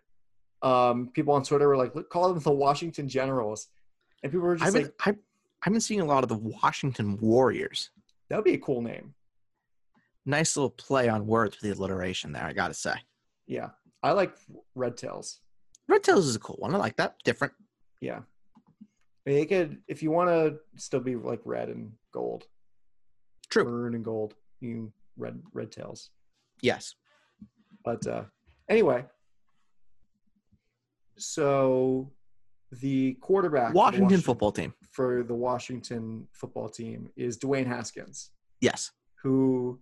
[0.62, 3.68] um, people on Twitter were like, "Call them the Washington Generals,"
[4.22, 5.16] and people were just I've been, like, I've,
[5.64, 7.90] I've been seeing a lot of the Washington Warriors.
[8.28, 9.14] That would be a cool name.
[10.26, 12.44] Nice little play on words with the alliteration there.
[12.44, 12.94] I gotta say.
[13.46, 13.70] Yeah,
[14.02, 14.34] I like
[14.74, 15.40] Red Tails.
[15.88, 16.74] Red Tails is a cool one.
[16.74, 17.16] I like that.
[17.24, 17.54] Different.
[18.00, 18.20] Yeah.
[19.26, 22.46] I mean, it could if you want to still be like red and gold.
[23.48, 23.64] True.
[23.64, 24.34] Maroon and gold.
[24.60, 26.10] You red red tails.
[26.60, 26.94] Yes.
[27.84, 28.24] But uh
[28.68, 29.04] anyway.
[31.16, 32.12] So
[32.70, 38.30] the quarterback Washington, Washington football team for the Washington football team is Dwayne Haskins.
[38.60, 38.90] Yes.
[39.22, 39.80] Who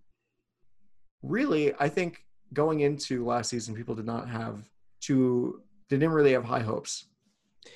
[1.22, 4.62] really I think going into last season people did not have
[5.00, 7.06] too didn't really have high hopes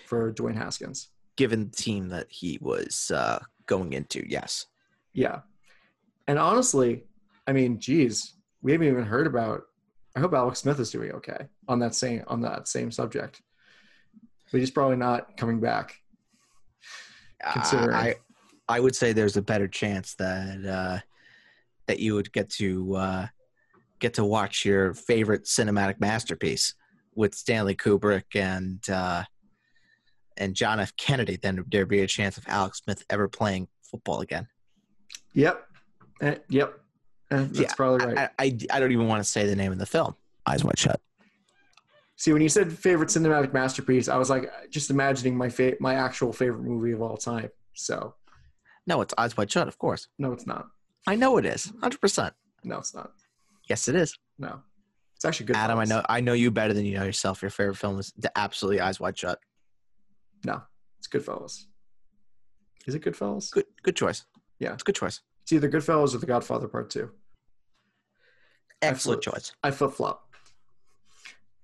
[0.07, 1.09] for Dwayne Haskins.
[1.37, 4.67] Given the team that he was uh, going into, yes.
[5.13, 5.41] Yeah.
[6.29, 7.05] And honestly,
[7.47, 9.63] I mean, geez, we haven't even heard about.
[10.17, 13.43] I hope Alex Smith is doing okay on that same on that same subject.
[14.51, 15.97] But he's probably not coming back.
[17.53, 18.17] Considering, I
[18.69, 20.99] I would say there's a better chance that uh,
[21.87, 23.27] that you would get to uh,
[23.99, 26.75] get to watch your favorite cinematic masterpiece
[27.15, 29.25] with Stanley Kubrick and uh,
[30.37, 30.97] and John F.
[30.97, 34.49] Kennedy, then there'd be a chance of Alex Smith ever playing football again.
[35.35, 35.67] Yep.
[36.21, 36.81] Uh, yep.
[37.31, 38.31] Uh, that's yeah, probably right.
[38.39, 40.17] I, I, I, don't even want to say the name of the film.
[40.47, 41.01] Eyes wide shut.
[42.21, 45.95] See, when you said favorite cinematic masterpiece, I was like, just imagining my fa- my
[45.95, 47.49] actual favorite movie of all time.
[47.73, 48.15] So,
[48.87, 50.07] no, it's Eyes Wide Shut, of course.
[50.19, 50.67] No, it's not.
[51.07, 52.35] I know it is, hundred percent.
[52.63, 53.13] No, it's not.
[53.71, 54.19] Yes, it is.
[54.39, 54.61] No,
[55.17, 55.57] it's actually good.
[55.57, 55.91] Adam, films.
[55.91, 57.41] I know I know you better than you know yourself.
[57.41, 59.39] Your favorite film is the absolutely Eyes Wide Shut.
[60.45, 60.61] No,
[60.99, 61.65] it's Goodfellas.
[62.87, 63.51] Is it Goodfellas?
[63.51, 64.27] Good, good choice.
[64.59, 65.23] Yeah, it's a good choice.
[65.41, 67.13] It's either Goodfellas or The Godfather Part Two.
[68.83, 69.53] Excellent choice.
[69.63, 70.27] I flip flop.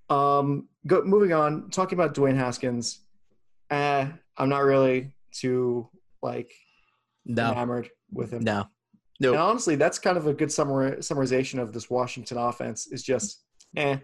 [0.09, 1.69] Um, go, moving on.
[1.69, 3.01] Talking about Dwayne Haskins.
[3.69, 4.07] Eh,
[4.37, 5.89] I'm not really too
[6.21, 6.53] like
[7.25, 7.51] no.
[7.51, 8.43] enamored with him.
[8.43, 8.67] No.
[9.19, 9.31] No.
[9.33, 12.87] And honestly, that's kind of a good summary, summarization of this Washington offense.
[12.87, 13.43] Is just
[13.75, 13.97] eh.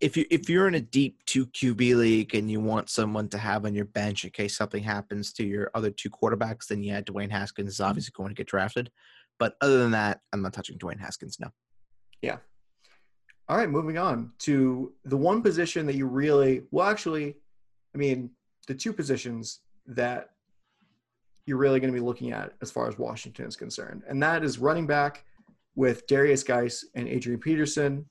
[0.00, 3.38] if you if you're in a deep two QB league and you want someone to
[3.38, 7.00] have on your bench in case something happens to your other two quarterbacks, then yeah,
[7.00, 8.90] Dwayne Haskins is obviously going to get drafted.
[9.38, 11.38] But other than that, I'm not touching Dwayne Haskins.
[11.40, 11.48] No.
[12.22, 12.38] Yeah.
[13.48, 17.36] All right, moving on to the one position that you really well, actually,
[17.94, 18.30] I mean,
[18.66, 20.30] the two positions that
[21.46, 24.42] you're really going to be looking at as far as Washington is concerned, and that
[24.42, 25.24] is running back
[25.76, 28.06] with Darius Guice and Adrian Peterson,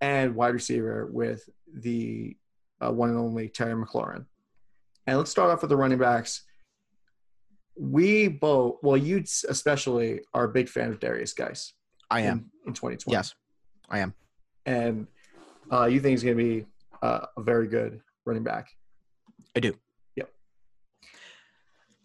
[0.00, 2.36] and wide receiver with the
[2.80, 4.26] uh, one and only Terry McLaurin.
[5.06, 6.42] And let's start off with the running backs.
[7.76, 11.72] We both, well, you especially are a big fan of Darius Guice.
[12.10, 13.16] I am in, in 2020.
[13.16, 13.34] Yes,
[13.88, 14.14] I am.
[14.66, 15.06] And
[15.72, 16.66] uh, you think he's going to be
[17.02, 18.68] uh, a very good running back.
[19.56, 19.74] I do.
[20.16, 20.30] Yep.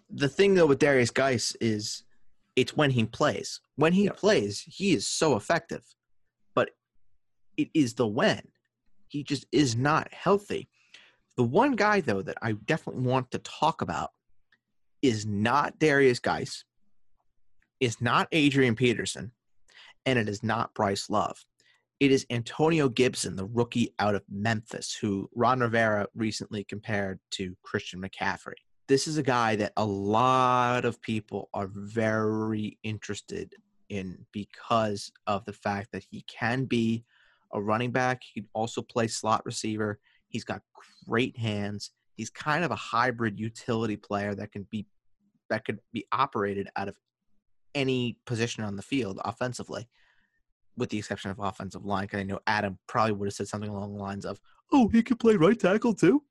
[0.10, 2.04] The thing though with Darius Guice is
[2.56, 3.62] it's when he plays.
[3.76, 4.18] When he yep.
[4.18, 5.84] plays, he is so effective.
[6.56, 6.72] But
[7.58, 8.42] it is the when.
[9.08, 10.70] He just is not healthy.
[11.36, 14.12] The one guy though that I definitely want to talk about
[15.02, 16.64] is not Darius Guice,
[17.80, 19.32] is not Adrian Peterson,
[20.06, 21.44] and it is not Bryce Love.
[22.04, 27.56] It is Antonio Gibson, the rookie out of Memphis, who Ron Rivera recently compared to
[27.64, 28.56] Christian McCaffrey.
[28.90, 33.56] This is a guy that a lot of people are very interested
[33.88, 37.06] in because of the fact that he can be
[37.54, 38.22] a running back.
[38.22, 39.98] He can also play slot receiver.
[40.28, 40.62] He's got
[41.08, 41.92] great hands.
[42.18, 44.86] He's kind of a hybrid utility player that can be
[45.50, 46.98] that could be operated out of
[47.74, 49.88] any position on the field offensively
[50.78, 52.04] with the exception of offensive line.
[52.04, 54.40] Because I know Adam probably would have said something along the lines of,
[54.72, 56.24] "Oh, he could play right tackle too."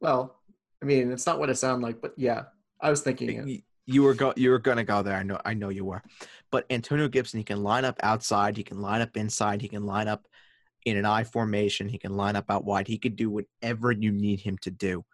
[0.00, 0.40] Well,
[0.82, 2.44] I mean, it's not what it sounded like, but yeah,
[2.80, 3.64] I was thinking it.
[3.86, 4.34] You were go.
[4.36, 5.16] You were gonna go there.
[5.16, 5.40] I know.
[5.44, 6.02] I know you were.
[6.50, 8.56] But Antonio Gibson, he can line up outside.
[8.56, 9.62] He can line up inside.
[9.62, 10.26] He can line up
[10.84, 11.88] in an I formation.
[11.88, 12.86] He can line up out wide.
[12.86, 15.04] He could do whatever you need him to do.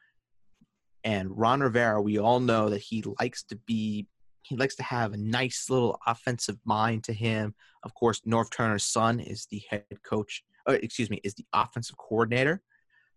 [1.04, 4.06] And Ron Rivera, we all know that he likes to be
[4.44, 7.54] he likes to have a nice little offensive mind to him.
[7.82, 11.96] Of course, Norv Turner's son is the head coach, uh, excuse me, is the offensive
[11.96, 12.62] coordinator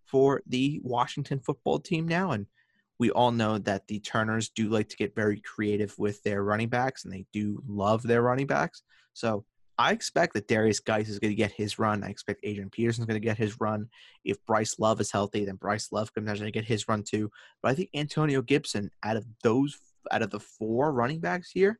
[0.05, 2.31] for the Washington football team now.
[2.31, 2.45] And
[2.97, 6.69] we all know that the Turners do like to get very creative with their running
[6.69, 8.83] backs, and they do love their running backs.
[9.13, 9.45] So
[9.77, 12.03] I expect that Darius Guice is going to get his run.
[12.03, 13.89] I expect Adrian Peterson is going to get his run.
[14.23, 17.29] If Bryce Love is healthy, then Bryce Love can potentially get his run too.
[17.61, 19.77] But I think Antonio Gibson, out of those
[20.11, 21.79] out of the four running backs here,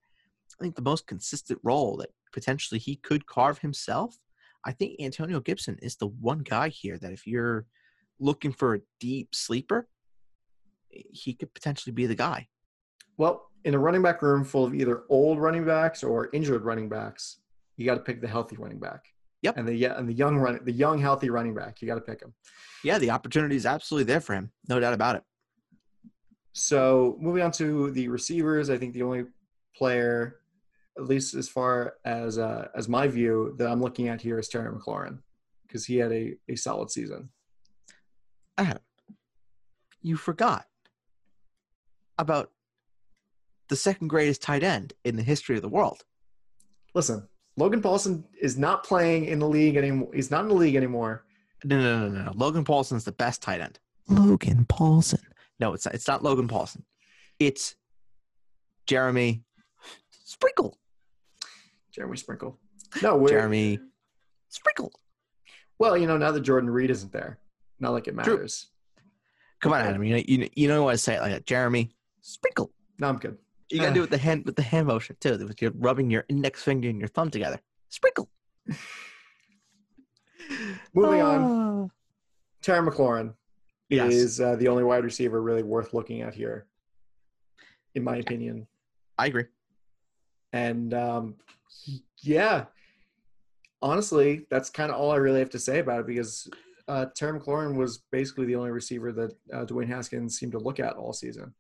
[0.60, 4.18] I think the most consistent role that potentially he could carve himself.
[4.66, 7.66] I think Antonio Gibson is the one guy here that if you're
[8.20, 9.88] looking for a deep sleeper,
[10.90, 12.48] he could potentially be the guy.
[13.18, 16.90] Well, in a running back room full of either old running backs or injured running
[16.90, 17.40] backs,
[17.76, 19.06] you got to pick the healthy running back.
[19.44, 19.58] Yep.
[19.58, 22.02] And the yeah, and the young run the young healthy running back, you got to
[22.02, 22.34] pick him.
[22.84, 25.24] Yeah, the opportunity is absolutely there for him, no doubt about it.
[26.58, 29.26] So moving on to the receivers, I think the only
[29.76, 30.40] player,
[30.98, 34.48] at least as far as uh, as my view, that I'm looking at here is
[34.48, 35.20] Terry McLaurin
[35.68, 37.30] because he had a, a solid season.
[38.58, 38.80] Adam,
[40.02, 40.66] you forgot
[42.18, 42.50] about
[43.68, 46.06] the second greatest tight end in the history of the world.
[46.96, 50.10] Listen, Logan Paulsen is not playing in the league anymore.
[50.12, 51.24] He's not in the league anymore.
[51.64, 52.32] No, no, no, no, no.
[52.36, 53.78] Logan Paulsen's the best tight end.
[54.10, 55.22] Logan Paulsen.
[55.60, 56.84] No, it's not, it's not Logan Paulsen.
[57.40, 57.76] It's
[58.86, 59.44] Jeremy
[60.12, 60.78] Sprinkle.
[61.92, 62.60] Jeremy Sprinkle.
[63.02, 63.80] No, Jeremy
[64.50, 64.92] Sprinkle.
[65.80, 67.40] Well, you know, now that Jordan Reed isn't there,
[67.80, 68.68] not like it matters.
[68.68, 69.04] True.
[69.62, 70.04] Come on, Adam.
[70.04, 71.46] You know, you, you know what to say it like that.
[71.46, 72.72] Jeremy Sprinkle.
[73.00, 73.38] No, I'm good.
[73.70, 75.38] You gotta do it with the hand with the hand motion too.
[75.38, 77.60] With you're rubbing your index finger and your thumb together.
[77.90, 78.30] Sprinkle.
[80.94, 81.92] Moving on.
[82.62, 83.34] Terry McLaurin
[83.90, 84.14] yes.
[84.14, 86.66] is uh, the only wide receiver really worth looking at here,
[87.96, 88.68] in my opinion.
[89.18, 89.46] I agree.
[90.54, 91.36] And um,
[92.22, 92.66] yeah,
[93.82, 96.50] honestly, that's kind of all I really have to say about it because
[96.88, 100.80] uh, Terry McLaurin was basically the only receiver that uh, Dwayne Haskins seemed to look
[100.80, 101.54] at all season.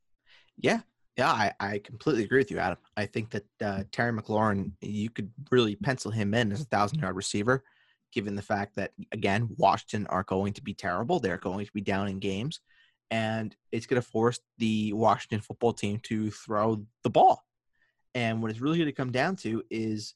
[0.58, 0.80] Yeah,
[1.18, 2.78] yeah, I, I completely agree with you, Adam.
[2.96, 7.00] I think that uh, Terry McLaurin, you could really pencil him in as a thousand
[7.00, 7.64] yard receiver
[8.18, 11.20] given the fact that again Washington are going to be terrible.
[11.20, 12.62] They're going to be down in games,
[13.12, 17.46] and it's going to force the Washington football team to throw the ball.
[18.16, 20.16] And what it's really going to come down to is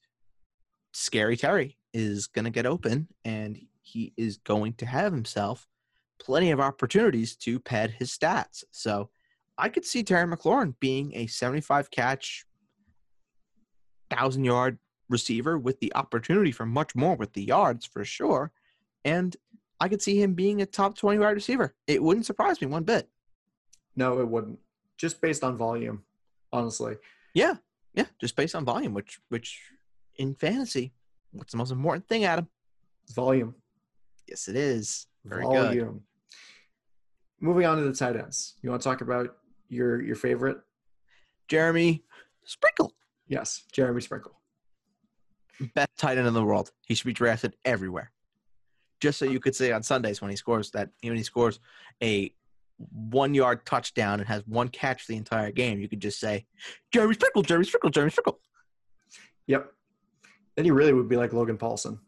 [0.94, 5.68] Scary Terry is going to get open, and he is going to have himself
[6.20, 8.64] plenty of opportunities to pad his stats.
[8.72, 9.12] So
[9.60, 12.46] I could see Terry McLaurin being a 75 catch,
[14.10, 14.80] thousand yard
[15.12, 18.52] receiver with the opportunity for much more with the yards for sure.
[19.06, 19.36] And
[19.80, 21.74] I could see him being a top 20 wide receiver.
[21.88, 23.10] It wouldn't surprise me one bit.
[23.96, 24.60] No, it wouldn't.
[24.98, 26.04] Just based on volume,
[26.54, 26.96] honestly.
[27.34, 27.56] Yeah,
[27.94, 29.60] yeah, just based on volume, which which
[30.18, 30.94] in fantasy,
[31.32, 32.48] what's the most important thing, Adam?
[33.14, 33.56] Volume.
[34.28, 35.08] Yes, it is.
[35.26, 35.66] Very good.
[35.66, 36.02] volume.
[37.40, 38.56] Moving on to the tight ends.
[38.62, 39.36] You want to talk about
[39.68, 40.60] your your favorite?
[41.48, 42.04] Jeremy
[42.46, 42.94] Sprinkle,
[43.28, 44.34] Yes, Jeremy Sprinkle.
[45.76, 46.72] Best tight end in the world.
[46.88, 48.12] He should be drafted everywhere.
[49.00, 51.60] Just so you could say on Sundays when he scores that when he scores
[52.04, 52.34] a
[52.92, 56.46] one yard touchdown and has one catch the entire game, you could just say,
[56.92, 58.40] Jeremy Sprinkle, Jeremy Sprinkle, Jeremy Sprinkle.
[59.48, 59.72] Yep.
[60.56, 62.00] Then he really would be like Logan Paulsen.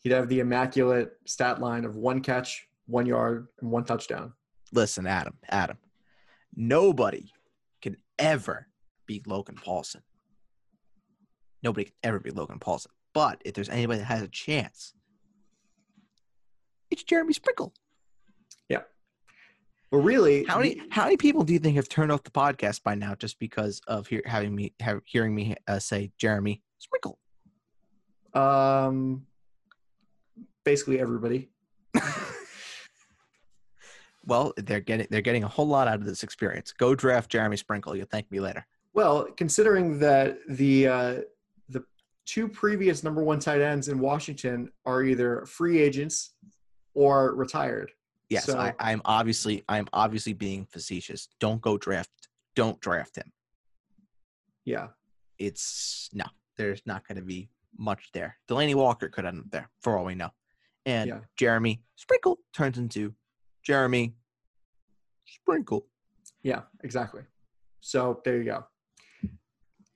[0.00, 4.32] He'd have the immaculate stat line of one catch, one yard, and one touchdown.
[4.72, 5.78] Listen, Adam, Adam,
[6.54, 7.32] nobody
[7.82, 8.68] can ever
[9.06, 10.02] beat Logan Paulsen.
[11.62, 12.88] Nobody can ever beat Logan Paulsen.
[13.14, 14.92] But if there's anybody that has a chance,
[16.90, 17.72] it's Jeremy Sprinkle.
[18.68, 18.82] Yeah.
[19.90, 22.82] But really, How many how many people do you think have turned off the podcast
[22.82, 27.18] by now just because of hear, having me have, hearing me uh, say Jeremy Sprinkle?
[28.34, 29.26] um,
[30.64, 31.48] basically everybody.
[34.26, 36.72] Well, they're getting they're getting a whole lot out of this experience.
[36.72, 37.94] Go draft Jeremy Sprinkle.
[37.96, 38.66] You'll thank me later.
[38.92, 41.26] Well, considering that the uh, the
[42.26, 46.34] two previous number one tight ends in Washington are either free agents
[46.94, 47.92] or retired.
[48.28, 51.28] Yes, So- I, I'm obviously I'm obviously being facetious.
[51.40, 52.10] Don't go draft.
[52.56, 53.32] Don't draft him.
[54.64, 54.88] Yeah,
[55.38, 56.24] It's no.
[56.56, 58.36] There's not going to be much there.
[58.48, 60.30] Delanie Walker could end up there for all we know,
[60.86, 61.20] and Yeah.
[61.36, 63.14] Jeremy Sprinkle turns into
[63.62, 64.14] Jeremy
[65.26, 65.86] Sprinkle.
[66.42, 67.22] yeah, exactly.
[67.80, 68.64] So there you go.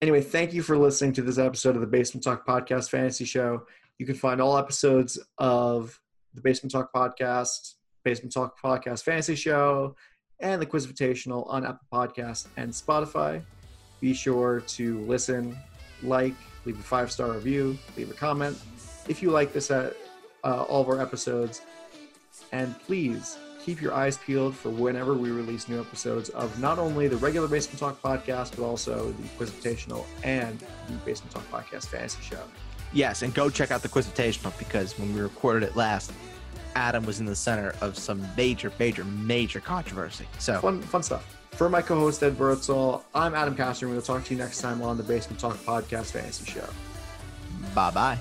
[0.02, 3.66] Anyway, thank you for listening to this episode of the Basement Talk Podcast Fantasy Show.
[3.98, 6.00] You can find all episodes of
[6.32, 9.94] the Basement Talk Podcast, Basement Talk Podcast Fantasy Show,
[10.40, 13.42] and the Quiz Invitational on Apple Podcasts and Spotify.
[14.00, 15.54] Be sure to listen,
[16.02, 16.32] like,
[16.64, 18.58] leave a five star review, leave a comment
[19.06, 19.94] if you like this at
[20.44, 21.60] uh, all of our episodes,
[22.52, 27.08] and please keep your eyes peeled for whenever we release new episodes of not only
[27.08, 30.58] the regular Basement Talk podcast, but also the Quiz Invitational and
[30.88, 32.42] the Basement Talk Podcast Fantasy Show.
[32.92, 36.12] Yes, and go check out the Quizitational because when we recorded it last,
[36.74, 40.26] Adam was in the center of some major, major, major controversy.
[40.38, 41.36] So Fun, fun stuff.
[41.52, 44.80] For my co-host Ed Bertzel, I'm Adam Castor, and we'll talk to you next time
[44.82, 46.68] on the Basement Talk Podcast Fantasy Show.
[47.74, 48.18] bye bye.